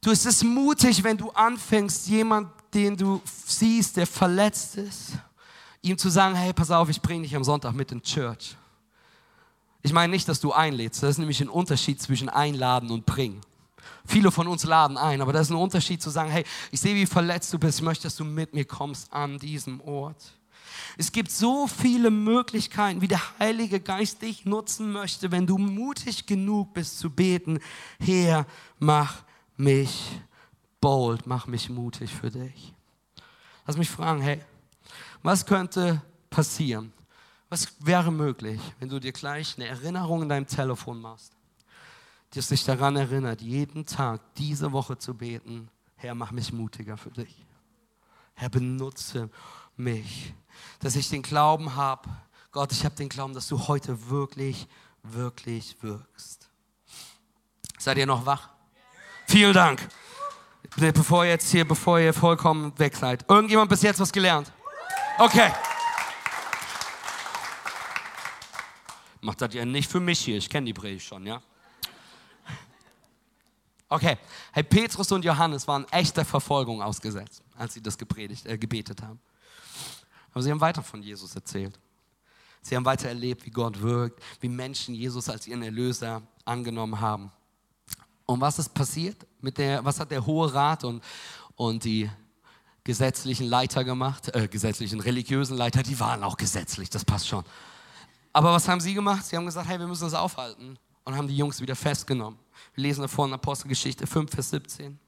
Du 0.00 0.10
es 0.12 0.24
ist 0.24 0.44
mutig, 0.44 1.02
wenn 1.02 1.16
du 1.16 1.30
anfängst, 1.30 2.06
jemand, 2.06 2.48
den 2.72 2.96
du 2.96 3.20
siehst, 3.44 3.96
der 3.96 4.06
verletzt 4.06 4.76
ist, 4.76 5.12
ihm 5.82 5.98
zu 5.98 6.08
sagen, 6.08 6.34
hey, 6.34 6.52
pass 6.52 6.70
auf, 6.70 6.88
ich 6.88 7.00
bringe 7.00 7.22
dich 7.22 7.34
am 7.34 7.42
Sonntag 7.42 7.74
mit 7.74 7.90
in 7.90 8.02
Church. 8.02 8.56
Ich 9.82 9.92
meine 9.92 10.12
nicht, 10.12 10.28
dass 10.28 10.40
du 10.40 10.52
einlädst, 10.52 11.02
das 11.02 11.10
ist 11.10 11.18
nämlich 11.18 11.40
ein 11.40 11.48
Unterschied 11.48 12.00
zwischen 12.00 12.28
einladen 12.28 12.90
und 12.90 13.06
bringen. 13.06 13.40
Viele 14.06 14.30
von 14.30 14.46
uns 14.46 14.64
laden 14.64 14.96
ein, 14.96 15.20
aber 15.20 15.32
das 15.32 15.48
ist 15.48 15.50
ein 15.50 15.56
Unterschied 15.56 16.00
zu 16.02 16.10
sagen, 16.10 16.30
hey, 16.30 16.44
ich 16.70 16.80
sehe, 16.80 16.94
wie 16.94 17.06
verletzt 17.06 17.52
du 17.52 17.58
bist, 17.58 17.78
ich 17.78 17.84
möchte, 17.84 18.04
dass 18.04 18.16
du 18.16 18.24
mit 18.24 18.54
mir 18.54 18.64
kommst 18.64 19.12
an 19.12 19.38
diesem 19.38 19.80
Ort. 19.80 20.36
Es 20.98 21.12
gibt 21.12 21.30
so 21.30 21.66
viele 21.66 22.10
Möglichkeiten, 22.10 23.00
wie 23.00 23.08
der 23.08 23.20
Heilige 23.38 23.80
Geist 23.80 24.22
dich 24.22 24.44
nutzen 24.44 24.92
möchte, 24.92 25.30
wenn 25.30 25.46
du 25.46 25.58
mutig 25.58 26.26
genug 26.26 26.74
bist 26.74 26.98
zu 26.98 27.10
beten. 27.10 27.58
Herr, 27.98 28.46
mach 28.78 29.22
mich 29.56 30.20
bold, 30.80 31.26
mach 31.26 31.46
mich 31.46 31.68
mutig 31.68 32.10
für 32.10 32.30
dich. 32.30 32.72
Lass 33.66 33.76
mich 33.76 33.90
fragen, 33.90 34.20
hey, 34.20 34.40
was 35.22 35.44
könnte 35.44 36.00
passieren? 36.30 36.92
Was 37.48 37.68
wäre 37.80 38.10
möglich, 38.10 38.60
wenn 38.80 38.88
du 38.88 38.98
dir 38.98 39.12
gleich 39.12 39.54
eine 39.56 39.66
Erinnerung 39.66 40.22
in 40.22 40.28
deinem 40.28 40.46
Telefon 40.46 41.00
machst, 41.00 41.35
die 42.34 42.40
dich 42.40 42.64
daran 42.64 42.96
erinnert, 42.96 43.40
jeden 43.40 43.86
Tag 43.86 44.20
diese 44.34 44.72
Woche 44.72 44.98
zu 44.98 45.14
beten, 45.14 45.68
Herr, 45.96 46.14
mach 46.14 46.30
mich 46.30 46.52
mutiger 46.52 46.96
für 46.96 47.10
dich. 47.10 47.46
Herr, 48.34 48.50
benutze 48.50 49.30
mich, 49.76 50.34
dass 50.80 50.96
ich 50.96 51.08
den 51.08 51.22
Glauben 51.22 51.74
habe, 51.74 52.08
Gott, 52.52 52.72
ich 52.72 52.84
habe 52.84 52.94
den 52.94 53.08
Glauben, 53.08 53.34
dass 53.34 53.48
du 53.48 53.68
heute 53.68 54.08
wirklich, 54.08 54.66
wirklich 55.02 55.76
wirkst. 55.82 56.48
Seid 57.78 57.98
ihr 57.98 58.06
noch 58.06 58.24
wach? 58.24 58.50
Vielen 59.26 59.52
Dank. 59.52 59.88
Bevor 60.76 61.24
ihr 61.24 61.30
jetzt 61.30 61.50
hier, 61.50 61.66
bevor 61.66 61.98
ihr 61.98 62.12
vollkommen 62.12 62.78
weg 62.78 62.96
seid. 62.96 63.24
Irgendjemand 63.28 63.70
bis 63.70 63.82
jetzt 63.82 64.00
was 64.00 64.12
gelernt? 64.12 64.52
Okay. 65.18 65.50
Macht 69.20 69.40
das 69.40 69.54
ja 69.54 69.64
nicht 69.64 69.90
für 69.90 70.00
mich 70.00 70.20
hier, 70.20 70.36
ich 70.36 70.48
kenne 70.48 70.66
die 70.66 70.74
Predigt 70.74 71.06
schon, 71.06 71.26
ja? 71.26 71.40
Okay, 73.88 74.18
hey, 74.52 74.62
Petrus 74.64 75.12
und 75.12 75.24
Johannes 75.24 75.66
waren 75.68 75.86
echter 75.90 76.24
Verfolgung 76.24 76.82
ausgesetzt, 76.82 77.42
als 77.56 77.74
sie 77.74 77.80
das 77.80 77.96
gepredigt, 77.96 78.44
äh, 78.46 78.58
gebetet 78.58 79.00
haben. 79.00 79.20
Aber 80.32 80.42
sie 80.42 80.50
haben 80.50 80.60
weiter 80.60 80.82
von 80.82 81.02
Jesus 81.02 81.34
erzählt. 81.34 81.78
Sie 82.62 82.74
haben 82.74 82.84
weiter 82.84 83.08
erlebt, 83.08 83.46
wie 83.46 83.50
Gott 83.50 83.80
wirkt, 83.80 84.20
wie 84.40 84.48
Menschen 84.48 84.94
Jesus 84.94 85.28
als 85.28 85.46
ihren 85.46 85.62
Erlöser 85.62 86.20
angenommen 86.44 87.00
haben. 87.00 87.30
Und 88.26 88.40
was 88.40 88.58
ist 88.58 88.74
passiert? 88.74 89.24
Mit 89.40 89.56
der, 89.56 89.84
was 89.84 90.00
hat 90.00 90.10
der 90.10 90.26
Hohe 90.26 90.52
Rat 90.52 90.82
und, 90.82 91.02
und 91.54 91.84
die 91.84 92.10
gesetzlichen 92.82 93.46
Leiter 93.46 93.84
gemacht? 93.84 94.34
Äh, 94.34 94.48
gesetzlichen 94.48 94.98
religiösen 94.98 95.56
Leiter, 95.56 95.84
die 95.84 95.98
waren 96.00 96.24
auch 96.24 96.36
gesetzlich, 96.36 96.90
das 96.90 97.04
passt 97.04 97.28
schon. 97.28 97.44
Aber 98.32 98.52
was 98.52 98.66
haben 98.66 98.80
sie 98.80 98.94
gemacht? 98.94 99.24
Sie 99.24 99.36
haben 99.36 99.46
gesagt, 99.46 99.68
hey, 99.68 99.78
wir 99.78 99.86
müssen 99.86 100.04
uns 100.04 100.14
aufhalten 100.14 100.76
und 101.04 101.16
haben 101.16 101.28
die 101.28 101.36
Jungs 101.36 101.60
wieder 101.60 101.76
festgenommen. 101.76 102.38
Wir 102.74 102.82
lesen 102.82 103.02
davor 103.02 103.26
in 103.26 103.32
Apostelgeschichte 103.32 104.06
5, 104.06 104.30
Vers 104.30 104.50
17. 104.50 104.98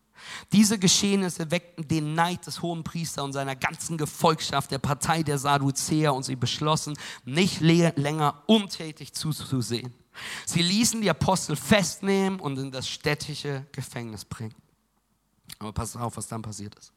Diese 0.53 0.79
Geschehnisse 0.79 1.51
weckten 1.51 1.87
den 1.87 2.15
Neid 2.15 2.47
des 2.47 2.61
hohen 2.63 2.83
Priesters 2.83 3.25
und 3.25 3.33
seiner 3.33 3.57
ganzen 3.57 3.97
Gefolgschaft 3.97 4.71
der 4.71 4.79
Partei 4.79 5.23
der 5.23 5.39
Sadduzäer 5.39 6.15
und 6.15 6.25
sie 6.25 6.37
beschlossen, 6.37 6.99
nicht 7.25 7.61
länger 7.61 8.43
untätig 8.47 9.13
zuzusehen. 9.13 9.95
Sie 10.47 10.63
ließen 10.63 11.01
die 11.01 11.11
Apostel 11.11 11.55
festnehmen 11.55 12.41
und 12.41 12.59
in 12.59 12.73
das 12.73 12.89
städtische 12.89 13.67
Gefängnis 13.73 14.25
bringen. 14.25 14.55
Aber 15.61 15.73
pass 15.73 15.97
auf, 15.97 16.17
was 16.17 16.27
dann 16.27 16.43
passiert 16.43 16.75
ist. 16.75 16.93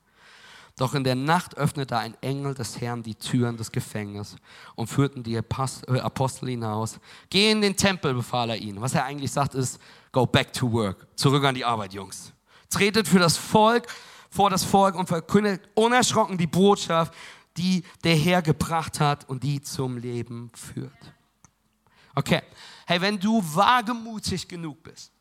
Doch 0.81 0.95
in 0.95 1.03
der 1.03 1.13
Nacht 1.13 1.57
öffnete 1.57 1.95
ein 1.95 2.15
Engel 2.21 2.55
des 2.55 2.81
Herrn 2.81 3.03
die 3.03 3.13
Türen 3.13 3.55
des 3.55 3.71
Gefängnisses 3.71 4.37
und 4.73 4.87
führten 4.87 5.21
die 5.21 5.35
äh, 5.35 5.99
Apostel 5.99 6.49
hinaus. 6.49 6.99
Geh 7.29 7.51
in 7.51 7.61
den 7.61 7.77
Tempel, 7.77 8.15
befahl 8.15 8.49
er 8.49 8.57
ihnen. 8.57 8.81
Was 8.81 8.95
er 8.95 9.05
eigentlich 9.05 9.31
sagt, 9.31 9.53
ist, 9.53 9.79
go 10.11 10.25
back 10.25 10.51
to 10.51 10.71
work. 10.71 11.05
Zurück 11.15 11.43
an 11.43 11.53
die 11.53 11.63
Arbeit, 11.63 11.93
Jungs. 11.93 12.33
Tretet 12.67 13.07
für 13.07 13.19
das 13.19 13.37
Volk, 13.37 13.85
vor 14.31 14.49
das 14.49 14.63
Volk 14.63 14.95
und 14.95 15.05
verkündet 15.05 15.69
unerschrocken 15.75 16.35
die 16.35 16.47
Botschaft, 16.47 17.13
die 17.57 17.83
der 18.03 18.15
Herr 18.15 18.41
gebracht 18.41 18.99
hat 18.99 19.29
und 19.29 19.43
die 19.43 19.61
zum 19.61 19.97
Leben 19.97 20.49
führt. 20.55 21.13
Okay, 22.15 22.41
hey, 22.87 22.99
wenn 22.99 23.19
du 23.19 23.39
wagemutig 23.53 24.47
genug 24.47 24.81
bist, 24.81 25.11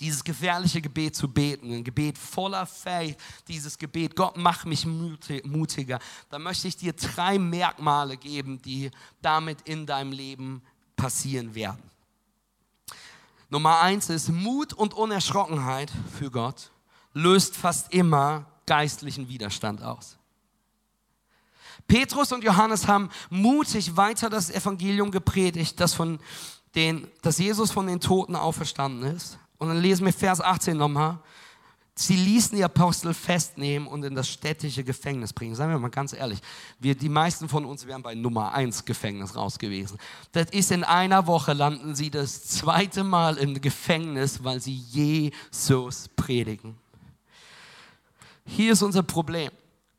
dieses 0.00 0.24
gefährliche 0.24 0.82
Gebet 0.82 1.16
zu 1.16 1.28
beten, 1.28 1.72
ein 1.72 1.84
Gebet 1.84 2.18
voller 2.18 2.66
Faith, 2.66 3.16
dieses 3.48 3.78
Gebet, 3.78 4.14
Gott, 4.16 4.36
mach 4.36 4.64
mich 4.64 4.86
mutiger, 4.86 5.98
dann 6.30 6.42
möchte 6.42 6.68
ich 6.68 6.76
dir 6.76 6.92
drei 6.92 7.38
Merkmale 7.38 8.16
geben, 8.16 8.60
die 8.62 8.90
damit 9.22 9.62
in 9.62 9.86
deinem 9.86 10.12
Leben 10.12 10.62
passieren 10.96 11.54
werden. 11.54 11.82
Nummer 13.48 13.80
eins 13.80 14.10
ist 14.10 14.28
Mut 14.28 14.72
und 14.72 14.94
Unerschrockenheit 14.94 15.92
für 16.18 16.30
Gott 16.30 16.70
löst 17.16 17.56
fast 17.56 17.94
immer 17.94 18.44
geistlichen 18.66 19.28
Widerstand 19.28 19.82
aus. 19.82 20.18
Petrus 21.88 22.32
und 22.32 22.44
Johannes 22.44 22.88
haben 22.88 23.10
mutig 23.30 23.96
weiter 23.96 24.28
das 24.28 24.50
Evangelium 24.50 25.10
gepredigt, 25.10 25.80
das 25.80 25.94
von 25.94 26.18
den, 26.74 27.08
dass 27.22 27.38
Jesus 27.38 27.70
von 27.70 27.86
den 27.86 28.00
Toten 28.00 28.36
auferstanden 28.36 29.14
ist. 29.14 29.38
Und 29.58 29.68
dann 29.68 29.78
lesen 29.78 30.04
wir 30.04 30.12
Vers 30.12 30.40
18 30.40 30.76
nochmal. 30.76 31.18
Sie 31.98 32.16
ließen 32.16 32.54
die 32.54 32.62
Apostel 32.62 33.14
festnehmen 33.14 33.88
und 33.88 34.04
in 34.04 34.14
das 34.14 34.28
städtische 34.28 34.84
Gefängnis 34.84 35.32
bringen. 35.32 35.54
Sagen 35.54 35.72
wir 35.72 35.78
mal 35.78 35.88
ganz 35.88 36.12
ehrlich, 36.12 36.40
wir, 36.78 36.94
die 36.94 37.08
meisten 37.08 37.48
von 37.48 37.64
uns 37.64 37.86
wären 37.86 38.02
bei 38.02 38.14
Nummer 38.14 38.52
1 38.52 38.84
Gefängnis 38.84 39.34
raus 39.34 39.58
gewesen. 39.58 39.96
Das 40.32 40.50
ist 40.50 40.70
in 40.70 40.84
einer 40.84 41.26
Woche 41.26 41.54
landen 41.54 41.94
sie 41.94 42.10
das 42.10 42.44
zweite 42.44 43.02
Mal 43.02 43.38
im 43.38 43.58
Gefängnis, 43.62 44.44
weil 44.44 44.60
sie 44.60 44.74
Jesus 44.74 46.08
predigen. 46.16 46.76
Hier 48.44 48.74
ist 48.74 48.82
unser 48.82 49.02
Problem. 49.02 49.50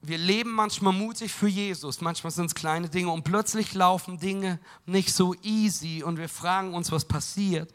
Wir 0.02 0.20
leben 0.20 0.52
manchmal 0.52 0.94
mutig 0.94 1.34
für 1.34 1.48
Jesus, 1.48 2.00
manchmal 2.02 2.30
sind 2.32 2.46
es 2.46 2.56
kleine 2.56 2.90
Dinge 2.90 3.12
und 3.12 3.24
plötzlich 3.24 3.74
laufen 3.74 4.20
Dinge 4.20 4.60
nicht 4.86 5.12
so 5.12 5.34
easy 5.42 6.04
und 6.04 6.20
wir 6.20 6.30
fragen 6.30 6.76
uns, 6.76 6.92
was 6.92 7.06
passiert. 7.06 7.74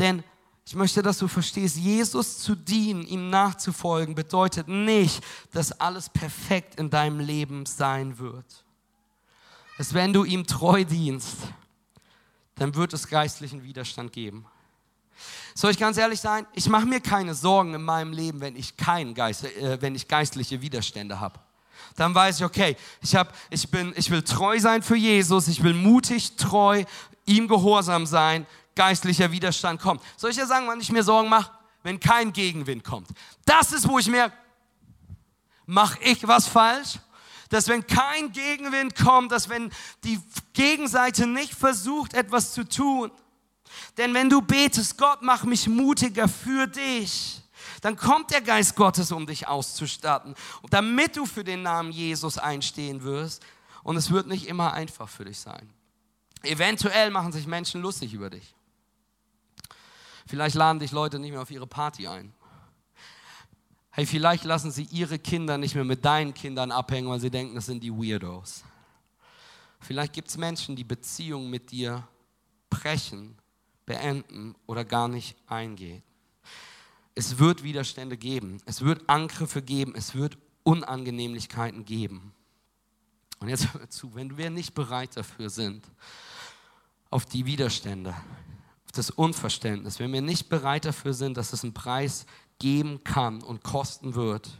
Denn 0.00 0.24
ich 0.64 0.74
möchte, 0.74 1.02
dass 1.02 1.18
du 1.18 1.28
verstehst, 1.28 1.76
Jesus 1.76 2.38
zu 2.38 2.54
dienen, 2.54 3.04
ihm 3.06 3.30
nachzufolgen, 3.30 4.14
bedeutet 4.14 4.68
nicht, 4.68 5.22
dass 5.52 5.72
alles 5.72 6.08
perfekt 6.08 6.78
in 6.78 6.88
deinem 6.88 7.20
Leben 7.20 7.66
sein 7.66 8.18
wird. 8.18 8.64
Dass 9.76 9.92
wenn 9.92 10.12
du 10.12 10.24
ihm 10.24 10.46
treu 10.46 10.84
dienst, 10.84 11.36
dann 12.54 12.74
wird 12.74 12.92
es 12.92 13.08
geistlichen 13.08 13.64
Widerstand 13.64 14.12
geben. 14.12 14.46
Soll 15.54 15.72
ich 15.72 15.78
ganz 15.78 15.96
ehrlich 15.98 16.20
sein? 16.20 16.46
Ich 16.54 16.68
mache 16.68 16.86
mir 16.86 17.00
keine 17.00 17.34
Sorgen 17.34 17.74
in 17.74 17.82
meinem 17.82 18.12
Leben, 18.12 18.40
wenn 18.40 18.56
ich, 18.56 18.76
kein 18.76 19.14
Geist, 19.14 19.44
äh, 19.44 19.80
wenn 19.80 19.94
ich 19.94 20.08
geistliche 20.08 20.60
Widerstände 20.60 21.20
habe. 21.20 21.38
Dann 21.96 22.14
weiß 22.14 22.38
ich, 22.38 22.44
okay, 22.44 22.76
ich, 23.02 23.14
hab, 23.14 23.34
ich, 23.50 23.68
bin, 23.70 23.92
ich 23.96 24.10
will 24.10 24.22
treu 24.22 24.58
sein 24.58 24.82
für 24.82 24.96
Jesus, 24.96 25.48
ich 25.48 25.62
will 25.62 25.74
mutig, 25.74 26.36
treu, 26.36 26.84
ihm 27.26 27.48
gehorsam 27.48 28.06
sein, 28.06 28.46
geistlicher 28.74 29.30
Widerstand 29.30 29.80
kommt. 29.80 30.02
Soll 30.16 30.30
ich 30.30 30.36
dir 30.36 30.46
sagen, 30.46 30.66
wann 30.66 30.80
ich 30.80 30.92
mir 30.92 31.02
Sorgen 31.02 31.28
mache? 31.28 31.50
Wenn 31.82 31.98
kein 31.98 32.32
Gegenwind 32.32 32.84
kommt. 32.84 33.08
Das 33.44 33.72
ist, 33.72 33.88
wo 33.88 33.98
ich 33.98 34.08
merke, 34.08 34.36
mache 35.66 35.98
ich 36.02 36.26
was 36.26 36.46
falsch? 36.46 36.98
Dass 37.48 37.68
wenn 37.68 37.86
kein 37.86 38.32
Gegenwind 38.32 38.96
kommt, 38.96 39.32
dass 39.32 39.48
wenn 39.48 39.70
die 40.04 40.18
Gegenseite 40.52 41.26
nicht 41.26 41.54
versucht, 41.54 42.14
etwas 42.14 42.52
zu 42.52 42.66
tun, 42.66 43.10
denn 43.98 44.14
wenn 44.14 44.30
du 44.30 44.40
betest, 44.40 44.96
Gott, 44.96 45.22
mach 45.22 45.44
mich 45.44 45.68
mutiger 45.68 46.28
für 46.28 46.66
dich, 46.66 47.42
dann 47.80 47.96
kommt 47.96 48.30
der 48.30 48.40
Geist 48.40 48.76
Gottes, 48.76 49.12
um 49.12 49.26
dich 49.26 49.48
auszustatten, 49.48 50.34
damit 50.70 51.16
du 51.16 51.26
für 51.26 51.44
den 51.44 51.62
Namen 51.62 51.90
Jesus 51.90 52.38
einstehen 52.38 53.02
wirst. 53.02 53.42
Und 53.82 53.96
es 53.96 54.10
wird 54.10 54.28
nicht 54.28 54.46
immer 54.46 54.72
einfach 54.72 55.08
für 55.08 55.24
dich 55.24 55.40
sein. 55.40 55.68
Eventuell 56.42 57.10
machen 57.10 57.32
sich 57.32 57.46
Menschen 57.46 57.82
lustig 57.82 58.14
über 58.14 58.30
dich. 58.30 58.54
Vielleicht 60.26 60.54
laden 60.54 60.78
dich 60.78 60.92
Leute 60.92 61.18
nicht 61.18 61.32
mehr 61.32 61.42
auf 61.42 61.50
ihre 61.50 61.66
Party 61.66 62.06
ein. 62.06 62.32
Hey, 63.90 64.06
vielleicht 64.06 64.44
lassen 64.44 64.70
sie 64.70 64.84
ihre 64.84 65.18
Kinder 65.18 65.58
nicht 65.58 65.74
mehr 65.74 65.84
mit 65.84 66.04
deinen 66.04 66.32
Kindern 66.32 66.70
abhängen, 66.70 67.08
weil 67.08 67.20
sie 67.20 67.30
denken, 67.30 67.54
das 67.54 67.66
sind 67.66 67.82
die 67.82 67.92
Weirdos. 67.92 68.64
Vielleicht 69.80 70.12
gibt 70.12 70.28
es 70.28 70.38
Menschen, 70.38 70.76
die 70.76 70.84
Beziehungen 70.84 71.50
mit 71.50 71.70
dir 71.70 72.06
brechen, 72.70 73.36
beenden 73.84 74.54
oder 74.66 74.84
gar 74.84 75.08
nicht 75.08 75.36
eingehen. 75.46 76.02
Es 77.14 77.38
wird 77.38 77.62
Widerstände 77.62 78.16
geben, 78.16 78.58
es 78.64 78.80
wird 78.80 79.08
Angriffe 79.10 79.60
geben, 79.60 79.94
es 79.94 80.14
wird 80.14 80.38
Unangenehmlichkeiten 80.62 81.84
geben. 81.84 82.32
Und 83.40 83.48
jetzt 83.48 83.74
hör 83.74 83.90
zu, 83.90 84.14
wenn 84.14 84.38
wir 84.38 84.48
nicht 84.50 84.72
bereit 84.72 85.16
dafür 85.16 85.50
sind, 85.50 85.84
auf 87.10 87.26
die 87.26 87.44
Widerstände, 87.44 88.14
das 88.92 89.10
Unverständnis, 89.10 89.98
wenn 89.98 90.12
wir 90.12 90.22
nicht 90.22 90.48
bereit 90.48 90.84
dafür 90.84 91.14
sind, 91.14 91.36
dass 91.36 91.52
es 91.52 91.64
einen 91.64 91.74
Preis 91.74 92.26
geben 92.58 93.02
kann 93.02 93.42
und 93.42 93.64
kosten 93.64 94.14
wird 94.14 94.50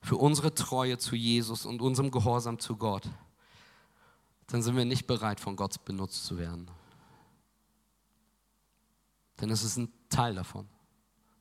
für 0.00 0.16
unsere 0.16 0.54
Treue 0.54 0.98
zu 0.98 1.16
Jesus 1.16 1.66
und 1.66 1.82
unserem 1.82 2.10
Gehorsam 2.10 2.58
zu 2.58 2.76
Gott, 2.76 3.08
dann 4.46 4.62
sind 4.62 4.76
wir 4.76 4.84
nicht 4.84 5.06
bereit, 5.06 5.40
von 5.40 5.56
Gott 5.56 5.84
benutzt 5.84 6.24
zu 6.24 6.38
werden. 6.38 6.70
Denn 9.40 9.50
es 9.50 9.62
ist 9.62 9.76
ein 9.76 9.92
Teil 10.08 10.34
davon. 10.34 10.68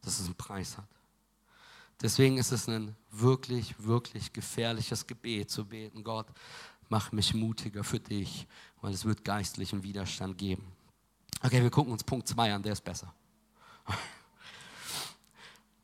dass 0.02 0.20
es 0.20 0.26
einen 0.26 0.36
Preis 0.36 0.78
hat. 0.78 0.88
Deswegen 2.02 2.38
ist 2.38 2.54
es 2.54 2.70
ein 2.70 2.96
wirklich, 3.12 3.76
wirklich 3.84 4.32
gefährliches 4.32 5.06
Gebet 5.06 5.50
zu 5.50 5.66
beten. 5.66 6.04
Gott, 6.04 6.28
mach 6.88 7.12
mich 7.12 7.34
mutiger 7.34 7.84
für 7.84 8.00
dich, 8.00 8.48
weil 8.82 8.94
es 8.94 9.04
wird 9.04 9.26
geistlichen 9.26 9.84
Widerstand 9.84 10.38
geben. 10.38 10.77
Okay, 11.44 11.62
wir 11.62 11.70
gucken 11.70 11.92
uns 11.92 12.04
Punkt 12.04 12.28
2 12.28 12.54
an, 12.54 12.64
der 12.64 12.74
ist 12.74 12.84
besser. 12.84 13.14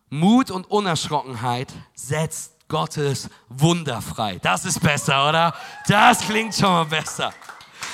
Mut 0.09 0.51
und 0.51 0.69
Unerschrockenheit 0.69 1.71
setzt 1.93 2.53
Gottes 2.67 3.29
Wunder 3.49 4.01
frei. 4.01 4.39
Das 4.41 4.65
ist 4.65 4.79
besser, 4.79 5.29
oder? 5.29 5.55
Das 5.87 6.21
klingt 6.21 6.55
schon 6.55 6.69
mal 6.71 6.85
besser. 6.85 7.33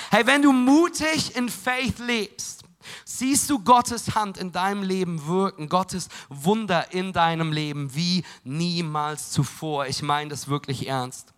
Hey, 0.10 0.26
wenn 0.26 0.42
du 0.42 0.52
mutig 0.52 1.36
in 1.36 1.50
Faith 1.50 2.00
lebst, 2.00 2.64
siehst 3.06 3.50
du 3.50 3.60
Gottes 3.60 4.16
Hand 4.16 4.38
in 4.38 4.52
deinem 4.52 4.84
Leben 4.84 5.28
wirken, 5.28 5.70
Gottes 5.70 6.08
Wunder 6.30 6.94
in 6.94 7.14
deinem 7.14 7.52
Leben 7.52 7.94
wie 7.94 8.24
niemals 8.44 9.32
zuvor. 9.32 9.88
Ich 9.88 10.02
meine 10.02 10.30
das 10.30 10.48
wirklich 10.48 10.88
ernst. 10.88 11.34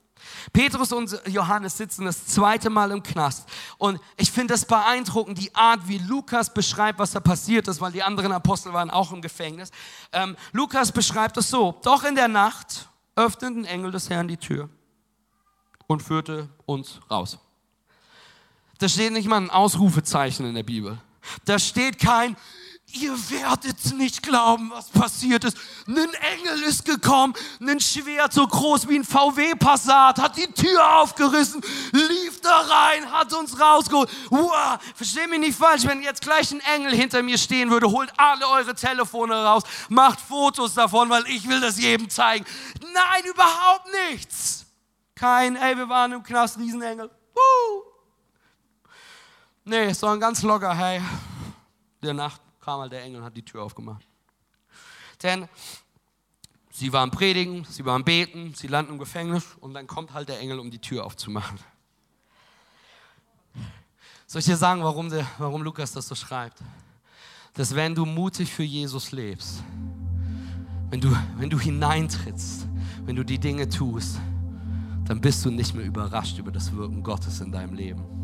Petrus 0.53 0.91
und 0.91 1.19
Johannes 1.27 1.77
sitzen 1.77 2.05
das 2.05 2.25
zweite 2.25 2.69
Mal 2.69 2.91
im 2.91 3.03
Knast. 3.03 3.47
Und 3.77 3.99
ich 4.17 4.31
finde 4.31 4.53
es 4.53 4.65
beeindruckend, 4.65 5.37
die 5.37 5.53
Art, 5.55 5.87
wie 5.87 5.97
Lukas 5.97 6.53
beschreibt, 6.53 6.99
was 6.99 7.11
da 7.11 7.19
passiert 7.19 7.67
ist, 7.67 7.81
weil 7.81 7.91
die 7.91 8.03
anderen 8.03 8.31
Apostel 8.31 8.73
waren 8.73 8.89
auch 8.89 9.11
im 9.11 9.21
Gefängnis. 9.21 9.71
Ähm, 10.11 10.35
Lukas 10.51 10.91
beschreibt 10.91 11.37
es 11.37 11.49
so: 11.49 11.79
Doch 11.83 12.03
in 12.03 12.15
der 12.15 12.27
Nacht 12.27 12.89
öffnete 13.15 13.59
ein 13.59 13.65
Engel 13.65 13.91
des 13.91 14.09
Herrn 14.09 14.27
die 14.27 14.37
Tür 14.37 14.69
und 15.87 16.01
führte 16.01 16.49
uns 16.65 16.99
raus. 17.09 17.37
Da 18.79 18.89
steht 18.89 19.13
nicht 19.13 19.27
mal 19.27 19.37
ein 19.37 19.49
Ausrufezeichen 19.49 20.45
in 20.45 20.55
der 20.55 20.63
Bibel. 20.63 20.97
Da 21.45 21.59
steht 21.59 21.99
kein, 21.99 22.35
ihr 22.93 23.13
werdet 23.29 23.93
nicht 23.93 24.23
glauben, 24.23 24.71
was 24.71 24.89
passiert 24.89 25.43
ist. 25.43 25.57
Ein 25.87 25.97
Engel 25.97 26.63
ist 26.63 26.85
gekommen, 26.85 27.33
ein 27.59 27.79
Schwert 27.79 28.33
so 28.33 28.45
groß 28.45 28.87
wie 28.87 28.97
ein 28.97 29.03
VW-Passat, 29.03 30.19
hat 30.19 30.37
die 30.37 30.47
Tür 30.47 30.97
aufgerissen, 30.97 31.61
lief 31.91 32.41
da 32.41 32.59
rein, 32.59 33.11
hat 33.11 33.33
uns 33.33 33.59
rausgeholt. 33.59 34.09
Wow, 34.29 34.79
versteh 34.95 35.27
mich 35.27 35.39
nicht 35.39 35.57
falsch, 35.57 35.85
wenn 35.85 36.01
jetzt 36.01 36.21
gleich 36.21 36.51
ein 36.51 36.59
Engel 36.61 36.93
hinter 36.93 37.23
mir 37.23 37.37
stehen 37.37 37.69
würde, 37.69 37.89
holt 37.89 38.11
alle 38.17 38.47
eure 38.47 38.75
Telefone 38.75 39.33
raus, 39.33 39.63
macht 39.89 40.19
Fotos 40.19 40.73
davon, 40.73 41.09
weil 41.09 41.25
ich 41.27 41.47
will 41.47 41.59
das 41.59 41.79
jedem 41.79 42.09
zeigen. 42.09 42.45
Nein, 42.93 43.23
überhaupt 43.29 43.87
nichts. 44.09 44.65
Kein, 45.15 45.55
ey, 45.55 45.77
wir 45.77 45.87
waren 45.87 46.11
im 46.13 46.23
Knast, 46.23 46.59
diesen 46.59 46.81
Engel. 46.81 47.09
Woo. 47.33 47.83
Nee, 49.63 49.93
sondern 49.93 50.19
ganz 50.19 50.41
locker, 50.41 50.73
hey, 50.73 51.01
der 52.01 52.13
Nacht 52.13 52.41
kam 52.61 52.79
halt 52.79 52.91
der 52.91 53.03
Engel 53.03 53.19
und 53.19 53.25
hat 53.25 53.35
die 53.35 53.43
Tür 53.43 53.63
aufgemacht. 53.63 54.05
Denn 55.21 55.47
sie 56.71 56.93
waren 56.93 57.11
predigen, 57.11 57.65
sie 57.65 57.85
waren 57.85 58.03
beten, 58.03 58.53
sie 58.55 58.67
landen 58.67 58.93
im 58.93 58.99
Gefängnis 58.99 59.45
und 59.59 59.73
dann 59.73 59.87
kommt 59.87 60.13
halt 60.13 60.29
der 60.29 60.39
Engel, 60.39 60.59
um 60.59 60.71
die 60.71 60.79
Tür 60.79 61.05
aufzumachen. 61.05 61.59
Soll 64.27 64.39
ich 64.39 64.45
dir 64.45 64.55
sagen, 64.55 64.81
warum, 64.83 65.09
der, 65.09 65.27
warum 65.39 65.61
Lukas 65.61 65.91
das 65.91 66.07
so 66.07 66.15
schreibt? 66.15 66.59
Dass 67.53 67.75
wenn 67.75 67.93
du 67.93 68.05
mutig 68.05 68.51
für 68.53 68.63
Jesus 68.63 69.11
lebst, 69.11 69.61
wenn 70.89 71.01
du, 71.01 71.13
wenn 71.35 71.49
du 71.49 71.59
hineintrittst, 71.59 72.65
wenn 73.05 73.15
du 73.15 73.25
die 73.25 73.39
Dinge 73.39 73.67
tust, 73.67 74.19
dann 75.05 75.19
bist 75.19 75.43
du 75.43 75.51
nicht 75.51 75.73
mehr 75.73 75.85
überrascht 75.85 76.37
über 76.37 76.51
das 76.51 76.73
Wirken 76.73 77.03
Gottes 77.03 77.41
in 77.41 77.51
deinem 77.51 77.73
Leben. 77.73 78.20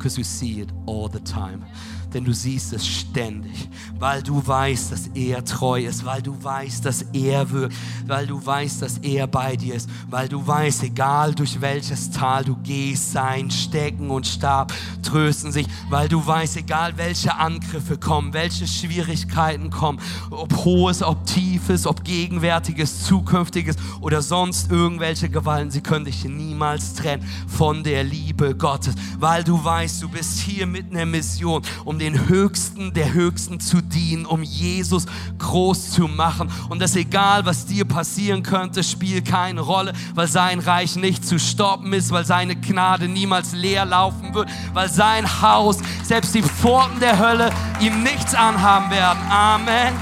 Because 0.00 0.16
you 0.16 0.24
see 0.24 0.62
it 0.62 0.70
all 0.86 1.10
the 1.12 1.20
time. 1.20 1.66
Denn 2.14 2.24
du 2.24 2.32
siehst 2.32 2.72
es 2.72 2.84
ständig, 2.86 3.68
weil 3.98 4.22
du 4.22 4.44
weißt, 4.44 4.90
dass 4.90 5.06
er 5.14 5.44
treu 5.44 5.84
ist, 5.84 6.04
weil 6.04 6.22
du 6.22 6.42
weißt, 6.42 6.84
dass 6.84 7.02
er 7.12 7.50
wirkt, 7.50 7.76
weil 8.06 8.26
du 8.26 8.44
weißt, 8.44 8.82
dass 8.82 8.98
er 8.98 9.28
bei 9.28 9.54
dir 9.54 9.76
ist, 9.76 9.88
weil 10.08 10.28
du 10.28 10.44
weißt, 10.44 10.82
egal 10.82 11.34
durch 11.34 11.60
welches 11.60 12.10
Tal 12.10 12.44
du 12.44 12.56
gehst, 12.56 13.12
sein 13.12 13.50
Stecken 13.50 14.10
und 14.10 14.26
Stab 14.26 14.72
trösten 15.02 15.52
sich, 15.52 15.66
weil 15.88 16.08
du 16.08 16.26
weißt, 16.26 16.56
egal 16.56 16.96
welche 16.96 17.36
Angriffe 17.36 17.96
kommen, 17.96 18.32
welche 18.32 18.66
Schwierigkeiten 18.66 19.70
kommen, 19.70 20.00
ob 20.30 20.52
hohes, 20.64 21.02
ob 21.02 21.26
tiefes, 21.26 21.86
ob 21.86 22.02
gegenwärtiges, 22.02 23.04
zukünftiges 23.04 23.76
oder 24.00 24.20
sonst 24.20 24.70
irgendwelche 24.72 25.28
Gewalten, 25.28 25.70
sie 25.70 25.80
können 25.80 26.06
dich 26.06 26.24
niemals 26.24 26.94
trennen 26.94 27.24
von 27.46 27.84
der 27.84 28.02
Liebe 28.02 28.56
Gottes, 28.56 28.94
weil 29.18 29.44
du 29.44 29.62
weißt, 29.62 29.89
du 29.98 30.08
bist 30.08 30.40
hier 30.40 30.66
mit 30.66 30.90
einer 30.90 31.06
Mission, 31.06 31.62
um 31.84 31.98
den 31.98 32.28
Höchsten 32.28 32.92
der 32.92 33.12
Höchsten 33.12 33.60
zu 33.60 33.80
dienen, 33.80 34.26
um 34.26 34.42
Jesus 34.42 35.06
groß 35.38 35.90
zu 35.90 36.06
machen. 36.06 36.50
Und 36.68 36.80
das 36.80 36.96
egal, 36.96 37.44
was 37.46 37.66
dir 37.66 37.84
passieren 37.84 38.42
könnte, 38.42 38.82
spielt 38.82 39.26
keine 39.26 39.60
Rolle, 39.60 39.92
weil 40.14 40.28
sein 40.28 40.60
Reich 40.60 40.96
nicht 40.96 41.26
zu 41.26 41.38
stoppen 41.38 41.92
ist, 41.92 42.10
weil 42.10 42.24
seine 42.24 42.56
Gnade 42.56 43.08
niemals 43.08 43.52
leer 43.52 43.84
laufen 43.84 44.34
wird, 44.34 44.48
weil 44.72 44.88
sein 44.88 45.40
Haus, 45.42 45.78
selbst 46.02 46.34
die 46.34 46.42
Pforten 46.42 47.00
der 47.00 47.18
Hölle, 47.18 47.50
ihm 47.80 48.02
nichts 48.02 48.34
anhaben 48.34 48.90
werden. 48.90 49.20
Amen. 49.30 49.94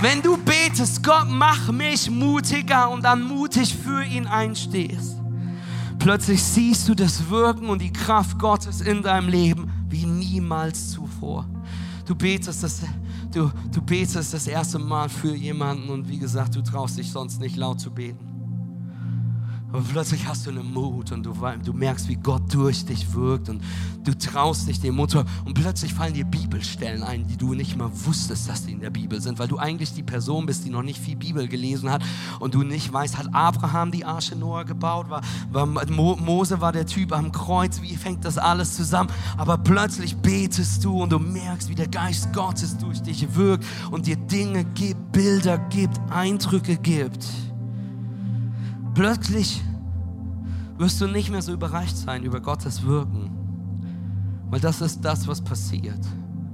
Wenn 0.00 0.20
du 0.20 0.36
betest, 0.36 1.04
Gott, 1.04 1.28
mach 1.28 1.70
mich 1.70 2.10
mutiger 2.10 2.90
und 2.90 3.04
dann 3.04 3.22
mutig 3.22 3.76
für 3.76 4.02
ihn 4.02 4.26
einstehst 4.26 5.21
Plötzlich 6.02 6.42
siehst 6.42 6.88
du 6.88 6.96
das 6.96 7.30
Wirken 7.30 7.68
und 7.68 7.80
die 7.80 7.92
Kraft 7.92 8.36
Gottes 8.36 8.80
in 8.80 9.04
deinem 9.04 9.28
Leben 9.28 9.70
wie 9.88 10.04
niemals 10.04 10.90
zuvor. 10.90 11.48
Du 12.06 12.16
betest 12.16 12.64
das, 12.64 12.82
du, 13.32 13.52
du 13.70 13.80
betest 13.80 14.34
das 14.34 14.48
erste 14.48 14.80
Mal 14.80 15.08
für 15.08 15.32
jemanden 15.32 15.90
und 15.90 16.08
wie 16.08 16.18
gesagt, 16.18 16.56
du 16.56 16.60
traust 16.60 16.98
dich 16.98 17.12
sonst 17.12 17.40
nicht 17.40 17.54
laut 17.54 17.78
zu 17.78 17.92
beten. 17.92 18.31
Und 19.72 19.88
plötzlich 19.88 20.26
hast 20.26 20.46
du 20.46 20.50
einen 20.50 20.70
Mut 20.70 21.12
und 21.12 21.24
du, 21.24 21.34
du, 21.64 21.72
merkst, 21.72 22.08
wie 22.08 22.16
Gott 22.16 22.42
durch 22.52 22.84
dich 22.84 23.14
wirkt 23.14 23.48
und 23.48 23.62
du 24.04 24.16
traust 24.16 24.68
dich 24.68 24.80
dem 24.80 24.96
Mut. 24.96 25.14
Und 25.14 25.54
plötzlich 25.54 25.94
fallen 25.94 26.12
dir 26.12 26.24
Bibelstellen 26.24 27.02
ein, 27.02 27.26
die 27.26 27.36
du 27.36 27.54
nicht 27.54 27.76
mal 27.76 27.90
wusstest, 27.92 28.48
dass 28.48 28.66
die 28.66 28.72
in 28.72 28.80
der 28.80 28.90
Bibel 28.90 29.20
sind, 29.20 29.38
weil 29.38 29.48
du 29.48 29.58
eigentlich 29.58 29.94
die 29.94 30.02
Person 30.02 30.44
bist, 30.44 30.64
die 30.64 30.70
noch 30.70 30.82
nicht 30.82 31.00
viel 31.00 31.16
Bibel 31.16 31.48
gelesen 31.48 31.90
hat 31.90 32.02
und 32.38 32.54
du 32.54 32.62
nicht 32.62 32.92
weißt, 32.92 33.16
hat 33.16 33.34
Abraham 33.34 33.90
die 33.90 34.04
Arche 34.04 34.36
Noah 34.36 34.64
gebaut, 34.64 35.08
war, 35.08 35.22
war 35.50 35.66
Mo, 35.66 36.16
Mose 36.16 36.60
war 36.60 36.72
der 36.72 36.86
Typ 36.86 37.12
am 37.12 37.32
Kreuz, 37.32 37.80
wie 37.80 37.96
fängt 37.96 38.24
das 38.24 38.36
alles 38.36 38.76
zusammen? 38.76 39.10
Aber 39.38 39.56
plötzlich 39.56 40.16
betest 40.16 40.84
du 40.84 41.02
und 41.02 41.10
du 41.10 41.18
merkst, 41.18 41.68
wie 41.70 41.74
der 41.74 41.88
Geist 41.88 42.32
Gottes 42.32 42.76
durch 42.76 43.00
dich 43.02 43.34
wirkt 43.34 43.64
und 43.90 44.06
dir 44.06 44.16
Dinge 44.16 44.64
gibt, 44.64 45.12
Bilder 45.12 45.58
gibt, 45.58 45.98
Eindrücke 46.10 46.76
gibt. 46.76 47.26
Plötzlich 48.94 49.62
wirst 50.76 51.00
du 51.00 51.06
nicht 51.06 51.30
mehr 51.30 51.40
so 51.40 51.52
überrascht 51.52 51.96
sein 51.96 52.24
über 52.24 52.40
Gottes 52.40 52.82
Wirken, 52.82 53.30
weil 54.50 54.60
das 54.60 54.82
ist 54.82 55.02
das, 55.02 55.26
was 55.26 55.40
passiert, 55.40 56.00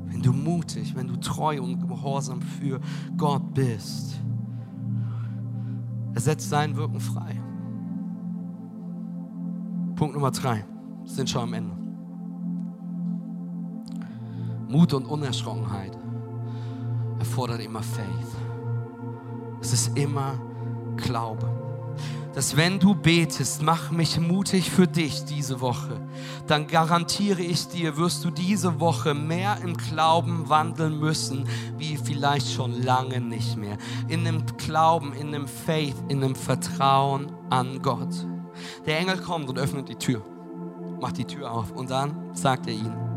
wenn 0.06 0.22
du 0.22 0.32
mutig, 0.32 0.94
wenn 0.94 1.08
du 1.08 1.16
treu 1.16 1.60
und 1.60 1.88
gehorsam 1.88 2.40
für 2.40 2.80
Gott 3.16 3.54
bist. 3.54 4.20
Er 6.14 6.20
setzt 6.20 6.48
sein 6.48 6.76
Wirken 6.76 7.00
frei. 7.00 7.40
Punkt 9.96 10.14
Nummer 10.14 10.30
drei. 10.30 10.64
Wir 11.02 11.10
sind 11.10 11.28
schon 11.28 11.42
am 11.42 11.54
Ende. 11.54 11.76
Mut 14.68 14.92
und 14.92 15.06
Unerschrockenheit 15.06 15.98
erfordert 17.18 17.60
immer 17.60 17.82
Faith. 17.82 18.36
Es 19.60 19.72
ist 19.72 19.98
immer 19.98 20.34
Glaube 20.96 21.67
dass 22.34 22.56
wenn 22.56 22.78
du 22.78 22.94
betest, 22.94 23.62
mach 23.62 23.90
mich 23.90 24.18
mutig 24.20 24.70
für 24.70 24.86
dich 24.86 25.24
diese 25.24 25.60
Woche, 25.60 26.00
dann 26.46 26.66
garantiere 26.66 27.42
ich 27.42 27.68
dir, 27.68 27.96
wirst 27.96 28.24
du 28.24 28.30
diese 28.30 28.80
Woche 28.80 29.14
mehr 29.14 29.58
im 29.62 29.76
Glauben 29.76 30.48
wandeln 30.48 30.98
müssen, 30.98 31.48
wie 31.76 31.96
vielleicht 31.96 32.52
schon 32.52 32.82
lange 32.82 33.20
nicht 33.20 33.56
mehr. 33.56 33.78
In 34.08 34.24
dem 34.24 34.44
Glauben, 34.56 35.12
in 35.14 35.32
dem 35.32 35.46
Faith, 35.46 35.96
in 36.08 36.20
dem 36.20 36.34
Vertrauen 36.34 37.32
an 37.50 37.80
Gott. 37.82 38.26
Der 38.86 38.98
Engel 38.98 39.18
kommt 39.18 39.48
und 39.48 39.58
öffnet 39.58 39.88
die 39.88 39.96
Tür, 39.96 40.22
macht 41.00 41.18
die 41.18 41.24
Tür 41.24 41.50
auf 41.50 41.70
und 41.72 41.90
dann 41.90 42.34
sagt 42.34 42.66
er 42.66 42.74
ihnen, 42.74 43.07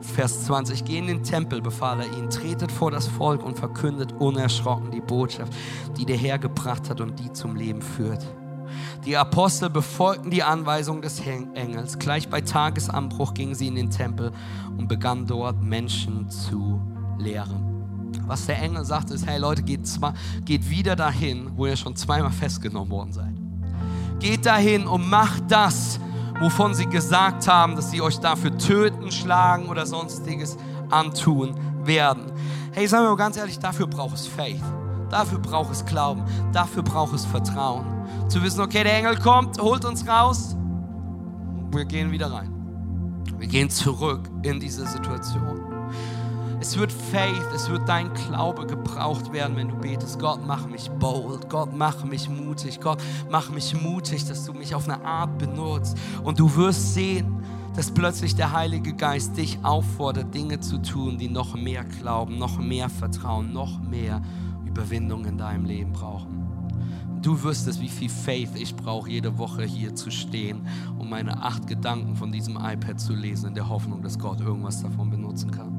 Vers 0.00 0.44
20, 0.44 0.84
geh 0.84 0.98
in 0.98 1.06
den 1.06 1.22
Tempel, 1.22 1.60
befahl 1.60 2.00
er 2.00 2.16
ihnen, 2.16 2.30
tretet 2.30 2.70
vor 2.70 2.90
das 2.90 3.06
Volk 3.06 3.42
und 3.42 3.58
verkündet 3.58 4.12
unerschrocken 4.12 4.90
die 4.90 5.00
Botschaft, 5.00 5.52
die 5.96 6.04
der 6.04 6.16
Herr 6.16 6.38
gebracht 6.38 6.90
hat 6.90 7.00
und 7.00 7.18
die 7.18 7.32
zum 7.32 7.56
Leben 7.56 7.82
führt. 7.82 8.24
Die 9.04 9.16
Apostel 9.16 9.70
befolgten 9.70 10.30
die 10.30 10.42
Anweisung 10.42 11.00
des 11.00 11.20
Engels. 11.20 11.98
Gleich 11.98 12.28
bei 12.28 12.40
Tagesanbruch 12.40 13.34
gingen 13.34 13.54
sie 13.54 13.68
in 13.68 13.76
den 13.76 13.90
Tempel 13.90 14.32
und 14.76 14.88
begannen 14.88 15.26
dort 15.26 15.62
Menschen 15.62 16.28
zu 16.28 16.80
lehren. 17.18 17.76
Was 18.26 18.46
der 18.46 18.60
Engel 18.60 18.84
sagt, 18.84 19.10
ist, 19.10 19.26
hey 19.26 19.38
Leute, 19.38 19.62
geht, 19.62 19.86
zwar, 19.86 20.14
geht 20.44 20.68
wieder 20.68 20.96
dahin, 20.96 21.50
wo 21.56 21.66
ihr 21.66 21.76
schon 21.76 21.94
zweimal 21.94 22.32
festgenommen 22.32 22.90
worden 22.90 23.12
seid. 23.12 23.34
Geht 24.18 24.46
dahin 24.46 24.86
und 24.86 25.08
macht 25.08 25.44
das, 25.48 26.00
wovon 26.40 26.74
sie 26.74 26.86
gesagt 26.86 27.48
haben, 27.48 27.76
dass 27.76 27.90
sie 27.90 28.00
euch 28.00 28.18
dafür 28.18 28.56
töten, 28.58 29.10
schlagen 29.10 29.68
oder 29.68 29.86
sonstiges 29.86 30.56
antun 30.90 31.54
werden. 31.84 32.32
Hey, 32.72 32.86
sagen 32.86 33.04
wir 33.04 33.10
mal 33.10 33.16
ganz 33.16 33.36
ehrlich, 33.36 33.58
dafür 33.58 33.86
braucht 33.86 34.14
es 34.14 34.26
Faith. 34.26 34.62
Dafür 35.10 35.38
braucht 35.38 35.72
es 35.72 35.84
Glauben. 35.84 36.24
Dafür 36.52 36.82
braucht 36.82 37.14
es 37.14 37.24
Vertrauen. 37.24 37.86
Zu 38.28 38.42
wissen, 38.42 38.60
okay, 38.60 38.82
der 38.82 38.96
Engel 38.96 39.16
kommt, 39.16 39.58
holt 39.60 39.84
uns 39.84 40.06
raus. 40.06 40.56
Wir 41.70 41.84
gehen 41.84 42.10
wieder 42.10 42.32
rein. 42.32 42.52
Wir 43.38 43.48
gehen 43.48 43.70
zurück 43.70 44.28
in 44.42 44.60
diese 44.60 44.86
Situation. 44.86 45.65
Es 46.68 46.76
wird 46.76 46.90
Faith, 46.90 47.46
es 47.54 47.70
wird 47.70 47.88
dein 47.88 48.12
Glaube 48.12 48.66
gebraucht 48.66 49.32
werden, 49.32 49.54
wenn 49.56 49.68
du 49.68 49.76
betest. 49.76 50.18
Gott, 50.18 50.40
mach 50.44 50.66
mich 50.66 50.90
bold. 50.90 51.48
Gott, 51.48 51.70
mach 51.72 52.04
mich 52.04 52.28
mutig. 52.28 52.80
Gott, 52.80 53.00
mach 53.30 53.50
mich 53.50 53.80
mutig, 53.80 54.24
dass 54.24 54.44
du 54.44 54.52
mich 54.52 54.74
auf 54.74 54.88
eine 54.88 55.00
Art 55.04 55.38
benutzt. 55.38 55.96
Und 56.24 56.40
du 56.40 56.52
wirst 56.56 56.92
sehen, 56.92 57.40
dass 57.76 57.92
plötzlich 57.92 58.34
der 58.34 58.50
Heilige 58.50 58.94
Geist 58.94 59.36
dich 59.36 59.60
auffordert, 59.62 60.34
Dinge 60.34 60.58
zu 60.58 60.78
tun, 60.78 61.18
die 61.18 61.28
noch 61.28 61.54
mehr 61.54 61.84
Glauben, 61.84 62.36
noch 62.36 62.58
mehr 62.58 62.88
Vertrauen, 62.88 63.52
noch 63.52 63.80
mehr 63.80 64.20
Überwindung 64.66 65.24
in 65.24 65.38
deinem 65.38 65.66
Leben 65.66 65.92
brauchen. 65.92 66.36
Du 67.22 67.40
wüsstest, 67.44 67.80
wie 67.80 67.88
viel 67.88 68.10
Faith 68.10 68.56
ich 68.56 68.74
brauche, 68.74 69.08
jede 69.08 69.38
Woche 69.38 69.62
hier 69.62 69.94
zu 69.94 70.10
stehen, 70.10 70.66
um 70.98 71.10
meine 71.10 71.40
acht 71.44 71.68
Gedanken 71.68 72.16
von 72.16 72.32
diesem 72.32 72.56
iPad 72.56 72.98
zu 72.98 73.14
lesen, 73.14 73.50
in 73.50 73.54
der 73.54 73.68
Hoffnung, 73.68 74.02
dass 74.02 74.18
Gott 74.18 74.40
irgendwas 74.40 74.82
davon 74.82 75.10
benutzen 75.10 75.52
kann. 75.52 75.75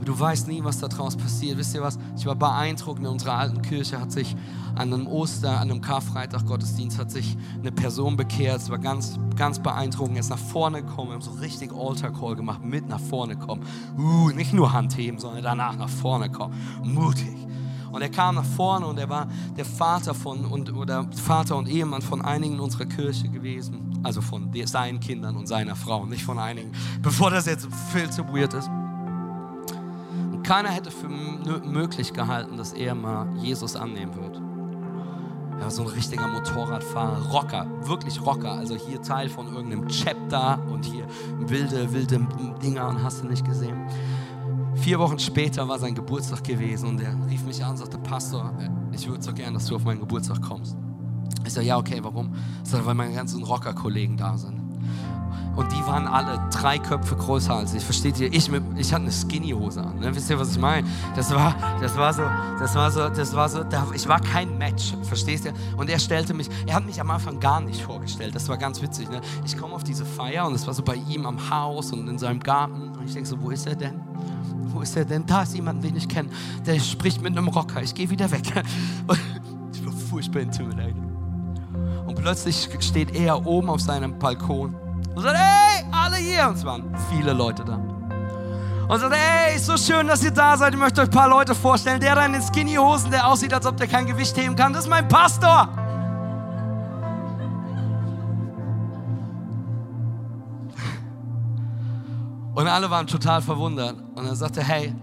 Aber 0.00 0.06
du 0.06 0.18
weißt 0.18 0.48
nie, 0.48 0.64
was 0.64 0.78
daraus 0.78 1.14
passiert. 1.14 1.58
Wisst 1.58 1.74
ihr 1.74 1.82
was? 1.82 1.98
Ich 2.16 2.24
war 2.24 2.34
beeindruckt. 2.34 3.00
In 3.00 3.06
unserer 3.06 3.34
alten 3.34 3.60
Kirche 3.60 4.00
hat 4.00 4.10
sich 4.10 4.34
an 4.74 4.94
einem 4.94 5.06
Oster, 5.06 5.60
an 5.60 5.70
einem 5.70 5.82
Karfreitag 5.82 6.46
Gottesdienst 6.46 6.98
hat 6.98 7.10
sich 7.10 7.36
eine 7.58 7.70
Person 7.70 8.16
bekehrt. 8.16 8.62
Es 8.62 8.70
war 8.70 8.78
ganz, 8.78 9.18
ganz 9.36 9.58
beeindruckend. 9.58 10.16
Er 10.16 10.20
ist 10.20 10.30
nach 10.30 10.38
vorne 10.38 10.82
gekommen. 10.82 11.10
Wir 11.10 11.14
haben 11.16 11.20
so 11.20 11.32
richtig 11.32 11.70
Altar 11.70 12.14
Call 12.14 12.34
gemacht. 12.34 12.64
Mit 12.64 12.88
nach 12.88 12.98
vorne 12.98 13.36
kommen. 13.36 13.62
Uh, 13.98 14.30
nicht 14.30 14.54
nur 14.54 14.72
Handheben, 14.72 15.20
sondern 15.20 15.42
danach 15.42 15.76
nach 15.76 15.90
vorne 15.90 16.30
kommen. 16.30 16.54
Mutig. 16.82 17.36
Und 17.92 18.00
er 18.00 18.08
kam 18.08 18.36
nach 18.36 18.44
vorne 18.44 18.86
und 18.86 18.98
er 18.98 19.10
war 19.10 19.28
der 19.58 19.66
Vater 19.66 20.14
von 20.14 20.46
und 20.46 20.72
oder 20.72 21.06
Vater 21.12 21.58
und 21.58 21.68
Ehemann 21.68 22.00
von 22.00 22.22
einigen 22.22 22.58
unserer 22.58 22.86
Kirche 22.86 23.28
gewesen. 23.28 24.00
Also 24.02 24.22
von 24.22 24.50
seinen 24.64 25.00
Kindern 25.00 25.36
und 25.36 25.46
seiner 25.46 25.76
Frau, 25.76 26.06
nicht 26.06 26.24
von 26.24 26.38
einigen. 26.38 26.72
Bevor 27.02 27.30
das 27.30 27.44
jetzt 27.44 27.68
viel 27.92 28.08
zu 28.08 28.26
weird 28.28 28.54
ist. 28.54 28.70
Keiner 30.50 30.70
hätte 30.70 30.90
für 30.90 31.08
möglich 31.08 32.12
gehalten, 32.12 32.56
dass 32.56 32.72
er 32.72 32.96
mal 32.96 33.32
Jesus 33.36 33.76
annehmen 33.76 34.16
wird. 34.16 34.42
Er 35.58 35.66
war 35.66 35.70
so 35.70 35.82
ein 35.82 35.88
richtiger 35.88 36.26
Motorradfahrer, 36.26 37.30
Rocker, 37.30 37.68
wirklich 37.82 38.20
Rocker. 38.20 38.50
Also 38.54 38.74
hier 38.74 39.00
Teil 39.00 39.28
von 39.28 39.46
irgendeinem 39.46 39.86
Chapter 39.86 40.58
und 40.68 40.84
hier 40.84 41.06
wilde, 41.38 41.92
wilde 41.92 42.26
Dinger 42.60 42.88
und 42.88 43.00
hast 43.00 43.22
du 43.22 43.28
nicht 43.28 43.44
gesehen. 43.44 43.86
Vier 44.74 44.98
Wochen 44.98 45.20
später 45.20 45.68
war 45.68 45.78
sein 45.78 45.94
Geburtstag 45.94 46.42
gewesen 46.42 46.88
und 46.88 47.00
er 47.00 47.14
rief 47.30 47.44
mich 47.44 47.62
an 47.62 47.70
und 47.70 47.76
sagte, 47.76 47.98
Pastor, 47.98 48.52
ich 48.90 49.08
würde 49.08 49.22
so 49.22 49.32
gern, 49.32 49.54
dass 49.54 49.66
du 49.66 49.76
auf 49.76 49.84
meinen 49.84 50.00
Geburtstag 50.00 50.42
kommst. 50.42 50.76
Ich 51.46 51.52
sage, 51.52 51.68
ja, 51.68 51.78
okay, 51.78 52.00
warum? 52.02 52.34
Ich 52.64 52.70
sage, 52.70 52.84
weil 52.84 52.96
meine 52.96 53.14
ganzen 53.14 53.44
Rocker-Kollegen 53.44 54.16
da 54.16 54.36
sind. 54.36 54.59
Und 55.60 55.70
die 55.72 55.86
waren 55.86 56.06
alle 56.06 56.40
drei 56.50 56.78
Köpfe 56.78 57.14
größer 57.14 57.54
als 57.54 57.74
ich. 57.74 57.84
Versteht 57.84 58.18
ihr? 58.18 58.32
Ich, 58.32 58.50
ich 58.78 58.94
hatte 58.94 59.02
eine 59.02 59.12
Skinny-Hose 59.12 59.82
an. 59.82 59.98
Ne? 59.98 60.14
Wisst 60.14 60.30
ihr, 60.30 60.40
was 60.40 60.52
ich 60.52 60.58
meine? 60.58 60.88
Das 61.14 61.34
war, 61.34 61.54
das 61.82 61.94
war 61.98 62.14
so, 62.14 62.22
das 62.58 62.74
war 62.74 62.90
so, 62.90 63.10
das 63.10 63.34
war 63.34 63.46
so, 63.46 63.62
ich 63.94 64.08
war 64.08 64.20
kein 64.20 64.56
Match. 64.56 64.94
Verstehst 65.02 65.44
ihr? 65.44 65.52
Und 65.76 65.90
er 65.90 65.98
stellte 65.98 66.32
mich, 66.32 66.48
er 66.66 66.76
hat 66.76 66.86
mich 66.86 66.98
am 66.98 67.10
Anfang 67.10 67.38
gar 67.40 67.60
nicht 67.60 67.82
vorgestellt. 67.82 68.34
Das 68.34 68.48
war 68.48 68.56
ganz 68.56 68.80
witzig. 68.80 69.10
Ne? 69.10 69.20
Ich 69.44 69.54
komme 69.54 69.74
auf 69.74 69.84
diese 69.84 70.06
Feier 70.06 70.46
und 70.46 70.54
es 70.54 70.66
war 70.66 70.72
so 70.72 70.82
bei 70.82 70.94
ihm 70.94 71.26
am 71.26 71.50
Haus 71.50 71.92
und 71.92 72.08
in 72.08 72.18
seinem 72.18 72.40
Garten. 72.40 72.92
Und 72.96 73.04
ich 73.04 73.12
denke 73.12 73.28
so, 73.28 73.38
wo 73.38 73.50
ist 73.50 73.66
er 73.66 73.76
denn? 73.76 74.00
Wo 74.68 74.80
ist 74.80 74.96
er 74.96 75.04
denn? 75.04 75.26
Da 75.26 75.42
ist 75.42 75.54
jemand, 75.54 75.84
den 75.84 75.94
ich 75.94 76.08
kenne. 76.08 76.30
Der 76.64 76.80
spricht 76.80 77.20
mit 77.20 77.36
einem 77.36 77.48
Rocker. 77.48 77.82
Ich 77.82 77.94
gehe 77.94 78.08
wieder 78.08 78.30
weg. 78.30 78.50
Und 79.06 79.76
ich 79.76 79.84
war 79.84 79.92
furchtbar 79.92 80.40
intimidated. 80.40 80.96
Und 82.06 82.14
plötzlich 82.14 82.70
steht 82.80 83.14
er 83.14 83.44
oben 83.44 83.68
auf 83.68 83.82
seinem 83.82 84.18
Balkon 84.18 84.74
und 85.20 85.26
sagt, 85.26 85.36
hey, 85.36 85.84
alle 85.92 86.16
hier. 86.16 86.48
Und 86.48 86.56
es 86.56 86.64
waren 86.64 86.94
viele 87.10 87.32
Leute 87.32 87.62
da. 87.64 87.74
Und 87.74 89.00
sagt, 89.00 89.14
hey, 89.14 89.58
so 89.58 89.76
schön, 89.76 90.08
dass 90.08 90.24
ihr 90.24 90.30
da 90.30 90.56
seid. 90.56 90.72
Ich 90.72 90.80
möchte 90.80 91.02
euch 91.02 91.08
ein 91.08 91.10
paar 91.10 91.28
Leute 91.28 91.54
vorstellen. 91.54 92.00
Der 92.00 92.14
da 92.14 92.24
in 92.24 92.32
den 92.32 92.42
Skinny-Hosen, 92.42 93.10
der 93.10 93.26
aussieht, 93.26 93.52
als 93.52 93.66
ob 93.66 93.76
der 93.76 93.86
kein 93.86 94.06
Gewicht 94.06 94.36
heben 94.36 94.56
kann, 94.56 94.72
das 94.72 94.84
ist 94.84 94.90
mein 94.90 95.06
Pastor. 95.08 95.68
Und 102.54 102.66
alle 102.66 102.90
waren 102.90 103.06
total 103.06 103.42
verwundert. 103.42 103.96
Und 104.14 104.26
er 104.26 104.34
sagte, 104.34 104.62
hey, 104.62 104.94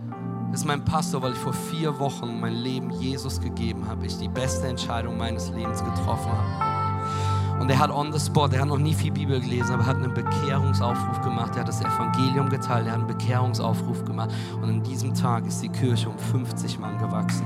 das 0.51 0.61
ist 0.61 0.65
mein 0.65 0.83
Pastor, 0.83 1.21
weil 1.21 1.33
ich 1.33 1.37
vor 1.37 1.53
vier 1.53 1.97
Wochen 1.99 2.39
mein 2.39 2.53
Leben 2.53 2.89
Jesus 2.89 3.39
gegeben 3.39 3.87
habe. 3.87 4.05
Ich 4.05 4.17
die 4.17 4.29
beste 4.29 4.67
Entscheidung 4.67 5.17
meines 5.17 5.49
Lebens 5.49 5.83
getroffen 5.83 6.31
habe. 6.31 6.86
Und 7.59 7.71
er 7.71 7.79
hat 7.79 7.89
on 7.89 8.11
the 8.13 8.19
spot, 8.19 8.49
er 8.51 8.61
hat 8.61 8.67
noch 8.67 8.77
nie 8.77 8.93
viel 8.93 9.11
Bibel 9.11 9.39
gelesen, 9.39 9.73
aber 9.73 9.85
hat 9.85 9.97
einen 9.97 10.13
Bekehrungsaufruf 10.13 11.21
gemacht. 11.21 11.55
Er 11.55 11.61
hat 11.61 11.67
das 11.67 11.81
Evangelium 11.81 12.49
geteilt, 12.49 12.85
er 12.85 12.93
hat 12.93 12.99
einen 12.99 13.07
Bekehrungsaufruf 13.07 14.05
gemacht. 14.05 14.29
Und 14.61 14.69
an 14.69 14.83
diesem 14.83 15.13
Tag 15.13 15.45
ist 15.45 15.61
die 15.63 15.69
Kirche 15.69 16.09
um 16.09 16.17
50 16.17 16.77
Mann 16.79 16.97
gewachsen. 16.99 17.45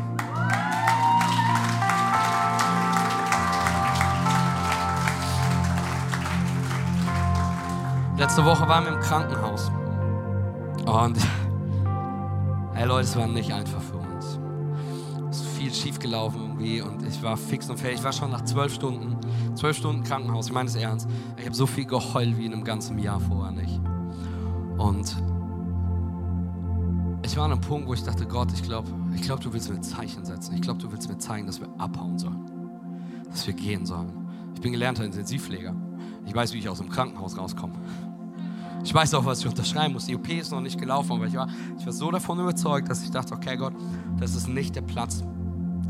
Letzte 8.17 8.45
Woche 8.45 8.67
waren 8.67 8.85
wir 8.85 8.93
im 8.93 8.99
Krankenhaus. 8.99 9.71
Und 10.85 11.17
hey 12.73 12.85
Leute, 12.85 13.01
es 13.01 13.15
war 13.15 13.27
nicht 13.27 13.51
einfach 13.53 13.81
viel 15.61 15.73
schief 15.73 15.99
gelaufen 15.99 16.41
irgendwie 16.41 16.81
und 16.81 17.05
ich 17.05 17.21
war 17.21 17.37
fix 17.37 17.69
und 17.69 17.77
fertig. 17.77 17.99
Ich 17.99 18.03
war 18.03 18.13
schon 18.13 18.31
nach 18.31 18.43
zwölf 18.45 18.73
Stunden 18.73 19.15
Zwölf 19.55 19.77
Stunden 19.77 20.03
Krankenhaus, 20.03 20.47
ich 20.47 20.53
meine 20.53 20.69
es 20.69 20.75
ernst. 20.75 21.07
Ich 21.37 21.45
habe 21.45 21.55
so 21.55 21.67
viel 21.67 21.85
geheult 21.85 22.37
wie 22.37 22.45
in 22.45 22.53
einem 22.53 22.63
ganzen 22.63 22.97
Jahr 22.97 23.19
vorher 23.19 23.51
nicht. 23.51 23.79
Und 24.77 25.15
ich 27.23 27.37
war 27.37 27.45
an 27.45 27.51
einem 27.51 27.61
Punkt, 27.61 27.87
wo 27.87 27.93
ich 27.93 28.03
dachte, 28.03 28.25
Gott, 28.25 28.51
ich 28.53 28.63
glaube, 28.63 28.89
ich 29.13 29.21
glaub, 29.21 29.39
du 29.41 29.53
willst 29.53 29.69
mir 29.69 29.79
Zeichen 29.81 30.25
setzen. 30.25 30.55
Ich 30.55 30.61
glaube, 30.61 30.81
du 30.81 30.91
willst 30.91 31.09
mir 31.09 31.17
zeigen, 31.17 31.45
dass 31.45 31.59
wir 31.59 31.67
abhauen 31.77 32.17
sollen. 32.17 32.49
Dass 33.29 33.45
wir 33.45 33.53
gehen 33.53 33.85
sollen. 33.85 34.11
Ich 34.55 34.61
bin 34.61 34.71
gelernter 34.71 35.03
Intensivpfleger. 35.03 35.75
Ich 36.25 36.33
weiß, 36.33 36.53
wie 36.53 36.59
ich 36.59 36.69
aus 36.69 36.79
dem 36.79 36.89
Krankenhaus 36.89 37.37
rauskomme. 37.37 37.75
Ich 38.83 38.93
weiß 38.93 39.13
auch, 39.13 39.25
was 39.25 39.41
ich 39.41 39.47
unterschreiben 39.47 39.93
muss. 39.93 40.05
Die 40.05 40.15
OP 40.15 40.27
ist 40.29 40.51
noch 40.51 40.61
nicht 40.61 40.79
gelaufen, 40.79 41.11
aber 41.11 41.27
ich 41.27 41.35
war, 41.35 41.47
ich 41.77 41.85
war 41.85 41.93
so 41.93 42.09
davon 42.09 42.39
überzeugt, 42.39 42.89
dass 42.89 43.03
ich 43.03 43.11
dachte, 43.11 43.35
okay 43.35 43.57
Gott, 43.57 43.73
das 44.19 44.35
ist 44.35 44.47
nicht 44.47 44.75
der 44.75 44.81
Platz, 44.81 45.23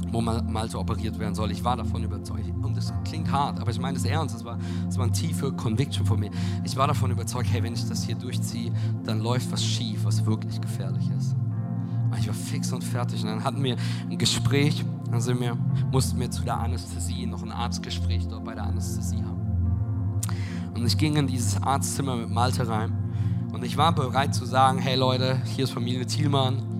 wo 0.09 0.21
Malte 0.21 0.77
operiert 0.77 1.17
werden 1.19 1.35
soll. 1.35 1.51
Ich 1.51 1.63
war 1.63 1.77
davon 1.77 2.03
überzeugt. 2.03 2.49
Und 2.61 2.77
es 2.77 2.93
klingt 3.05 3.31
hart, 3.31 3.59
aber 3.59 3.71
ich 3.71 3.79
meine 3.79 3.97
es 3.97 4.05
ernst. 4.05 4.35
Es 4.35 4.45
war, 4.45 4.57
es 4.87 4.97
war 4.97 5.05
eine 5.05 5.13
tiefe 5.13 5.51
Conviction 5.51 6.05
von 6.05 6.19
mir. 6.19 6.31
Ich 6.63 6.75
war 6.75 6.87
davon 6.87 7.11
überzeugt, 7.11 7.47
hey, 7.51 7.63
wenn 7.63 7.73
ich 7.73 7.87
das 7.87 8.03
hier 8.03 8.15
durchziehe, 8.15 8.71
dann 9.03 9.19
läuft 9.19 9.51
was 9.51 9.63
schief, 9.63 10.03
was 10.03 10.25
wirklich 10.25 10.59
gefährlich 10.59 11.09
ist. 11.17 11.35
Und 12.11 12.19
ich 12.19 12.27
war 12.27 12.33
fix 12.33 12.71
und 12.73 12.83
fertig. 12.83 13.21
Und 13.21 13.29
dann 13.29 13.43
hatten 13.43 13.63
wir 13.63 13.77
ein 14.09 14.17
Gespräch. 14.17 14.83
Dann 15.09 15.21
sind 15.21 15.39
wir, 15.39 15.55
mussten 15.91 16.19
wir 16.19 16.29
zu 16.29 16.43
der 16.43 16.57
Anästhesie 16.57 17.25
noch 17.25 17.43
ein 17.43 17.51
Arztgespräch 17.51 18.27
dort 18.27 18.43
bei 18.43 18.55
der 18.55 18.63
Anästhesie 18.63 19.23
haben. 19.23 19.41
Und 20.73 20.85
ich 20.85 20.97
ging 20.97 21.15
in 21.15 21.27
dieses 21.27 21.61
Arztzimmer 21.61 22.15
mit 22.15 22.29
Malte 22.29 22.67
rein. 22.67 22.97
Und 23.51 23.63
ich 23.63 23.75
war 23.77 23.93
bereit 23.93 24.33
zu 24.33 24.45
sagen, 24.45 24.79
hey 24.79 24.95
Leute, 24.95 25.41
hier 25.45 25.65
ist 25.65 25.71
Familie 25.71 26.05
Thielmann 26.05 26.70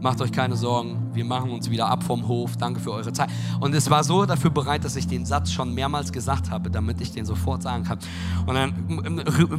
macht 0.00 0.20
euch 0.20 0.32
keine 0.32 0.56
Sorgen, 0.56 1.10
wir 1.12 1.24
machen 1.24 1.50
uns 1.50 1.68
wieder 1.70 1.88
ab 1.88 2.02
vom 2.02 2.26
Hof, 2.28 2.56
danke 2.56 2.80
für 2.80 2.92
eure 2.92 3.12
Zeit. 3.12 3.30
Und 3.60 3.74
es 3.74 3.90
war 3.90 4.04
so 4.04 4.24
dafür 4.26 4.50
bereit, 4.50 4.84
dass 4.84 4.96
ich 4.96 5.06
den 5.06 5.24
Satz 5.24 5.50
schon 5.50 5.74
mehrmals 5.74 6.12
gesagt 6.12 6.50
habe, 6.50 6.70
damit 6.70 7.00
ich 7.00 7.12
den 7.12 7.24
sofort 7.24 7.62
sagen 7.62 7.84
kann. 7.84 7.98
Und 8.46 8.54
dann 8.54 8.74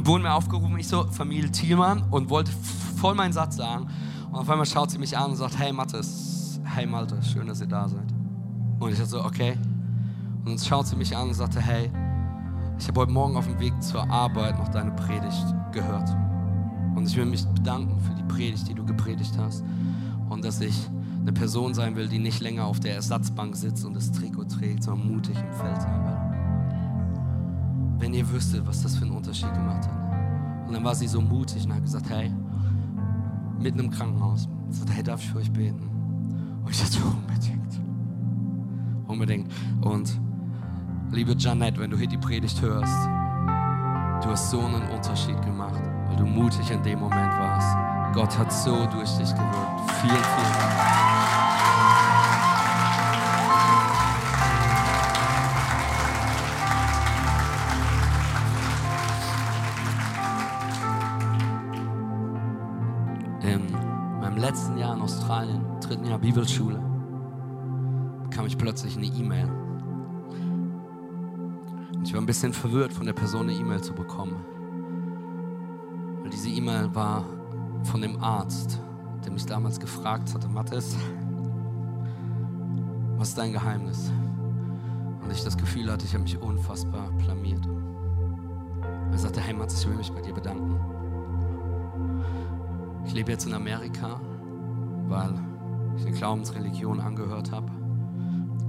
wurden 0.06 0.22
wir 0.22 0.34
aufgerufen, 0.34 0.78
ich 0.78 0.88
so, 0.88 1.04
Familie 1.04 1.50
Thielmann, 1.50 2.04
und 2.10 2.30
wollte 2.30 2.52
voll 2.96 3.14
meinen 3.14 3.32
Satz 3.32 3.56
sagen. 3.56 3.88
Und 4.30 4.38
auf 4.38 4.48
einmal 4.48 4.66
schaut 4.66 4.90
sie 4.90 4.98
mich 4.98 5.16
an 5.16 5.30
und 5.30 5.36
sagt, 5.36 5.58
hey 5.58 5.72
Mathis, 5.72 6.60
hey 6.64 6.86
Malte, 6.86 7.20
schön, 7.22 7.46
dass 7.46 7.60
ihr 7.60 7.66
da 7.66 7.88
seid. 7.88 8.12
Und 8.78 8.92
ich 8.92 8.98
so, 8.98 9.24
okay. 9.24 9.58
Und 10.44 10.48
dann 10.48 10.58
schaut 10.58 10.86
sie 10.86 10.96
mich 10.96 11.14
an 11.14 11.28
und 11.28 11.34
sagte, 11.34 11.60
hey, 11.60 11.90
ich 12.78 12.88
habe 12.88 13.00
heute 13.00 13.12
Morgen 13.12 13.36
auf 13.36 13.46
dem 13.46 13.60
Weg 13.60 13.74
zur 13.82 14.08
Arbeit 14.10 14.58
noch 14.58 14.68
deine 14.68 14.92
Predigt 14.92 15.54
gehört. 15.72 16.08
Und 16.94 17.06
ich 17.06 17.16
will 17.16 17.26
mich 17.26 17.44
bedanken 17.46 18.00
für 18.00 18.14
die 18.14 18.22
Predigt, 18.22 18.68
die 18.68 18.74
du 18.74 18.84
gepredigt 18.84 19.34
hast 19.38 19.62
und 20.30 20.42
dass 20.44 20.62
ich 20.62 20.88
eine 21.20 21.32
Person 21.32 21.74
sein 21.74 21.94
will, 21.96 22.08
die 22.08 22.18
nicht 22.18 22.40
länger 22.40 22.64
auf 22.64 22.80
der 22.80 22.94
Ersatzbank 22.94 23.54
sitzt 23.54 23.84
und 23.84 23.94
das 23.94 24.10
Trikot 24.10 24.44
trägt, 24.44 24.84
sondern 24.84 25.12
mutig 25.12 25.36
im 25.36 25.52
Feld 25.52 25.82
sein 25.82 26.04
will. 26.04 26.16
Wenn 27.98 28.14
ihr 28.14 28.30
wüsstet, 28.30 28.66
was 28.66 28.82
das 28.82 28.96
für 28.96 29.04
einen 29.04 29.14
Unterschied 29.14 29.52
gemacht 29.52 29.86
hat. 29.86 30.66
Und 30.66 30.72
dann 30.72 30.82
war 30.84 30.94
sie 30.94 31.06
so 31.06 31.20
mutig 31.20 31.66
und 31.66 31.74
hat 31.74 31.82
gesagt, 31.82 32.08
hey, 32.08 32.32
mitten 33.58 33.80
im 33.80 33.90
Krankenhaus, 33.90 34.48
sagt, 34.70 34.90
hey, 34.94 35.02
darf 35.02 35.20
ich 35.20 35.28
für 35.28 35.38
euch 35.38 35.52
beten? 35.52 35.90
Und 36.64 36.70
ich 36.70 36.80
dachte, 36.80 36.98
unbedingt. 37.04 37.80
Unbedingt. 39.06 39.52
Und 39.82 40.18
liebe 41.12 41.34
Janette, 41.36 41.78
wenn 41.78 41.90
du 41.90 41.98
hier 41.98 42.08
die 42.08 42.16
Predigt 42.16 42.62
hörst, 42.62 43.08
Du 44.22 44.28
hast 44.28 44.50
so 44.50 44.60
einen 44.60 44.86
Unterschied 44.90 45.40
gemacht, 45.42 45.80
weil 46.06 46.16
du 46.16 46.26
mutig 46.26 46.70
in 46.70 46.82
dem 46.82 47.00
Moment 47.00 47.32
warst. 47.38 47.89
Gott 48.12 48.36
hat 48.38 48.52
so 48.52 48.86
durch 48.86 49.10
dich 49.16 49.30
gewirkt. 49.30 49.90
Vielen, 50.00 50.14
vielen 50.14 50.52
Dank. 50.58 50.90
letzten 64.50 64.78
Jahr 64.78 64.96
in 64.96 65.02
Australien, 65.02 65.64
dritten 65.80 66.06
Jahr 66.06 66.18
Bibelschule, 66.18 66.82
bekam 68.24 68.46
ich 68.46 68.58
plötzlich 68.58 68.96
eine 68.96 69.06
E-Mail. 69.06 69.48
Und 71.94 72.02
ich 72.04 72.12
war 72.14 72.20
ein 72.20 72.26
bisschen 72.26 72.52
verwirrt, 72.52 72.92
von 72.92 73.06
der 73.06 73.12
Person 73.12 73.48
eine 73.48 73.52
E-Mail 73.52 73.80
zu 73.80 73.92
bekommen. 73.92 74.44
Weil 76.22 76.30
diese 76.30 76.48
E-Mail 76.48 76.92
war 76.92 77.24
von 77.84 78.00
dem 78.00 78.22
Arzt, 78.22 78.80
der 79.24 79.32
mich 79.32 79.46
damals 79.46 79.78
gefragt 79.80 80.34
hatte, 80.34 80.48
Mathis, 80.48 80.96
was 83.16 83.28
ist 83.28 83.38
dein 83.38 83.52
Geheimnis? 83.52 84.10
Und 85.22 85.30
ich 85.30 85.44
das 85.44 85.56
Gefühl 85.56 85.90
hatte, 85.90 86.04
ich 86.06 86.14
habe 86.14 86.22
mich 86.22 86.40
unfassbar 86.40 87.10
blamiert. 87.12 87.66
Er 89.12 89.18
sagte, 89.18 89.40
hey 89.40 89.54
Mathis, 89.54 89.82
ich 89.82 89.88
will 89.88 89.96
mich 89.96 90.12
bei 90.12 90.20
dir 90.22 90.34
bedanken. 90.34 90.78
Ich 93.04 93.14
lebe 93.14 93.30
jetzt 93.32 93.46
in 93.46 93.54
Amerika 93.54 94.20
weil 95.10 95.34
ich 95.96 96.06
eine 96.06 96.16
Glaubensreligion 96.16 97.00
angehört 97.00 97.50
habe, 97.50 97.70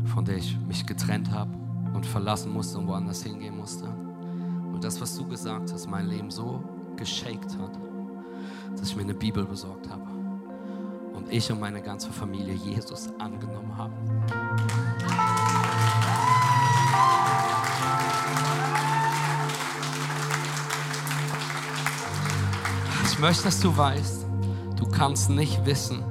von 0.05 0.25
der 0.25 0.37
ich 0.37 0.57
mich 0.67 0.85
getrennt 0.85 1.31
habe 1.31 1.51
und 1.93 2.05
verlassen 2.05 2.51
musste 2.51 2.79
und 2.79 2.87
woanders 2.87 3.23
hingehen 3.23 3.55
musste. 3.55 3.85
Und 3.85 4.83
das, 4.83 4.99
was 4.99 5.15
du 5.15 5.27
gesagt 5.27 5.71
hast, 5.71 5.87
mein 5.87 6.07
Leben 6.07 6.31
so 6.31 6.63
geshakt 6.97 7.57
hat, 7.59 7.79
dass 8.77 8.89
ich 8.89 8.95
mir 8.95 9.03
eine 9.03 9.13
Bibel 9.13 9.45
besorgt 9.45 9.89
habe 9.89 10.07
und 11.13 11.31
ich 11.31 11.51
und 11.51 11.59
meine 11.59 11.81
ganze 11.81 12.11
Familie 12.11 12.53
Jesus 12.53 13.09
angenommen 13.19 13.77
haben. 13.77 13.93
Ich 23.05 23.19
möchte, 23.19 23.43
dass 23.43 23.59
du 23.59 23.75
weißt, 23.75 24.25
du 24.77 24.89
kannst 24.89 25.29
nicht 25.29 25.65
wissen, 25.65 26.03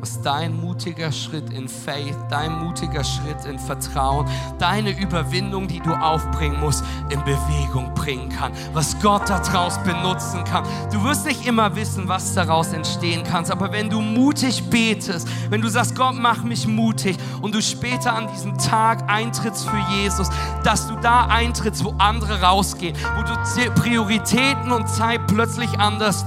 was 0.00 0.20
dein 0.22 0.58
mutiger 0.60 1.10
Schritt 1.10 1.52
in 1.52 1.68
Faith, 1.68 2.16
dein 2.30 2.52
mutiger 2.64 3.02
Schritt 3.02 3.44
in 3.44 3.58
Vertrauen, 3.58 4.26
deine 4.58 4.90
Überwindung, 4.90 5.66
die 5.66 5.80
du 5.80 5.92
aufbringen 5.92 6.60
musst, 6.60 6.84
in 7.10 7.22
Bewegung 7.24 7.92
bringen 7.94 8.28
kann, 8.28 8.52
was 8.72 8.98
Gott 9.00 9.28
daraus 9.28 9.78
benutzen 9.82 10.44
kann. 10.44 10.64
Du 10.92 11.02
wirst 11.04 11.26
nicht 11.26 11.46
immer 11.46 11.74
wissen, 11.74 12.06
was 12.08 12.34
daraus 12.34 12.72
entstehen 12.72 13.24
kann, 13.24 13.50
aber 13.50 13.72
wenn 13.72 13.90
du 13.90 14.00
mutig 14.00 14.68
betest, 14.70 15.28
wenn 15.50 15.60
du 15.60 15.68
sagst, 15.68 15.96
Gott, 15.96 16.14
mach 16.14 16.42
mich 16.42 16.66
mutig 16.66 17.16
und 17.40 17.54
du 17.54 17.62
später 17.62 18.14
an 18.14 18.28
diesem 18.32 18.56
Tag 18.58 19.10
eintrittst 19.10 19.68
für 19.68 19.80
Jesus, 19.96 20.28
dass 20.64 20.88
du 20.88 20.96
da 20.96 21.26
eintrittst, 21.26 21.84
wo 21.84 21.94
andere 21.98 22.40
rausgehen, 22.40 22.96
wo 23.16 23.22
du 23.22 23.38
Prioritäten 23.80 24.70
und 24.70 24.88
Zeit 24.88 25.26
plötzlich 25.26 25.78
anders 25.78 26.24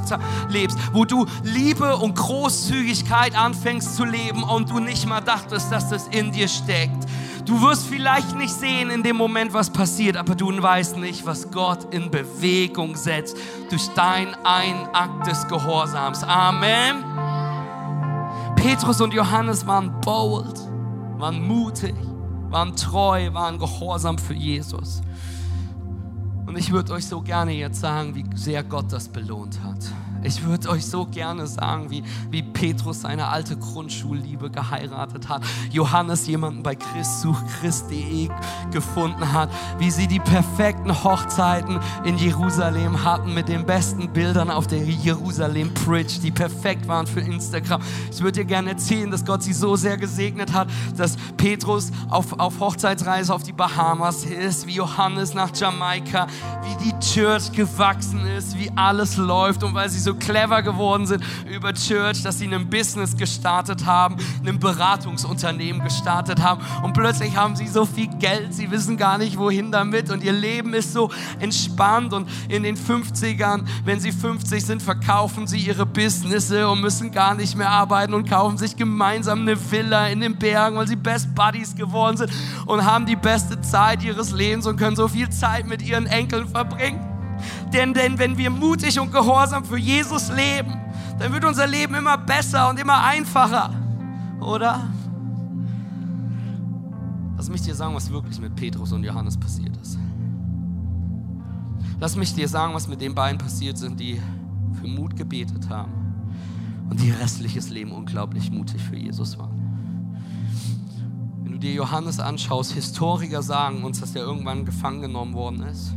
lebst, 0.50 0.78
wo 0.92 1.06
du 1.06 1.26
Liebe 1.44 1.96
und 1.98 2.16
Großzügigkeit 2.16 3.36
anfängst, 3.36 3.61
anfängst 3.62 3.96
zu 3.96 4.06
leben 4.06 4.42
und 4.42 4.72
du 4.72 4.80
nicht 4.80 5.06
mal 5.06 5.22
dachtest, 5.22 5.72
dass 5.72 5.88
das 5.88 6.08
in 6.08 6.32
dir 6.32 6.48
steckt. 6.48 7.06
Du 7.46 7.62
wirst 7.62 7.86
vielleicht 7.86 8.36
nicht 8.36 8.52
sehen 8.52 8.90
in 8.90 9.04
dem 9.04 9.16
Moment, 9.16 9.54
was 9.54 9.70
passiert, 9.70 10.18
aber 10.18 10.34
du 10.34 10.50
weißt 10.50 10.98
nicht, 10.98 11.28
was 11.28 11.52
Gott 11.52 11.94
in 11.94 12.10
Bewegung 12.10 12.96
setzt 12.96 13.38
durch 13.70 13.88
dein 13.90 14.34
ein 14.44 14.88
Akt 14.94 15.28
des 15.28 15.48
Gehorsams. 15.48 16.24
Amen. 16.24 17.04
Petrus 18.56 19.00
und 19.00 19.14
Johannes 19.14 19.68
waren 19.68 20.02
bold, 20.02 20.60
waren 21.20 21.48
mutig, 21.48 21.94
waren 22.50 22.76
treu, 22.76 23.32
waren 23.32 23.60
gehorsam 23.60 24.18
für 24.18 24.34
Jesus. 24.34 25.04
Und 26.48 26.58
ich 26.58 26.72
würde 26.72 26.94
euch 26.94 27.06
so 27.06 27.22
gerne 27.22 27.52
jetzt 27.52 27.80
sagen, 27.80 28.16
wie 28.16 28.26
sehr 28.34 28.64
Gott 28.64 28.92
das 28.92 29.08
belohnt 29.08 29.62
hat. 29.64 30.01
Ich 30.24 30.44
würde 30.44 30.70
euch 30.70 30.86
so 30.86 31.06
gerne 31.06 31.48
sagen, 31.48 31.90
wie, 31.90 32.04
wie 32.30 32.44
Petrus 32.44 33.02
seine 33.02 33.28
alte 33.28 33.58
Grundschulliebe 33.58 34.52
geheiratet 34.52 35.30
hat, 35.30 35.42
Johannes 35.72 36.28
jemanden 36.28 36.62
bei 36.62 36.76
christsuchchrist.de 36.76 38.30
gefunden 38.72 39.34
hat, 39.34 39.50
wie 39.80 39.90
sie 39.90 40.08
die 40.08 40.20
perfekten 40.20 41.04
Hochzeiten 41.04 41.80
in 42.04 42.18
Jerusalem 42.18 43.04
hatten 43.04 43.34
mit 43.34 43.50
den 43.50 43.66
besten 43.66 44.14
Bildern 44.14 44.52
auf 44.52 44.68
der 44.68 44.84
Jerusalem 44.84 45.74
Bridge, 45.74 46.20
die 46.22 46.32
perfekt 46.32 46.88
waren 46.88 47.08
für 47.08 47.22
Instagram. 47.22 47.82
Ich 48.12 48.22
würde 48.22 48.40
dir 48.40 48.46
gerne 48.46 48.72
erzählen, 48.72 49.10
dass 49.10 49.26
Gott 49.26 49.42
sie 49.42 49.54
so 49.54 49.76
sehr 49.76 49.98
gesegnet 49.98 50.54
hat, 50.54 50.68
dass 50.96 51.18
Petrus 51.38 51.92
auf, 52.10 52.40
auf 52.40 52.60
Hochzeitsreise 52.60 53.34
auf 53.34 53.44
die 53.44 53.54
Bahamas 53.54 54.26
ist, 54.26 54.68
wie 54.68 54.74
Johannes 54.76 55.34
nach 55.34 55.50
Jamaika, 55.56 56.28
wie 56.64 56.84
die 56.86 57.00
Church 57.00 57.52
gewachsen 57.52 58.26
ist, 58.26 58.58
wie 58.58 58.72
alles 58.76 59.18
läuft 59.18 59.64
und 59.64 59.74
weil 59.74 59.90
sie 59.90 60.00
so 60.00 60.11
so 60.12 60.16
clever 60.16 60.62
geworden 60.62 61.06
sind 61.06 61.24
über 61.50 61.74
Church, 61.74 62.22
dass 62.24 62.40
sie 62.40 62.54
ein 62.54 62.70
Business 62.70 63.16
gestartet 63.16 63.86
haben, 63.86 64.18
ein 64.46 64.60
Beratungsunternehmen 64.60 65.84
gestartet 65.84 66.42
haben. 66.42 66.62
Und 66.84 66.94
plötzlich 66.94 67.36
haben 67.36 67.56
sie 67.56 67.68
so 67.68 67.86
viel 67.86 68.08
Geld, 68.20 68.54
sie 68.54 68.70
wissen 68.72 68.98
gar 68.98 69.18
nicht 69.18 69.38
wohin 69.38 69.72
damit. 69.72 70.10
Und 70.10 70.24
ihr 70.24 70.34
Leben 70.34 70.74
ist 70.74 70.94
so 70.94 71.10
entspannt. 71.40 72.14
Und 72.14 72.30
in 72.50 72.64
den 72.64 72.76
50ern, 72.76 73.64
wenn 73.86 74.00
sie 74.00 74.12
50 74.12 74.66
sind, 74.66 74.82
verkaufen 74.82 75.48
sie 75.48 75.60
ihre 75.60 75.86
Businesse 75.86 76.68
und 76.68 76.82
müssen 76.82 77.12
gar 77.12 77.36
nicht 77.36 77.56
mehr 77.56 77.70
arbeiten 77.70 78.14
und 78.14 78.30
kaufen 78.30 78.58
sich 78.58 78.76
gemeinsam 78.76 79.42
eine 79.42 79.72
Villa 79.72 80.08
in 80.08 80.20
den 80.20 80.38
Bergen, 80.38 80.76
weil 80.76 80.88
sie 80.88 80.96
Best 80.96 81.34
Buddies 81.36 81.76
geworden 81.76 82.18
sind 82.18 82.32
und 82.66 82.86
haben 82.86 83.06
die 83.06 83.16
beste 83.16 83.62
Zeit 83.62 84.04
ihres 84.04 84.32
Lebens 84.32 84.68
und 84.68 84.78
können 84.78 84.96
so 84.96 85.08
viel 85.08 85.30
Zeit 85.30 85.68
mit 85.68 85.82
ihren 85.82 86.06
Enkeln 86.06 86.48
verbringen. 86.48 87.11
Denn, 87.74 87.94
denn 87.94 88.20
wenn 88.20 88.38
wir 88.38 88.50
mutig 88.50 89.00
und 89.00 89.12
gehorsam 89.12 89.64
für 89.64 89.78
Jesus 89.78 90.30
leben, 90.30 90.74
dann 91.18 91.32
wird 91.32 91.46
unser 91.46 91.68
Leben 91.68 91.96
immer 91.96 92.18
besser 92.18 92.70
und 92.70 92.80
immer 92.80 93.04
einfacher. 93.04 93.74
Oder? 94.42 94.90
Lass 97.38 97.50
mich 97.50 97.62
dir 97.62 97.76
sagen, 97.76 97.96
was 97.96 98.12
wirklich 98.12 98.40
mit 98.40 98.56
Petrus 98.56 98.92
und 98.92 99.04
Johannes 99.04 99.38
passiert 99.38 99.76
ist. 99.78 99.98
Lass 102.00 102.16
mich 102.16 102.34
dir 102.34 102.48
sagen, 102.48 102.74
was 102.74 102.88
mit 102.88 103.00
den 103.00 103.16
beiden 103.16 103.38
passiert 103.38 103.78
sind, 103.78 104.00
die 104.00 104.20
für 104.80 104.88
Mut 104.88 105.16
gebetet 105.16 105.70
haben 105.70 105.92
und 106.90 107.00
die 107.00 107.12
restliches 107.12 107.70
Leben 107.70 107.92
unglaublich 107.92 108.52
mutig 108.52 108.82
für 108.82 108.98
Jesus 108.98 109.38
waren. 109.38 110.16
Wenn 111.44 111.54
du 111.54 111.60
dir 111.60 111.74
Johannes 111.74 112.20
anschaust, 112.20 112.74
Historiker 112.74 113.42
sagen 113.42 113.84
uns, 113.84 114.02
dass 114.02 114.16
er 114.16 114.24
irgendwann 114.24 114.66
gefangen 114.66 115.02
genommen 115.02 115.34
worden 115.34 115.62
ist 115.62 115.96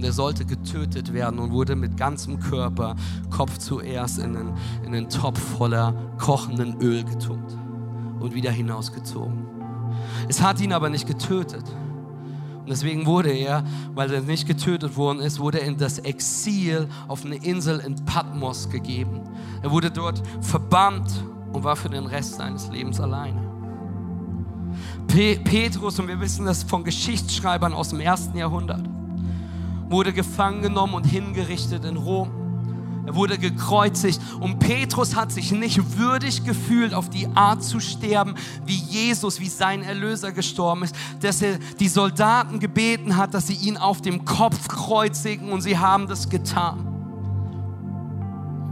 und 0.00 0.06
er 0.06 0.14
sollte 0.14 0.46
getötet 0.46 1.12
werden 1.12 1.38
und 1.38 1.52
wurde 1.52 1.76
mit 1.76 1.98
ganzem 1.98 2.40
Körper, 2.40 2.96
Kopf 3.28 3.58
zuerst, 3.58 4.18
in 4.18 4.34
einen, 4.34 4.54
in 4.82 4.94
einen 4.94 5.10
Topf 5.10 5.38
voller 5.38 5.92
kochenden 6.16 6.80
Öl 6.80 7.04
getunkt 7.04 7.52
und 8.18 8.32
wieder 8.32 8.50
hinausgezogen. 8.50 9.44
Es 10.26 10.40
hat 10.40 10.58
ihn 10.62 10.72
aber 10.72 10.88
nicht 10.88 11.06
getötet. 11.06 11.64
Und 12.60 12.70
deswegen 12.70 13.04
wurde 13.04 13.30
er, 13.30 13.62
weil 13.94 14.10
er 14.10 14.22
nicht 14.22 14.48
getötet 14.48 14.96
worden 14.96 15.20
ist, 15.20 15.38
wurde 15.38 15.60
er 15.60 15.66
in 15.66 15.76
das 15.76 15.98
Exil 15.98 16.88
auf 17.06 17.26
eine 17.26 17.36
Insel 17.36 17.80
in 17.80 18.02
Patmos 18.06 18.70
gegeben. 18.70 19.20
Er 19.60 19.70
wurde 19.70 19.90
dort 19.90 20.22
verbannt 20.40 21.12
und 21.52 21.62
war 21.62 21.76
für 21.76 21.90
den 21.90 22.06
Rest 22.06 22.36
seines 22.36 22.70
Lebens 22.70 23.00
alleine. 23.00 23.50
Petrus, 25.08 26.00
und 26.00 26.08
wir 26.08 26.20
wissen 26.20 26.46
das 26.46 26.62
von 26.62 26.84
Geschichtsschreibern 26.84 27.74
aus 27.74 27.90
dem 27.90 28.00
ersten 28.00 28.38
Jahrhundert, 28.38 28.88
wurde 29.90 30.12
gefangen 30.12 30.62
genommen 30.62 30.94
und 30.94 31.04
hingerichtet 31.04 31.84
in 31.84 31.96
Rom. 31.96 32.30
Er 33.06 33.14
wurde 33.16 33.38
gekreuzigt 33.38 34.20
und 34.38 34.60
Petrus 34.60 35.16
hat 35.16 35.32
sich 35.32 35.50
nicht 35.50 35.98
würdig 35.98 36.44
gefühlt, 36.44 36.94
auf 36.94 37.10
die 37.10 37.26
Art 37.34 37.64
zu 37.64 37.80
sterben, 37.80 38.34
wie 38.66 38.76
Jesus, 38.76 39.40
wie 39.40 39.48
sein 39.48 39.82
Erlöser 39.82 40.30
gestorben 40.32 40.84
ist, 40.84 40.94
dass 41.20 41.42
er 41.42 41.58
die 41.80 41.88
Soldaten 41.88 42.60
gebeten 42.60 43.16
hat, 43.16 43.34
dass 43.34 43.48
sie 43.48 43.54
ihn 43.54 43.76
auf 43.76 44.00
dem 44.00 44.24
Kopf 44.24 44.68
kreuzigen 44.68 45.50
und 45.50 45.60
sie 45.62 45.76
haben 45.76 46.06
das 46.06 46.28
getan. 46.28 46.86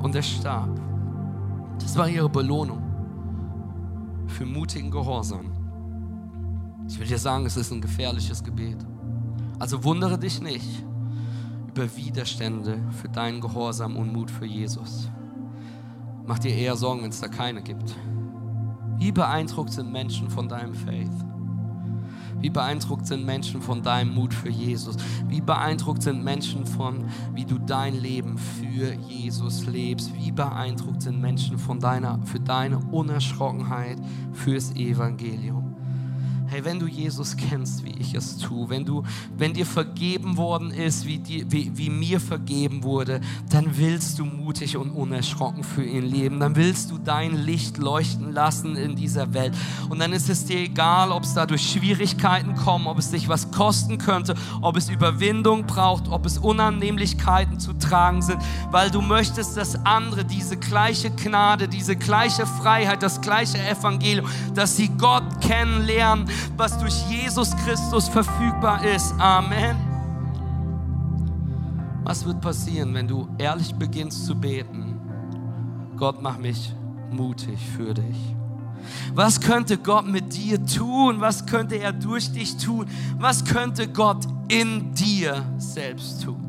Und 0.03 0.14
er 0.14 0.23
starb. 0.23 0.79
Das 1.81 1.97
war 1.97 2.09
ihre 2.09 2.29
Belohnung 2.29 2.83
für 4.29 4.47
mutigen 4.47 4.91
Gehorsam. 4.91 5.51
Ich 6.87 6.99
will 6.99 7.07
dir 7.07 7.19
sagen, 7.19 7.45
es 7.47 7.57
ist 7.57 7.73
ein 7.73 7.81
gefährliches 7.81 8.45
Gebet. 8.45 8.79
Also 9.59 9.83
wundere 9.83 10.19
dich 10.19 10.41
nicht, 10.41 10.85
über 11.79 11.97
Widerstände 11.97 12.81
für 13.01 13.09
deinen 13.09 13.41
Gehorsam 13.41 13.97
und 13.97 14.12
Mut 14.12 14.33
für 14.33 14.47
Jesus. 14.47 15.09
Mach 16.26 16.41
dir 16.41 16.53
eher 16.53 16.74
Sorgen, 16.74 17.05
wenn 17.05 17.11
es 17.11 17.20
da 17.20 17.29
keine 17.29 17.62
gibt. 17.62 17.95
Wie 18.99 19.12
beeindruckt 19.12 19.72
sind 19.72 19.93
Menschen 19.93 20.29
von 20.29 20.49
deinem 20.49 20.74
Faith? 20.74 21.12
Wie 22.41 22.51
beeindruckt 22.51 23.07
sind 23.07 23.24
Menschen 23.24 23.62
von 23.62 23.81
deinem 23.81 24.12
Mut 24.12 24.35
für 24.35 24.49
Jesus? 24.49 24.97
Wie 25.29 25.41
beeindruckt 25.41 26.03
sind 26.03 26.24
Menschen 26.24 26.66
von, 26.66 27.05
wie 27.33 27.45
du 27.45 27.59
dein 27.61 27.95
Leben 27.95 28.39
für 28.39 28.95
Jesus 28.95 29.66
lebst? 29.66 30.12
Wie 30.16 30.33
beeindruckt 30.33 31.03
sind 31.03 31.20
Menschen 31.20 31.59
von 31.59 31.79
deiner, 31.79 32.20
für 32.24 32.41
deine 32.41 32.79
Unerschrockenheit 32.91 33.99
fürs 34.33 34.72
Evangelium? 34.74 35.68
Hey, 36.51 36.64
wenn 36.64 36.78
du 36.78 36.86
Jesus 36.86 37.36
kennst, 37.36 37.84
wie 37.84 37.92
ich 37.99 38.14
es 38.14 38.38
tue, 38.38 38.70
wenn, 38.70 38.86
du, 38.86 39.03
wenn 39.36 39.53
dir 39.53 39.66
vergeben 39.66 40.38
worden 40.38 40.70
ist, 40.70 41.05
wie, 41.05 41.18
die, 41.18 41.44
wie, 41.53 41.76
wie 41.76 41.90
mir 41.90 42.20
vergeben 42.20 42.84
wurde, 42.84 43.20
dann 43.51 43.76
willst 43.76 44.18
du 44.18 44.24
mutig 44.24 44.78
und 44.78 44.90
unerschrocken 44.90 45.62
für 45.62 45.84
ihn 45.84 46.07
leben. 46.07 46.40
Dann 46.40 46.57
willst 46.57 46.90
du 46.90 46.96
dein 46.96 47.36
Licht 47.36 47.76
leuchten 47.76 48.32
lassen 48.32 48.76
in 48.76 48.96
dieser 48.96 49.34
Welt. 49.34 49.53
Und 49.90 49.99
dann 49.99 50.14
ist 50.14 50.30
es 50.30 50.46
dir 50.46 50.61
egal, 50.61 51.12
ob 51.12 51.24
es 51.24 51.34
dadurch 51.34 51.70
Schwierigkeiten 51.70 52.55
kommen, 52.55 52.86
ob 52.86 52.96
es 52.96 53.11
dich 53.11 53.28
was 53.28 53.51
kosten 53.51 53.99
könnte, 53.99 54.34
ob 54.62 54.78
es 54.78 54.88
Überwindung 54.88 55.66
braucht, 55.66 56.09
ob 56.09 56.24
es 56.24 56.38
Unannehmlichkeiten 56.38 57.61
zu 57.61 57.74
tragen 57.74 58.22
sind, 58.22 58.40
weil 58.70 58.90
du 58.90 59.03
möchtest, 59.03 59.59
dass 59.59 59.84
andere 59.84 60.24
diese 60.24 60.57
gleiche 60.57 61.11
Gnade, 61.11 61.68
diese 61.68 61.94
gleiche 61.94 62.46
Freiheit, 62.46 63.03
das 63.03 63.20
gleiche 63.20 63.59
Evangelium, 63.59 64.26
dass 64.55 64.76
sie 64.78 64.88
Gott 64.88 65.42
kennenlernen, 65.42 66.30
was 66.57 66.78
durch 66.78 66.95
Jesus 67.09 67.57
Christus 67.57 68.09
verfügbar 68.09 68.84
ist. 68.84 69.14
Amen. 69.18 69.76
Was 72.05 72.24
wird 72.24 72.41
passieren, 72.41 72.95
wenn 72.95 73.07
du 73.07 73.28
ehrlich 73.39 73.74
beginnst 73.74 74.24
zu 74.26 74.34
beten? 74.34 74.99
Gott, 75.97 76.22
mach 76.22 76.39
mich 76.39 76.74
mutig 77.11 77.59
für 77.76 77.93
dich. 77.93 78.34
Was 79.14 79.41
könnte 79.41 79.76
Gott 79.76 80.07
mit 80.07 80.34
dir 80.36 80.64
tun? 80.64 81.20
Was 81.20 81.45
könnte 81.47 81.76
er 81.76 81.93
durch 81.93 82.32
dich 82.32 82.57
tun? 82.57 82.86
Was 83.18 83.45
könnte 83.45 83.89
Gott 83.89 84.26
in 84.49 84.93
dir 84.95 85.45
selbst 85.59 86.22
tun? 86.22 86.45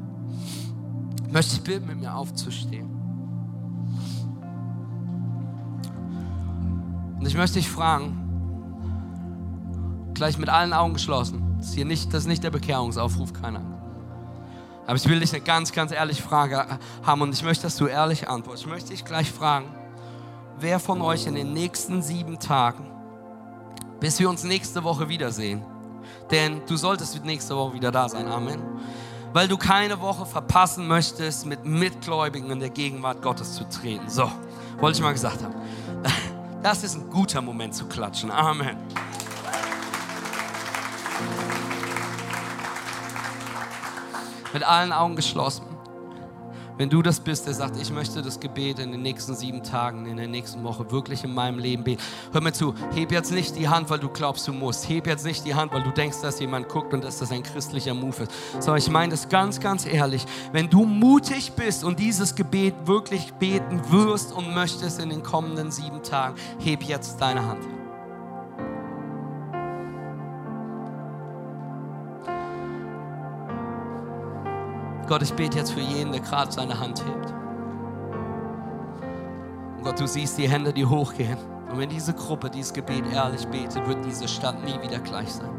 Ich 1.26 1.34
möchte 1.34 1.56
dich 1.56 1.64
bitten, 1.64 1.88
mit 1.88 2.00
mir 2.00 2.16
aufzustehen. 2.16 2.90
Und 7.20 7.26
ich 7.26 7.36
möchte 7.36 7.60
dich 7.60 7.70
fragen, 7.70 8.29
gleich 10.20 10.38
mit 10.38 10.50
allen 10.50 10.74
Augen 10.74 10.94
geschlossen. 10.94 11.56
Das 11.58 11.70
ist, 11.70 11.76
hier 11.76 11.86
nicht, 11.86 12.14
das 12.14 12.24
ist 12.24 12.28
nicht 12.28 12.44
der 12.44 12.52
Bekehrungsaufruf, 12.52 13.32
keiner. 13.32 13.62
Aber 14.86 14.96
ich 14.96 15.08
will 15.08 15.22
dich 15.22 15.32
eine 15.34 15.42
ganz, 15.42 15.72
ganz 15.72 15.94
ehrliche 15.94 16.22
Frage 16.22 16.66
haben 17.06 17.22
und 17.22 17.34
ich 17.34 17.42
möchte, 17.42 17.64
dass 17.64 17.78
du 17.78 17.88
ehrlich 17.88 18.28
antwortest. 18.28 18.66
Ich 18.66 18.70
möchte 18.70 18.90
dich 18.90 19.06
gleich 19.06 19.32
fragen, 19.32 19.68
wer 20.60 20.80
von 20.80 21.02
euch 21.02 21.26
in 21.26 21.36
den 21.36 21.54
nächsten 21.54 22.02
sieben 22.02 22.38
Tagen, 22.38 22.86
bis 24.02 24.20
wir 24.20 24.30
uns 24.30 24.44
nächste 24.44 24.84
Woche 24.84 25.08
wiedersehen, 25.08 25.64
denn 26.32 26.62
du 26.68 26.76
solltest 26.76 27.24
nächste 27.24 27.56
Woche 27.56 27.76
wieder 27.76 27.92
da 27.92 28.10
sein, 28.10 28.28
Amen, 28.28 28.60
weil 29.32 29.48
du 29.48 29.58
keine 29.58 30.02
Woche 30.02 30.26
verpassen 30.26 30.86
möchtest, 30.86 31.46
mit 31.46 31.64
Mitgläubigen 31.64 32.52
in 32.52 32.60
der 32.60 32.72
Gegenwart 32.72 33.22
Gottes 33.22 33.54
zu 33.54 33.64
treten. 33.70 34.10
So, 34.10 34.30
wollte 34.80 34.98
ich 34.98 35.04
mal 35.04 35.14
gesagt 35.14 35.42
haben. 35.44 35.56
Das 36.62 36.84
ist 36.84 36.96
ein 36.96 37.10
guter 37.10 37.42
Moment 37.42 37.74
zu 37.74 37.86
klatschen. 37.86 38.32
Amen. 38.32 38.76
Mit 44.54 44.64
allen 44.64 44.92
Augen 44.92 45.16
geschlossen. 45.16 45.64
Wenn 46.80 46.90
du 46.90 47.02
das 47.02 47.20
bist, 47.20 47.46
der 47.46 47.54
sagt, 47.54 47.76
ich 47.76 47.92
möchte 47.92 48.22
das 48.22 48.40
Gebet 48.40 48.80
in 48.80 48.94
den 48.94 49.02
nächsten 49.02 49.36
sieben 49.36 49.64
Tagen, 49.64 50.06
in 50.06 50.16
der 50.16 50.30
nächsten 50.30 50.64
Woche 50.64 50.90
wirklich 50.92 51.26
in 51.26 51.34
meinem 51.34 51.60
Leben 51.60 51.84
beten. 51.84 52.02
Hör 52.32 52.40
mir 52.40 52.54
zu, 52.54 52.74
heb 52.96 53.12
jetzt 53.12 53.34
nicht 53.34 53.58
die 53.58 53.68
Hand, 53.68 53.90
weil 53.90 54.00
du 54.00 54.08
glaubst, 54.08 54.48
du 54.48 54.54
musst. 54.54 54.88
Heb 54.88 55.06
jetzt 55.06 55.26
nicht 55.26 55.46
die 55.46 55.54
Hand, 55.54 55.74
weil 55.74 55.84
du 55.84 55.92
denkst, 55.92 56.22
dass 56.22 56.40
jemand 56.40 56.70
guckt 56.70 56.94
und 56.94 57.04
dass 57.04 57.20
das 57.20 57.34
ein 57.34 57.44
christlicher 57.44 57.94
Move 57.94 58.24
ist. 58.24 58.32
Sondern 58.54 58.78
ich 58.78 58.90
meine 58.90 59.12
das 59.12 59.28
ganz, 59.28 59.60
ganz 59.60 59.86
ehrlich. 59.86 60.26
Wenn 60.54 60.70
du 60.70 60.86
mutig 60.86 61.52
bist 61.52 61.84
und 61.84 62.00
dieses 62.00 62.34
Gebet 62.34 62.74
wirklich 62.86 63.34
beten 63.34 63.82
wirst 63.92 64.32
und 64.32 64.56
möchtest 64.56 65.02
in 65.02 65.10
den 65.10 65.22
kommenden 65.22 65.72
sieben 65.72 66.02
Tagen, 66.02 66.36
heb 66.60 66.84
jetzt 66.84 67.20
deine 67.20 67.46
Hand. 67.46 67.79
Gott, 75.10 75.24
ich 75.24 75.34
bete 75.34 75.58
jetzt 75.58 75.72
für 75.72 75.80
jeden, 75.80 76.12
der 76.12 76.22
gerade 76.22 76.52
seine 76.52 76.80
Hand 76.80 77.04
hebt. 77.04 77.34
Und 79.78 79.84
Gott, 79.84 80.00
du 80.00 80.08
siehst 80.08 80.38
die 80.38 80.48
Hände, 80.48 80.72
die 80.72 80.86
hochgehen. 80.86 81.40
Und 81.72 81.80
wenn 81.80 81.90
diese 81.90 82.14
Gruppe 82.14 82.52
dieses 82.52 82.72
Gebet 82.72 83.04
ehrlich 83.12 83.48
betet, 83.48 83.88
wird 83.88 84.06
diese 84.06 84.28
Stadt 84.28 84.64
nie 84.64 84.80
wieder 84.84 85.00
gleich 85.00 85.34
sein. 85.34 85.50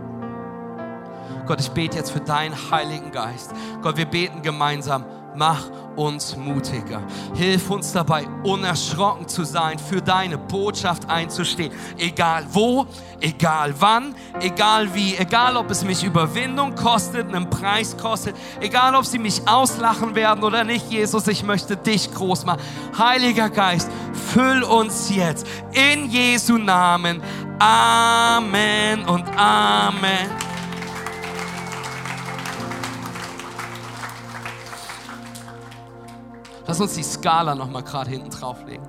Gott, 1.47 1.61
ich 1.61 1.71
bete 1.73 1.97
jetzt 1.97 2.13
für 2.13 2.21
deinen 2.21 2.55
Heiligen 2.71 3.11
Geist. 3.11 3.53
Gott, 3.83 3.97
wir 3.97 4.07
beten 4.07 4.41
gemeinsam 4.43 5.05
mach 5.37 5.64
uns 5.97 6.37
mutiger. 6.37 7.03
Hilf 7.35 7.70
uns 7.70 7.93
dabei, 7.93 8.26
unerschrocken 8.43 9.28
zu 9.28 9.45
sein, 9.45 9.78
für 9.78 10.01
deine 10.01 10.39
Botschaft 10.39 11.09
einzustehen. 11.09 11.72
Egal 11.99 12.45
wo, 12.53 12.87
egal 13.20 13.74
wann, 13.78 14.14
egal 14.41 14.95
wie, 14.95 15.16
egal 15.16 15.57
ob 15.57 15.70
es 15.70 15.85
mich 15.85 16.05
Überwindung 16.05 16.74
kostet, 16.74 17.28
einen 17.28 17.51
Preis 17.51 17.97
kostet, 17.97 18.37
egal 18.61 18.95
ob 18.95 19.05
sie 19.05 19.18
mich 19.18 19.47
auslachen 19.47 20.14
werden 20.14 20.45
oder 20.45 20.64
nicht, 20.64 20.91
Jesus, 20.91 21.26
ich 21.28 21.43
möchte 21.43 21.76
dich 21.76 22.12
groß 22.12 22.45
machen. 22.45 22.61
Heiliger 22.97 23.51
Geist, 23.51 23.91
füll 24.33 24.62
uns 24.62 25.14
jetzt 25.14 25.47
in 25.72 26.11
Jesu 26.11 26.57
Namen. 26.57 27.22
Amen 27.59 29.05
und 29.05 29.24
Amen. 29.37 30.50
Lass 36.71 36.81
uns 36.81 36.95
die 36.95 37.03
Skala 37.03 37.57
nochmal 37.57 37.83
gerade 37.83 38.11
hinten 38.11 38.31
drauflegen. 38.31 38.89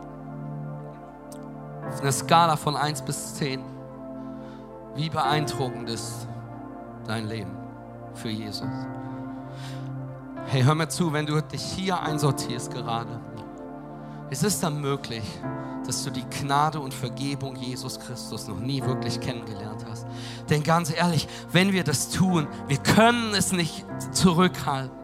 Eine 1.99 2.11
Skala 2.11 2.55
von 2.55 2.75
1 2.75 3.01
bis 3.01 3.33
10. 3.33 3.59
Wie 4.93 5.09
beeindruckend 5.09 5.89
ist 5.89 6.27
dein 7.07 7.27
Leben 7.27 7.57
für 8.13 8.29
Jesus? 8.29 8.69
Hey, 10.45 10.61
hör 10.61 10.75
mir 10.75 10.89
zu, 10.89 11.11
wenn 11.11 11.25
du 11.25 11.41
dich 11.41 11.63
hier 11.63 11.99
einsortierst 11.99 12.71
gerade, 12.71 13.19
ist 14.29 14.43
es 14.43 14.59
dann 14.59 14.79
möglich, 14.79 15.23
dass 15.87 16.03
du 16.03 16.11
die 16.11 16.25
Gnade 16.29 16.79
und 16.79 16.93
Vergebung 16.93 17.55
Jesus 17.55 17.99
Christus 17.99 18.47
noch 18.47 18.59
nie 18.59 18.83
wirklich 18.83 19.19
kennengelernt 19.19 19.87
hast. 19.89 20.05
Denn 20.51 20.61
ganz 20.61 20.95
ehrlich, 20.95 21.27
wenn 21.51 21.71
wir 21.71 21.83
das 21.83 22.11
tun, 22.11 22.47
wir 22.67 22.77
können 22.77 23.33
es 23.33 23.51
nicht 23.51 23.87
zurückhalten. 24.11 25.00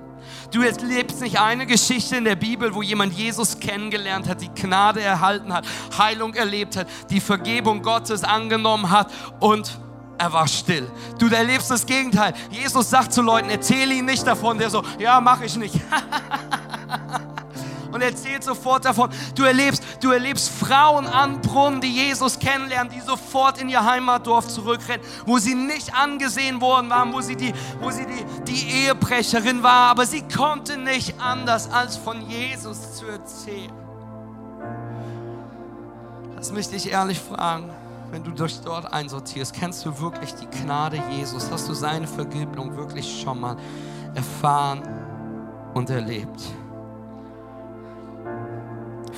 Du 0.52 0.62
erlebst 0.62 1.22
nicht 1.22 1.40
eine 1.40 1.66
Geschichte 1.66 2.18
in 2.18 2.24
der 2.24 2.36
Bibel, 2.36 2.74
wo 2.74 2.82
jemand 2.82 3.14
Jesus 3.14 3.60
kennengelernt 3.60 4.28
hat, 4.28 4.42
die 4.42 4.50
Gnade 4.50 5.02
erhalten 5.02 5.54
hat, 5.54 5.66
Heilung 5.98 6.34
erlebt 6.34 6.78
hat, 6.78 6.88
die 7.10 7.20
Vergebung 7.20 7.82
Gottes 7.82 8.24
angenommen 8.24 8.90
hat 8.90 9.12
und 9.40 9.78
er 10.18 10.34
war 10.34 10.48
still. 10.48 10.90
Du 11.20 11.28
erlebst 11.28 11.70
das 11.70 11.86
Gegenteil. 11.86 12.34
Jesus 12.50 12.90
sagt 12.90 13.14
zu 13.14 13.22
Leuten, 13.22 13.50
erzähle 13.50 13.94
ihnen 13.94 14.08
nicht 14.08 14.26
davon. 14.26 14.58
Der 14.58 14.70
so, 14.70 14.84
ja, 14.98 15.22
mache 15.22 15.46
ich 15.46 15.56
nicht. 15.56 15.76
und 17.92 18.02
erzählt 18.02 18.44
sofort 18.44 18.86
davon. 18.86 19.10
Du 19.36 19.44
erlebst, 19.44 19.84
du 20.02 20.12
erlebst 20.12 20.50
Frauen 20.50 21.08
an 21.08 21.42
Brunnen, 21.42 21.82
die 21.82 21.92
Jesus 21.92 22.40
kennenlernen, 22.40 22.92
die 22.94 23.02
sofort 23.02 23.60
in 23.60 23.70
ihr 23.70 23.84
Heimatdorf 23.84 24.48
zurückrennen, 24.48 25.06
wo 25.26 25.38
sie 25.38 25.56
nicht 25.56 25.94
angesehen 25.94 26.62
worden 26.62 26.90
waren, 26.90 27.14
wo 27.14 27.22
sie 27.22 27.36
die, 27.36 27.54
wo 27.82 27.92
sie 27.92 28.06
die, 28.06 28.44
die 28.44 28.70
Ehebrecherin 28.84 29.64
war, 29.64 29.90
aber 29.90 30.06
sie 30.06 30.22
konnte 30.22 30.78
nicht 30.78 31.20
anders, 31.20 31.70
als 31.72 31.98
von 31.98 32.22
Jesus 32.30 32.96
zu 32.96 33.06
erzählen. 33.06 33.72
Lass 36.36 36.52
mich 36.52 36.70
dich 36.70 36.92
ehrlich 36.92 37.20
fragen, 37.20 37.70
wenn 38.12 38.24
du 38.24 38.32
dich 38.32 38.62
dort 38.62 38.94
einsortierst, 38.94 39.54
kennst 39.54 39.86
du 39.86 40.00
wirklich 40.00 40.34
die 40.36 40.48
Gnade 40.48 41.02
Jesus? 41.12 41.50
Hast 41.52 41.68
du 41.68 41.74
seine 41.74 42.08
Vergebung 42.08 42.78
wirklich 42.78 43.22
schon 43.22 43.40
mal 43.40 43.58
erfahren 44.14 44.82
und 45.74 45.90
erlebt? 45.90 46.42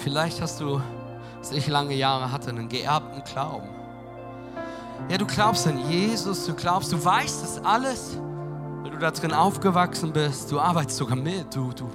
Vielleicht 0.03 0.41
hast 0.41 0.61
du, 0.61 0.81
was 1.39 1.51
ich 1.51 1.67
lange 1.67 1.93
Jahre 1.93 2.31
hatte, 2.31 2.49
einen 2.49 2.69
geerbten 2.69 3.21
Glauben. 3.25 3.67
Ja, 5.09 5.17
du 5.17 5.25
glaubst 5.25 5.67
an 5.67 5.89
Jesus, 5.89 6.45
du 6.45 6.53
glaubst, 6.53 6.91
du 6.91 7.03
weißt 7.03 7.43
es 7.43 7.63
alles, 7.65 8.17
weil 8.81 8.91
du 8.91 8.97
da 8.97 9.11
drin 9.11 9.33
aufgewachsen 9.33 10.13
bist. 10.13 10.51
Du 10.51 10.59
arbeitest 10.59 10.97
sogar 10.97 11.17
mit, 11.17 11.53
du, 11.53 11.71
du. 11.73 11.85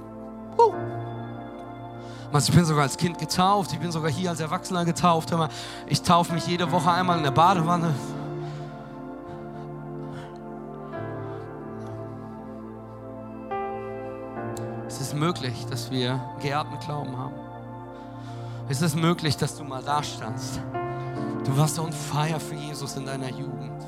Uh. 0.61 0.73
Ich 2.37 2.51
bin 2.51 2.65
sogar 2.65 2.83
als 2.83 2.97
Kind 2.97 3.17
getauft, 3.17 3.71
ich 3.73 3.79
bin 3.79 3.91
sogar 3.91 4.11
hier 4.11 4.29
als 4.29 4.39
Erwachsener 4.39 4.85
getauft. 4.85 5.33
Ich 5.87 6.01
taufe 6.01 6.33
mich 6.33 6.45
jede 6.45 6.71
Woche 6.71 6.91
einmal 6.91 7.17
in 7.17 7.23
der 7.23 7.31
Badewanne. 7.31 7.93
Es 14.87 15.01
ist 15.01 15.15
möglich, 15.15 15.65
dass 15.69 15.89
wir 15.89 16.19
geerbten 16.41 16.77
Glauben 16.79 17.17
haben. 17.17 17.44
Ist 18.67 18.81
es 18.81 18.95
möglich, 18.95 19.37
dass 19.37 19.55
du 19.55 19.63
mal 19.63 19.83
da 19.83 20.01
standst? 20.01 20.59
Du 21.43 21.55
warst 21.55 21.77
on 21.77 21.91
fire 21.91 22.39
für 22.39 22.55
Jesus 22.55 22.95
in 22.95 23.05
deiner 23.05 23.29
Jugend. 23.29 23.83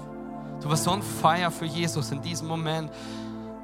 Du 0.61 0.69
warst 0.69 0.83
so 0.83 0.91
ein 0.91 1.01
Feier 1.01 1.49
für 1.49 1.65
Jesus 1.65 2.11
in 2.11 2.21
diesem 2.21 2.47
Moment. 2.47 2.91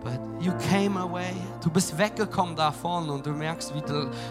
But 0.03 0.20
you 0.39 0.51
came 0.70 0.99
away. 0.99 1.34
Du 1.64 1.70
bist 1.70 1.95
weggekommen 1.99 2.55
davon 2.55 3.11
und 3.11 3.26
du 3.26 3.30
merkst, 3.30 3.76
wie 3.76 3.84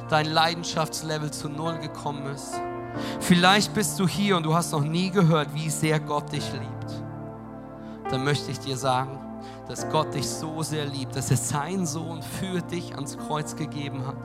dein 0.09 0.27
Leidenschaftslevel 0.27 1.31
zu 1.31 1.49
Null 1.49 1.79
gekommen 1.79 2.27
ist. 2.35 2.61
Vielleicht 3.21 3.73
bist 3.75 3.99
du 4.01 4.09
hier 4.09 4.37
und 4.37 4.43
du 4.43 4.53
hast 4.53 4.73
noch 4.73 4.83
nie 4.83 5.11
gehört, 5.11 5.55
wie 5.55 5.71
sehr 5.71 6.01
Gott 6.01 6.33
dich 6.33 6.53
liebt. 6.53 7.03
Dann 8.11 8.25
möchte 8.25 8.51
ich 8.51 8.59
dir 8.59 8.77
sagen, 8.77 9.19
dass 9.69 9.89
Gott 9.89 10.13
dich 10.13 10.29
so 10.29 10.63
sehr 10.63 10.85
liebt, 10.85 11.15
dass 11.15 11.31
er 11.31 11.37
seinen 11.37 11.87
Sohn 11.87 12.23
für 12.23 12.61
dich 12.61 12.95
ans 12.97 13.17
Kreuz 13.17 13.55
gegeben 13.55 14.05
hat 14.05 14.17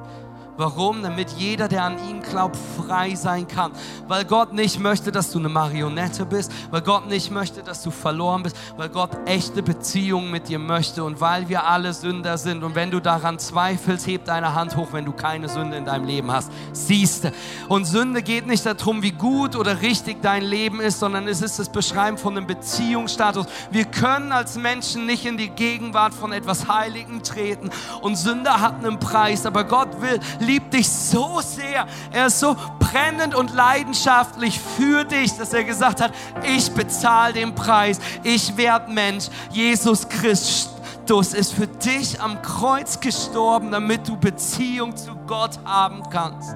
Warum? 0.58 1.04
Damit 1.04 1.30
jeder, 1.38 1.68
der 1.68 1.84
an 1.84 1.98
ihn 2.10 2.22
glaubt, 2.22 2.58
frei 2.76 3.14
sein 3.16 3.48
kann. 3.48 3.72
Weil 4.08 4.26
Gott 4.26 4.54
nicht 4.54 4.80
möchte, 4.80 5.12
dass 5.12 5.32
du 5.32 5.38
eine 5.40 5.50
Marionette 5.50 6.26
bist, 6.26 6.52
weil 6.72 6.82
Gott 6.82 7.08
nicht 7.08 7.32
möchte, 7.32 7.62
dass 7.62 7.84
du 7.84 7.92
verloren 7.92 8.42
bist, 8.44 8.56
weil 8.76 8.90
Gott 8.90 9.12
echte 9.26 9.62
Beziehungen 9.62 10.32
mit 10.32 10.50
dir 10.50 10.58
möchte 10.58 11.04
und 11.04 11.22
weil 11.22 11.48
wir 11.48 11.66
alle 11.66 11.94
Sünder 11.94 12.38
sind. 12.40 12.64
Und 12.64 12.74
wenn 12.74 12.90
du 12.90 13.00
daran 13.00 13.38
zweifelst, 13.38 14.08
heb 14.08 14.26
deine 14.26 14.56
Hand 14.56 14.76
hoch, 14.76 14.88
wenn 14.92 15.06
du 15.06 15.12
keine 15.12 15.48
Sünde 15.48 15.78
in 15.78 15.86
deinem 15.86 16.06
Leben 16.06 16.32
hast. 16.32 16.52
Siehste. 16.74 17.32
Und 17.70 17.86
Sünde 17.86 18.24
geht 18.24 18.48
nicht 18.48 18.66
darum, 18.66 19.04
wie 19.04 19.12
gut 19.12 19.56
oder 19.56 19.82
richtig 19.82 20.22
dein 20.24 20.44
Leben 20.44 20.82
ist, 20.82 21.00
sondern 21.00 21.28
es 21.28 21.42
ist 21.42 21.60
das 21.60 21.70
Beschreiben 21.70 22.18
von 22.18 22.36
einem 22.36 22.48
Beziehungsstatus. 22.48 23.46
Wir 23.70 23.86
können 23.86 24.32
als 24.32 24.56
Menschen 24.56 25.06
nicht 25.06 25.26
in 25.26 25.38
die 25.38 25.50
Gegenwart 25.50 26.16
von 26.16 26.32
etwas 26.32 26.68
Heiligen 26.68 27.22
treten. 27.22 27.70
Und 28.02 28.16
Sünde 28.16 28.60
hat 28.60 28.84
einen 28.84 29.00
Preis, 29.00 29.46
aber 29.46 29.64
Gott 29.64 30.02
will 30.02 30.20
liebt 30.48 30.74
dich 30.74 30.90
so 30.90 31.42
sehr. 31.42 31.86
Er 32.12 32.28
ist 32.28 32.40
so 32.40 32.56
brennend 32.80 33.36
und 33.36 33.54
leidenschaftlich 33.54 34.60
für 34.60 35.04
dich, 35.04 35.38
dass 35.38 35.54
er 35.54 35.64
gesagt 35.64 36.02
hat, 36.02 36.12
ich 36.44 36.72
bezahle 36.72 37.34
den 37.34 37.54
Preis. 37.54 38.00
Ich 38.24 38.58
werde 38.58 38.92
Mensch. 38.92 39.28
Jesus 39.52 40.08
Christus 40.10 41.34
ist 41.34 41.54
für 41.54 41.68
dich 41.68 42.20
am 42.20 42.42
Kreuz 42.42 43.00
gestorben, 43.00 43.72
damit 43.72 44.08
du 44.08 44.18
Beziehung 44.18 44.96
zu 44.96 45.16
Gott 45.28 45.60
haben 45.66 46.02
kannst. 46.10 46.56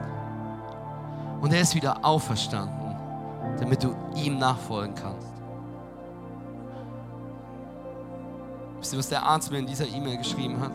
Und 1.41 1.53
er 1.53 1.61
ist 1.61 1.75
wieder 1.75 2.03
auferstanden, 2.03 2.95
damit 3.59 3.83
du 3.83 3.95
ihm 4.15 4.37
nachfolgen 4.37 4.95
kannst. 4.95 5.27
Wisst 8.79 8.93
ihr, 8.93 8.99
was 8.99 9.09
der 9.09 9.23
Arzt 9.23 9.51
mir 9.51 9.59
in 9.59 9.67
dieser 9.67 9.87
E-Mail 9.87 10.17
geschrieben 10.17 10.59
hat? 10.59 10.73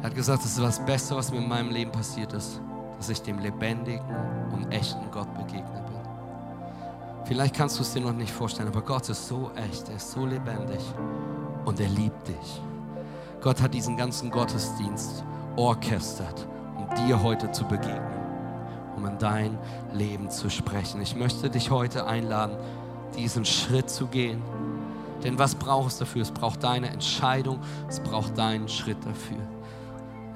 Er 0.00 0.06
hat 0.06 0.14
gesagt, 0.14 0.42
das 0.42 0.52
ist 0.52 0.60
das 0.60 0.84
Beste, 0.84 1.14
was 1.14 1.30
mir 1.30 1.38
in 1.38 1.48
meinem 1.48 1.70
Leben 1.70 1.92
passiert 1.92 2.32
ist, 2.32 2.58
dass 2.96 3.10
ich 3.10 3.20
dem 3.20 3.38
lebendigen 3.38 4.04
und 4.50 4.72
echten 4.72 5.10
Gott 5.10 5.32
begegnet 5.34 5.86
bin. 5.86 5.90
Vielleicht 7.26 7.54
kannst 7.54 7.78
du 7.78 7.82
es 7.82 7.92
dir 7.92 8.00
noch 8.00 8.14
nicht 8.14 8.32
vorstellen, 8.32 8.68
aber 8.68 8.80
Gott 8.80 9.08
ist 9.10 9.28
so 9.28 9.50
echt, 9.54 9.90
er 9.90 9.96
ist 9.96 10.10
so 10.10 10.24
lebendig 10.24 10.80
und 11.66 11.78
er 11.80 11.88
liebt 11.88 12.26
dich. 12.26 12.62
Gott 13.42 13.60
hat 13.60 13.74
diesen 13.74 13.96
ganzen 13.98 14.30
Gottesdienst 14.30 15.22
orchestert, 15.56 16.46
um 16.78 17.06
dir 17.06 17.22
heute 17.22 17.52
zu 17.52 17.64
begegnen, 17.64 18.00
um 18.96 19.04
in 19.04 19.18
dein 19.18 19.58
Leben 19.92 20.30
zu 20.30 20.48
sprechen. 20.48 21.02
Ich 21.02 21.14
möchte 21.14 21.50
dich 21.50 21.70
heute 21.70 22.06
einladen, 22.06 22.56
diesen 23.16 23.44
Schritt 23.44 23.90
zu 23.90 24.06
gehen. 24.06 24.42
Denn 25.22 25.38
was 25.38 25.54
braucht 25.54 25.88
es 25.88 25.98
dafür? 25.98 26.22
Es 26.22 26.30
braucht 26.30 26.64
deine 26.64 26.88
Entscheidung, 26.88 27.60
es 27.86 28.00
braucht 28.00 28.38
deinen 28.38 28.66
Schritt 28.66 29.04
dafür. 29.04 29.59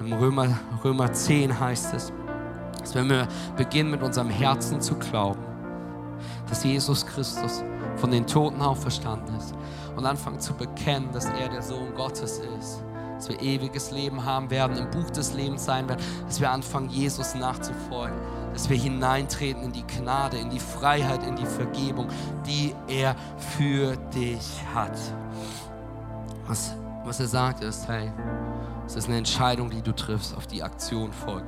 Im 0.05 0.13
Römer, 0.13 0.49
Römer 0.85 1.11
10 1.11 1.59
heißt 1.59 1.95
es, 1.95 2.13
dass 2.79 2.95
wenn 2.95 3.09
wir 3.09 3.27
beginnen 3.57 3.91
mit 3.91 4.03
unserem 4.03 4.29
Herzen 4.29 4.83
zu 4.83 4.97
glauben, 4.97 5.43
dass 6.47 6.63
Jesus 6.63 7.07
Christus 7.07 7.65
von 7.97 8.11
den 8.11 8.27
Toten 8.27 8.61
auferstanden 8.61 9.35
ist 9.37 9.55
und 9.97 10.05
anfangen 10.05 10.41
zu 10.41 10.53
bekennen, 10.53 11.09
dass 11.13 11.25
er 11.25 11.49
der 11.49 11.63
Sohn 11.63 11.95
Gottes 11.95 12.43
ist, 12.59 12.83
dass 13.17 13.31
wir 13.31 13.41
ewiges 13.41 13.93
Leben 13.93 14.23
haben 14.23 14.51
werden, 14.51 14.77
im 14.77 14.91
Buch 14.91 15.09
des 15.09 15.33
Lebens 15.33 15.65
sein 15.65 15.89
werden, 15.89 16.03
dass 16.27 16.39
wir 16.39 16.51
anfangen, 16.51 16.91
Jesus 16.91 17.35
nachzufolgen, 17.35 18.19
dass 18.53 18.69
wir 18.69 18.77
hineintreten 18.77 19.63
in 19.63 19.73
die 19.73 19.87
Gnade, 19.87 20.37
in 20.37 20.51
die 20.51 20.61
Freiheit, 20.61 21.27
in 21.27 21.37
die 21.37 21.47
Vergebung, 21.47 22.09
die 22.47 22.75
er 22.89 23.17
für 23.57 23.97
dich 24.15 24.61
hat. 24.75 24.99
Was, 26.47 26.75
was 27.07 27.21
er 27.21 27.29
sagt 27.29 27.65
ist, 27.65 27.89
hey, 27.89 28.13
es 28.87 28.97
ist 28.97 29.09
eine 29.09 29.19
Entscheidung, 29.19 29.71
die 29.71 29.83
du 29.83 29.93
triffst, 29.93 30.37
auf 30.37 30.47
die 30.47 30.63
Aktion 30.63 31.13
folgt. 31.13 31.47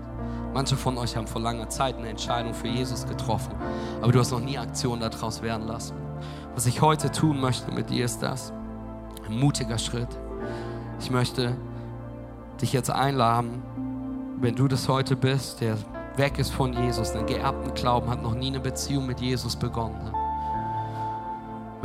Manche 0.55 0.77
von 0.77 0.97
euch 0.97 1.17
haben 1.17 1.27
vor 1.27 1.41
langer 1.41 1.69
Zeit 1.69 1.97
eine 1.97 2.09
Entscheidung 2.09 2.55
für 2.55 2.69
Jesus 2.69 3.07
getroffen, 3.07 3.55
aber 4.01 4.13
du 4.13 4.19
hast 4.19 4.31
noch 4.31 4.41
nie 4.41 4.59
Aktion 4.59 5.01
daraus 5.01 5.43
werden 5.43 5.67
lassen. 5.67 5.97
Was 6.55 6.67
ich 6.67 6.81
heute 6.81 7.11
tun 7.11 7.41
möchte 7.41 7.71
mit 7.71 7.91
dir 7.91 8.05
ist 8.05 8.23
das. 8.23 8.53
Ein 9.29 9.39
mutiger 9.39 9.79
Schritt. 9.79 10.09
Ich 10.99 11.11
möchte 11.11 11.57
dich 12.61 12.73
jetzt 12.73 12.91
einladen, 12.91 13.63
wenn 14.41 14.55
du 14.55 14.67
das 14.67 14.89
heute 14.89 15.17
bist, 15.17 15.61
der 15.61 15.77
weg 16.17 16.39
ist 16.39 16.53
von 16.53 16.73
Jesus, 16.73 17.11
einen 17.11 17.27
geerbten 17.27 17.75
Glauben 17.75 18.09
hat, 18.09 18.23
noch 18.23 18.35
nie 18.35 18.49
eine 18.49 18.61
Beziehung 18.61 19.07
mit 19.07 19.21
Jesus 19.21 19.57
begonnen 19.57 20.03
hat 20.07 20.26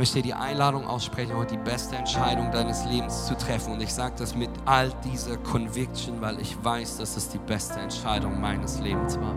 möchte 0.02 0.16
dir 0.16 0.22
die 0.22 0.34
Einladung 0.34 0.84
aussprechen, 0.84 1.36
heute 1.36 1.54
die 1.54 1.62
beste 1.62 1.94
Entscheidung 1.94 2.50
deines 2.50 2.84
Lebens 2.86 3.26
zu 3.26 3.36
treffen. 3.36 3.74
Und 3.74 3.80
ich 3.80 3.94
sage 3.94 4.16
das 4.18 4.34
mit 4.34 4.50
all 4.64 4.92
dieser 5.04 5.36
Conviction, 5.36 6.20
weil 6.20 6.40
ich 6.40 6.56
weiß, 6.60 6.96
dass 6.96 7.16
es 7.16 7.28
die 7.28 7.38
beste 7.38 7.78
Entscheidung 7.78 8.40
meines 8.40 8.80
Lebens 8.80 9.16
war. 9.20 9.36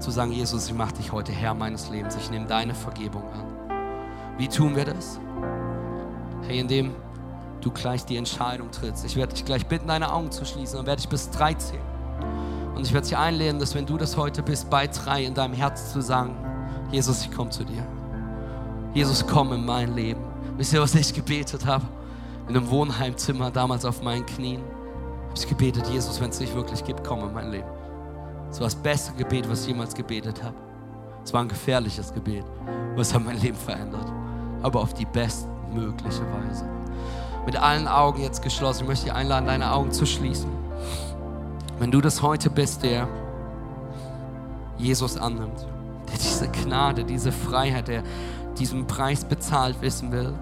Zu 0.00 0.10
sagen, 0.10 0.32
Jesus, 0.32 0.66
ich 0.66 0.74
mache 0.74 0.92
dich 0.92 1.12
heute 1.12 1.32
Herr 1.32 1.54
meines 1.54 1.88
Lebens. 1.88 2.14
Ich 2.14 2.30
nehme 2.30 2.44
deine 2.44 2.74
Vergebung 2.74 3.22
an. 3.22 4.36
Wie 4.36 4.48
tun 4.48 4.76
wir 4.76 4.84
das? 4.84 5.18
Hey, 6.42 6.58
indem 6.58 6.94
du 7.62 7.70
gleich 7.70 8.04
die 8.04 8.18
Entscheidung 8.18 8.70
trittst. 8.70 9.06
Ich 9.06 9.16
werde 9.16 9.32
dich 9.32 9.46
gleich 9.46 9.66
bitten, 9.66 9.88
deine 9.88 10.12
Augen 10.12 10.30
zu 10.30 10.44
schließen. 10.44 10.76
Dann 10.76 10.86
werde 10.86 11.00
ich 11.00 11.08
bis 11.08 11.30
drei 11.30 11.54
zählen. 11.54 11.80
Und 12.74 12.86
ich 12.86 12.92
werde 12.92 13.06
dich 13.06 13.16
einladen, 13.16 13.58
dass 13.58 13.74
wenn 13.74 13.86
du 13.86 13.96
das 13.96 14.14
heute 14.18 14.42
bist, 14.42 14.68
bei 14.68 14.88
drei 14.88 15.24
in 15.24 15.32
deinem 15.32 15.54
Herz 15.54 15.90
zu 15.90 16.02
sagen, 16.02 16.36
Jesus, 16.92 17.24
ich 17.24 17.32
komme 17.32 17.48
zu 17.48 17.64
dir. 17.64 17.86
Jesus, 18.94 19.26
komm 19.26 19.52
in 19.52 19.66
mein 19.66 19.92
Leben. 19.96 20.20
Wisst 20.56 20.72
ihr, 20.72 20.80
was 20.80 20.94
ich 20.94 21.12
gebetet 21.12 21.66
habe? 21.66 21.84
In 22.48 22.56
einem 22.56 22.70
Wohnheimzimmer, 22.70 23.50
damals 23.50 23.84
auf 23.84 24.02
meinen 24.02 24.24
Knien. 24.24 24.60
Habe 24.60 25.34
ich 25.34 25.48
gebetet, 25.48 25.88
Jesus, 25.88 26.20
wenn 26.20 26.30
es 26.30 26.38
dich 26.38 26.54
wirklich 26.54 26.84
gibt, 26.84 27.02
komm 27.02 27.20
in 27.20 27.34
mein 27.34 27.50
Leben. 27.50 27.66
Das 28.48 28.60
war 28.60 28.66
das 28.66 28.76
beste 28.76 29.12
Gebet, 29.14 29.50
was 29.50 29.62
ich 29.62 29.68
jemals 29.68 29.94
gebetet 29.94 30.44
habe. 30.44 30.54
Es 31.24 31.32
war 31.32 31.40
ein 31.40 31.48
gefährliches 31.48 32.14
Gebet, 32.14 32.44
es 32.96 33.12
hat 33.12 33.24
mein 33.24 33.40
Leben 33.40 33.56
verändert. 33.56 34.06
Aber 34.62 34.80
auf 34.80 34.94
die 34.94 35.06
bestmögliche 35.06 36.22
Weise. 36.32 36.64
Mit 37.44 37.56
allen 37.56 37.88
Augen 37.88 38.22
jetzt 38.22 38.42
geschlossen. 38.42 38.82
Ich 38.82 38.88
möchte 38.88 39.04
dich 39.06 39.12
einladen, 39.12 39.46
deine 39.46 39.72
Augen 39.72 39.90
zu 39.90 40.06
schließen. 40.06 40.50
Wenn 41.80 41.90
du 41.90 42.00
das 42.00 42.22
heute 42.22 42.48
bist, 42.48 42.84
der 42.84 43.08
Jesus 44.78 45.16
annimmt, 45.16 45.66
der 46.08 46.18
diese 46.18 46.48
Gnade, 46.48 47.02
diese 47.04 47.32
Freiheit, 47.32 47.88
der 47.88 48.04
diesen 48.58 48.86
Preis 48.86 49.24
bezahlt 49.24 49.80
wissen 49.80 50.12
will, 50.12 50.34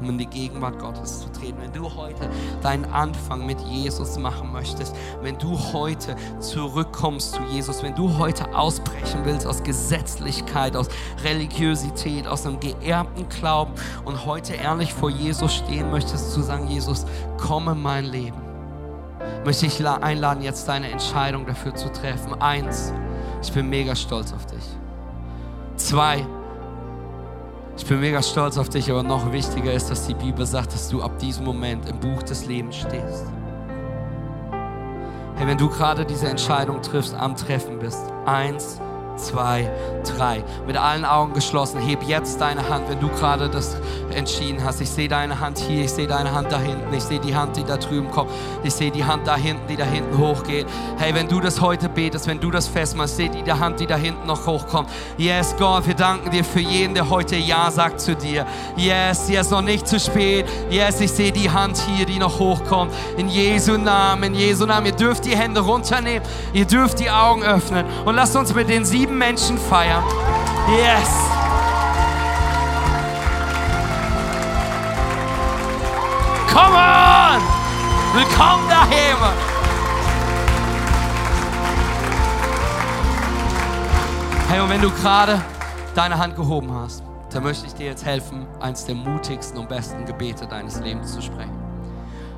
um 0.00 0.08
in 0.08 0.18
die 0.18 0.26
Gegenwart 0.26 0.78
Gottes 0.78 1.20
zu 1.20 1.28
treten. 1.32 1.58
Wenn 1.60 1.72
du 1.72 1.94
heute 1.94 2.28
deinen 2.62 2.86
Anfang 2.86 3.46
mit 3.46 3.60
Jesus 3.60 4.18
machen 4.18 4.52
möchtest, 4.52 4.94
wenn 5.22 5.38
du 5.38 5.58
heute 5.72 6.16
zurückkommst 6.40 7.34
zu 7.34 7.42
Jesus, 7.50 7.82
wenn 7.82 7.94
du 7.94 8.18
heute 8.18 8.54
ausbrechen 8.54 9.20
willst 9.24 9.46
aus 9.46 9.62
Gesetzlichkeit, 9.62 10.76
aus 10.76 10.88
Religiosität, 11.22 12.26
aus 12.26 12.46
einem 12.46 12.60
geerbten 12.60 13.28
Glauben 13.28 13.72
und 14.04 14.24
heute 14.24 14.54
ehrlich 14.54 14.92
vor 14.92 15.10
Jesus 15.10 15.54
stehen 15.54 15.90
möchtest, 15.90 16.32
zu 16.32 16.42
sagen, 16.42 16.66
Jesus, 16.68 17.04
komme 17.36 17.74
mein 17.74 18.06
Leben, 18.06 18.38
möchte 19.44 19.66
ich 19.66 19.86
einladen, 19.86 20.42
jetzt 20.42 20.66
deine 20.66 20.90
Entscheidung 20.90 21.46
dafür 21.46 21.74
zu 21.74 21.92
treffen. 21.92 22.40
Eins, 22.40 22.92
ich 23.42 23.52
bin 23.52 23.68
mega 23.68 23.94
stolz 23.94 24.32
auf 24.32 24.46
dich. 24.46 24.64
Zwei, 25.76 26.26
ich 27.80 27.86
bin 27.86 28.00
mega 28.00 28.22
stolz 28.22 28.58
auf 28.58 28.68
dich, 28.68 28.90
aber 28.90 29.02
noch 29.02 29.32
wichtiger 29.32 29.72
ist, 29.72 29.90
dass 29.90 30.06
die 30.06 30.12
Bibel 30.12 30.44
sagt, 30.44 30.74
dass 30.74 30.90
du 30.90 31.02
ab 31.02 31.18
diesem 31.18 31.46
Moment 31.46 31.88
im 31.88 31.98
Buch 31.98 32.22
des 32.22 32.44
Lebens 32.44 32.76
stehst. 32.76 33.24
Hey, 35.36 35.46
wenn 35.46 35.56
du 35.56 35.70
gerade 35.70 36.04
diese 36.04 36.28
Entscheidung 36.28 36.82
triffst, 36.82 37.14
am 37.14 37.34
Treffen 37.36 37.78
bist, 37.78 38.02
eins, 38.26 38.78
zwei, 39.24 39.70
drei. 40.16 40.42
Mit 40.66 40.76
allen 40.76 41.04
Augen 41.04 41.34
geschlossen. 41.34 41.80
Heb 41.80 42.02
jetzt 42.02 42.40
deine 42.40 42.68
Hand, 42.68 42.88
wenn 42.88 43.00
du 43.00 43.08
gerade 43.08 43.48
das 43.48 43.76
entschieden 44.14 44.64
hast. 44.64 44.80
Ich 44.80 44.90
sehe 44.90 45.08
deine 45.08 45.40
Hand 45.40 45.58
hier, 45.58 45.84
ich 45.84 45.92
sehe 45.92 46.06
deine 46.06 46.32
Hand 46.32 46.50
da 46.50 46.58
hinten, 46.58 46.92
ich 46.92 47.02
sehe 47.02 47.20
die 47.20 47.34
Hand, 47.34 47.56
die 47.56 47.64
da 47.64 47.76
drüben 47.76 48.10
kommt, 48.10 48.30
ich 48.62 48.74
sehe 48.74 48.90
die 48.90 49.04
Hand 49.04 49.26
da 49.26 49.36
hinten, 49.36 49.66
die 49.68 49.76
da 49.76 49.84
hinten 49.84 50.18
hochgeht. 50.18 50.66
Hey, 50.98 51.14
wenn 51.14 51.28
du 51.28 51.40
das 51.40 51.60
heute 51.60 51.88
betest, 51.88 52.26
wenn 52.26 52.40
du 52.40 52.50
das 52.50 52.68
festmachst, 52.68 53.16
sehe 53.16 53.30
die 53.30 53.50
Hand, 53.50 53.80
die 53.80 53.86
da 53.86 53.96
hinten 53.96 54.26
noch 54.26 54.46
hochkommt. 54.46 54.88
Yes, 55.16 55.54
Gott, 55.58 55.86
wir 55.86 55.94
danken 55.94 56.30
dir 56.30 56.44
für 56.44 56.60
jeden, 56.60 56.94
der 56.94 57.08
heute 57.08 57.36
Ja 57.36 57.70
sagt 57.70 58.00
zu 58.00 58.14
dir. 58.14 58.46
Yes, 58.76 59.28
yes, 59.28 59.50
noch 59.50 59.62
nicht 59.62 59.86
zu 59.86 59.98
spät. 59.98 60.46
Yes, 60.70 61.00
ich 61.00 61.10
sehe 61.10 61.32
die 61.32 61.50
Hand 61.50 61.78
hier, 61.78 62.06
die 62.06 62.18
noch 62.18 62.38
hochkommt. 62.38 62.92
In 63.16 63.28
Jesu 63.28 63.76
Namen, 63.76 64.24
in 64.24 64.34
Jesu 64.34 64.66
Namen. 64.66 64.86
Ihr 64.86 64.92
dürft 64.92 65.24
die 65.24 65.36
Hände 65.36 65.60
runternehmen, 65.60 66.22
ihr 66.52 66.64
dürft 66.64 67.00
die 67.00 67.10
Augen 67.10 67.42
öffnen 67.42 67.84
und 68.04 68.14
lasst 68.14 68.36
uns 68.36 68.54
mit 68.54 68.68
den 68.68 68.84
sieben 68.84 69.09
Menschen 69.20 69.58
feiern. 69.58 70.02
Yes. 70.66 71.10
Willkommen! 76.46 77.42
Willkommen 78.14 78.68
daheim! 78.70 79.18
Hey, 84.48 84.60
und 84.60 84.70
wenn 84.70 84.80
du 84.80 84.90
gerade 84.90 85.42
deine 85.94 86.16
Hand 86.16 86.34
gehoben 86.34 86.72
hast, 86.72 87.02
dann 87.30 87.42
möchte 87.42 87.66
ich 87.66 87.74
dir 87.74 87.86
jetzt 87.86 88.06
helfen, 88.06 88.46
eines 88.58 88.86
der 88.86 88.94
mutigsten 88.94 89.58
und 89.58 89.68
besten 89.68 90.06
Gebete 90.06 90.46
deines 90.46 90.80
Lebens 90.80 91.12
zu 91.12 91.20
sprechen. 91.20 91.52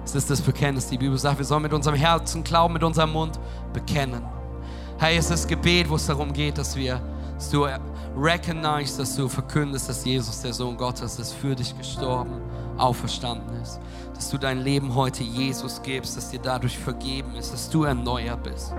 Es 0.04 0.16
ist 0.16 0.28
das 0.28 0.40
Bekenntnis. 0.42 0.88
Die 0.88 0.98
Bibel 0.98 1.16
sagt, 1.16 1.38
wir 1.38 1.44
sollen 1.44 1.62
mit 1.62 1.72
unserem 1.72 1.96
Herzen 1.96 2.42
glauben, 2.42 2.74
mit 2.74 2.82
unserem 2.82 3.12
Mund 3.12 3.38
bekennen. 3.72 4.41
Hey, 5.02 5.16
es 5.16 5.30
ist 5.30 5.48
Gebet, 5.48 5.90
wo 5.90 5.96
es 5.96 6.06
darum 6.06 6.32
geht, 6.32 6.58
dass 6.58 6.76
wir, 6.76 7.00
dass 7.34 7.50
du 7.50 7.66
recognize, 8.16 8.98
dass 8.98 9.16
du 9.16 9.28
verkündest, 9.28 9.88
dass 9.88 10.04
Jesus, 10.04 10.42
der 10.42 10.52
Sohn 10.52 10.76
Gottes, 10.76 11.18
ist, 11.18 11.32
für 11.32 11.56
dich 11.56 11.76
gestorben, 11.76 12.40
auferstanden 12.78 13.60
ist. 13.60 13.80
Dass 14.14 14.30
du 14.30 14.38
dein 14.38 14.60
Leben 14.60 14.94
heute 14.94 15.24
Jesus 15.24 15.82
gibst, 15.82 16.16
dass 16.16 16.30
dir 16.30 16.38
dadurch 16.38 16.78
vergeben 16.78 17.34
ist, 17.34 17.52
dass 17.52 17.68
du 17.68 17.82
erneuert 17.82 18.44
bist. 18.44 18.74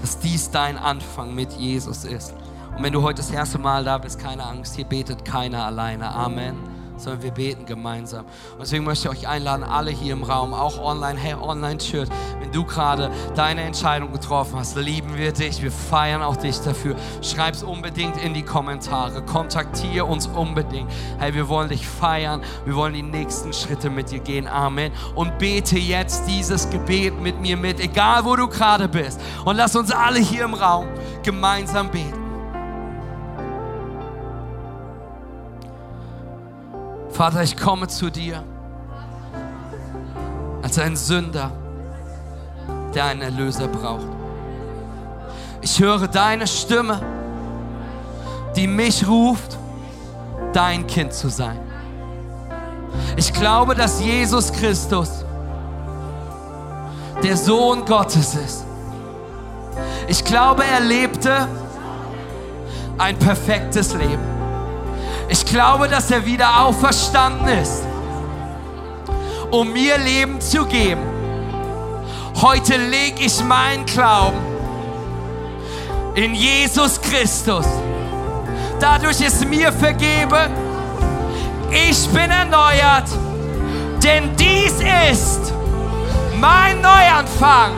Dass 0.00 0.20
dies 0.20 0.48
dein 0.48 0.78
Anfang 0.78 1.34
mit 1.34 1.52
Jesus 1.54 2.04
ist. 2.04 2.34
Und 2.76 2.84
wenn 2.84 2.92
du 2.92 3.02
heute 3.02 3.16
das 3.16 3.32
erste 3.32 3.58
Mal 3.58 3.82
da 3.82 3.98
bist, 3.98 4.20
keine 4.20 4.44
Angst, 4.44 4.76
hier 4.76 4.84
betet 4.84 5.24
keiner 5.24 5.64
alleine. 5.64 6.14
Amen 6.14 6.77
sondern 6.98 7.22
wir 7.22 7.30
beten 7.30 7.66
gemeinsam. 7.66 8.24
Und 8.52 8.60
deswegen 8.60 8.84
möchte 8.84 9.08
ich 9.08 9.18
euch 9.18 9.28
einladen, 9.28 9.64
alle 9.64 9.90
hier 9.90 10.12
im 10.12 10.22
Raum, 10.22 10.54
auch 10.54 10.78
online, 10.78 11.18
hey, 11.18 11.34
online 11.34 11.78
Church, 11.78 12.08
wenn 12.40 12.52
du 12.52 12.64
gerade 12.64 13.10
deine 13.34 13.62
Entscheidung 13.62 14.12
getroffen 14.12 14.58
hast, 14.58 14.76
lieben 14.76 15.16
wir 15.16 15.32
dich, 15.32 15.62
wir 15.62 15.72
feiern 15.72 16.22
auch 16.22 16.36
dich 16.36 16.58
dafür. 16.60 16.96
Schreib 17.22 17.54
es 17.54 17.62
unbedingt 17.62 18.16
in 18.22 18.34
die 18.34 18.42
Kommentare, 18.42 19.22
kontaktiere 19.22 20.04
uns 20.04 20.26
unbedingt. 20.26 20.90
Hey, 21.18 21.34
wir 21.34 21.48
wollen 21.48 21.68
dich 21.68 21.86
feiern, 21.86 22.42
wir 22.64 22.74
wollen 22.74 22.94
die 22.94 23.02
nächsten 23.02 23.52
Schritte 23.52 23.90
mit 23.90 24.10
dir 24.10 24.20
gehen. 24.20 24.46
Amen. 24.46 24.92
Und 25.14 25.38
bete 25.38 25.78
jetzt 25.78 26.26
dieses 26.26 26.68
Gebet 26.70 27.20
mit 27.20 27.40
mir 27.40 27.56
mit, 27.56 27.80
egal 27.80 28.24
wo 28.24 28.36
du 28.36 28.48
gerade 28.48 28.88
bist. 28.88 29.20
Und 29.44 29.56
lass 29.56 29.76
uns 29.76 29.90
alle 29.90 30.18
hier 30.18 30.44
im 30.44 30.54
Raum 30.54 30.86
gemeinsam 31.22 31.90
beten. 31.90 32.17
Vater, 37.18 37.42
ich 37.42 37.56
komme 37.56 37.88
zu 37.88 38.10
dir 38.10 38.44
als 40.62 40.78
ein 40.78 40.94
Sünder, 40.94 41.50
der 42.94 43.06
einen 43.06 43.22
Erlöser 43.22 43.66
braucht. 43.66 44.06
Ich 45.60 45.80
höre 45.80 46.06
deine 46.06 46.46
Stimme, 46.46 47.00
die 48.54 48.68
mich 48.68 49.08
ruft, 49.08 49.58
dein 50.52 50.86
Kind 50.86 51.12
zu 51.12 51.28
sein. 51.28 51.58
Ich 53.16 53.32
glaube, 53.32 53.74
dass 53.74 54.00
Jesus 54.00 54.52
Christus 54.52 55.24
der 57.20 57.36
Sohn 57.36 57.84
Gottes 57.84 58.36
ist. 58.36 58.64
Ich 60.06 60.24
glaube, 60.24 60.62
er 60.64 60.78
lebte 60.78 61.48
ein 62.96 63.18
perfektes 63.18 63.92
Leben. 63.94 64.37
Ich 65.28 65.44
glaube, 65.44 65.88
dass 65.88 66.10
er 66.10 66.24
wieder 66.24 66.62
auferstanden 66.62 67.48
ist, 67.48 67.82
um 69.50 69.72
mir 69.72 69.98
Leben 69.98 70.40
zu 70.40 70.64
geben. 70.64 71.02
Heute 72.40 72.76
lege 72.76 73.24
ich 73.24 73.44
meinen 73.44 73.84
Glauben 73.84 74.38
in 76.14 76.34
Jesus 76.34 77.00
Christus. 77.00 77.66
Dadurch 78.80 79.20
ist 79.20 79.44
mir 79.44 79.72
vergeben. 79.72 80.50
Ich 81.70 82.08
bin 82.08 82.30
erneuert, 82.30 83.08
denn 84.02 84.34
dies 84.36 84.74
ist 85.10 85.52
mein 86.40 86.80
Neuanfang 86.80 87.72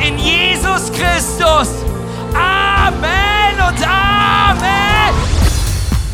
in 0.00 0.18
Jesus 0.18 0.90
Christus. 0.92 1.68
Amen 2.34 3.54
und 3.68 3.86
Amen. 3.86 4.81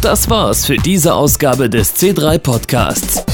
Das 0.00 0.30
war's 0.30 0.64
für 0.64 0.76
diese 0.76 1.12
Ausgabe 1.14 1.68
des 1.68 1.96
C3 1.96 2.38
Podcasts. 2.38 3.24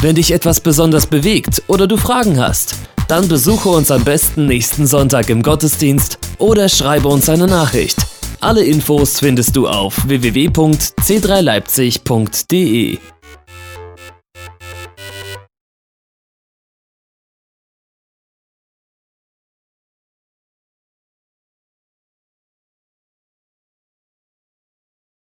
Wenn 0.00 0.16
dich 0.16 0.32
etwas 0.32 0.60
besonders 0.60 1.06
bewegt 1.06 1.62
oder 1.68 1.86
du 1.86 1.96
Fragen 1.96 2.40
hast, 2.40 2.74
dann 3.06 3.28
besuche 3.28 3.68
uns 3.68 3.92
am 3.92 4.02
besten 4.02 4.46
nächsten 4.46 4.88
Sonntag 4.88 5.30
im 5.30 5.44
Gottesdienst 5.44 6.18
oder 6.38 6.68
schreibe 6.68 7.06
uns 7.06 7.28
eine 7.28 7.46
Nachricht. 7.46 7.98
Alle 8.40 8.64
Infos 8.64 9.20
findest 9.20 9.54
du 9.54 9.68
auf 9.68 10.08
www.c3leipzig.de. 10.08 12.98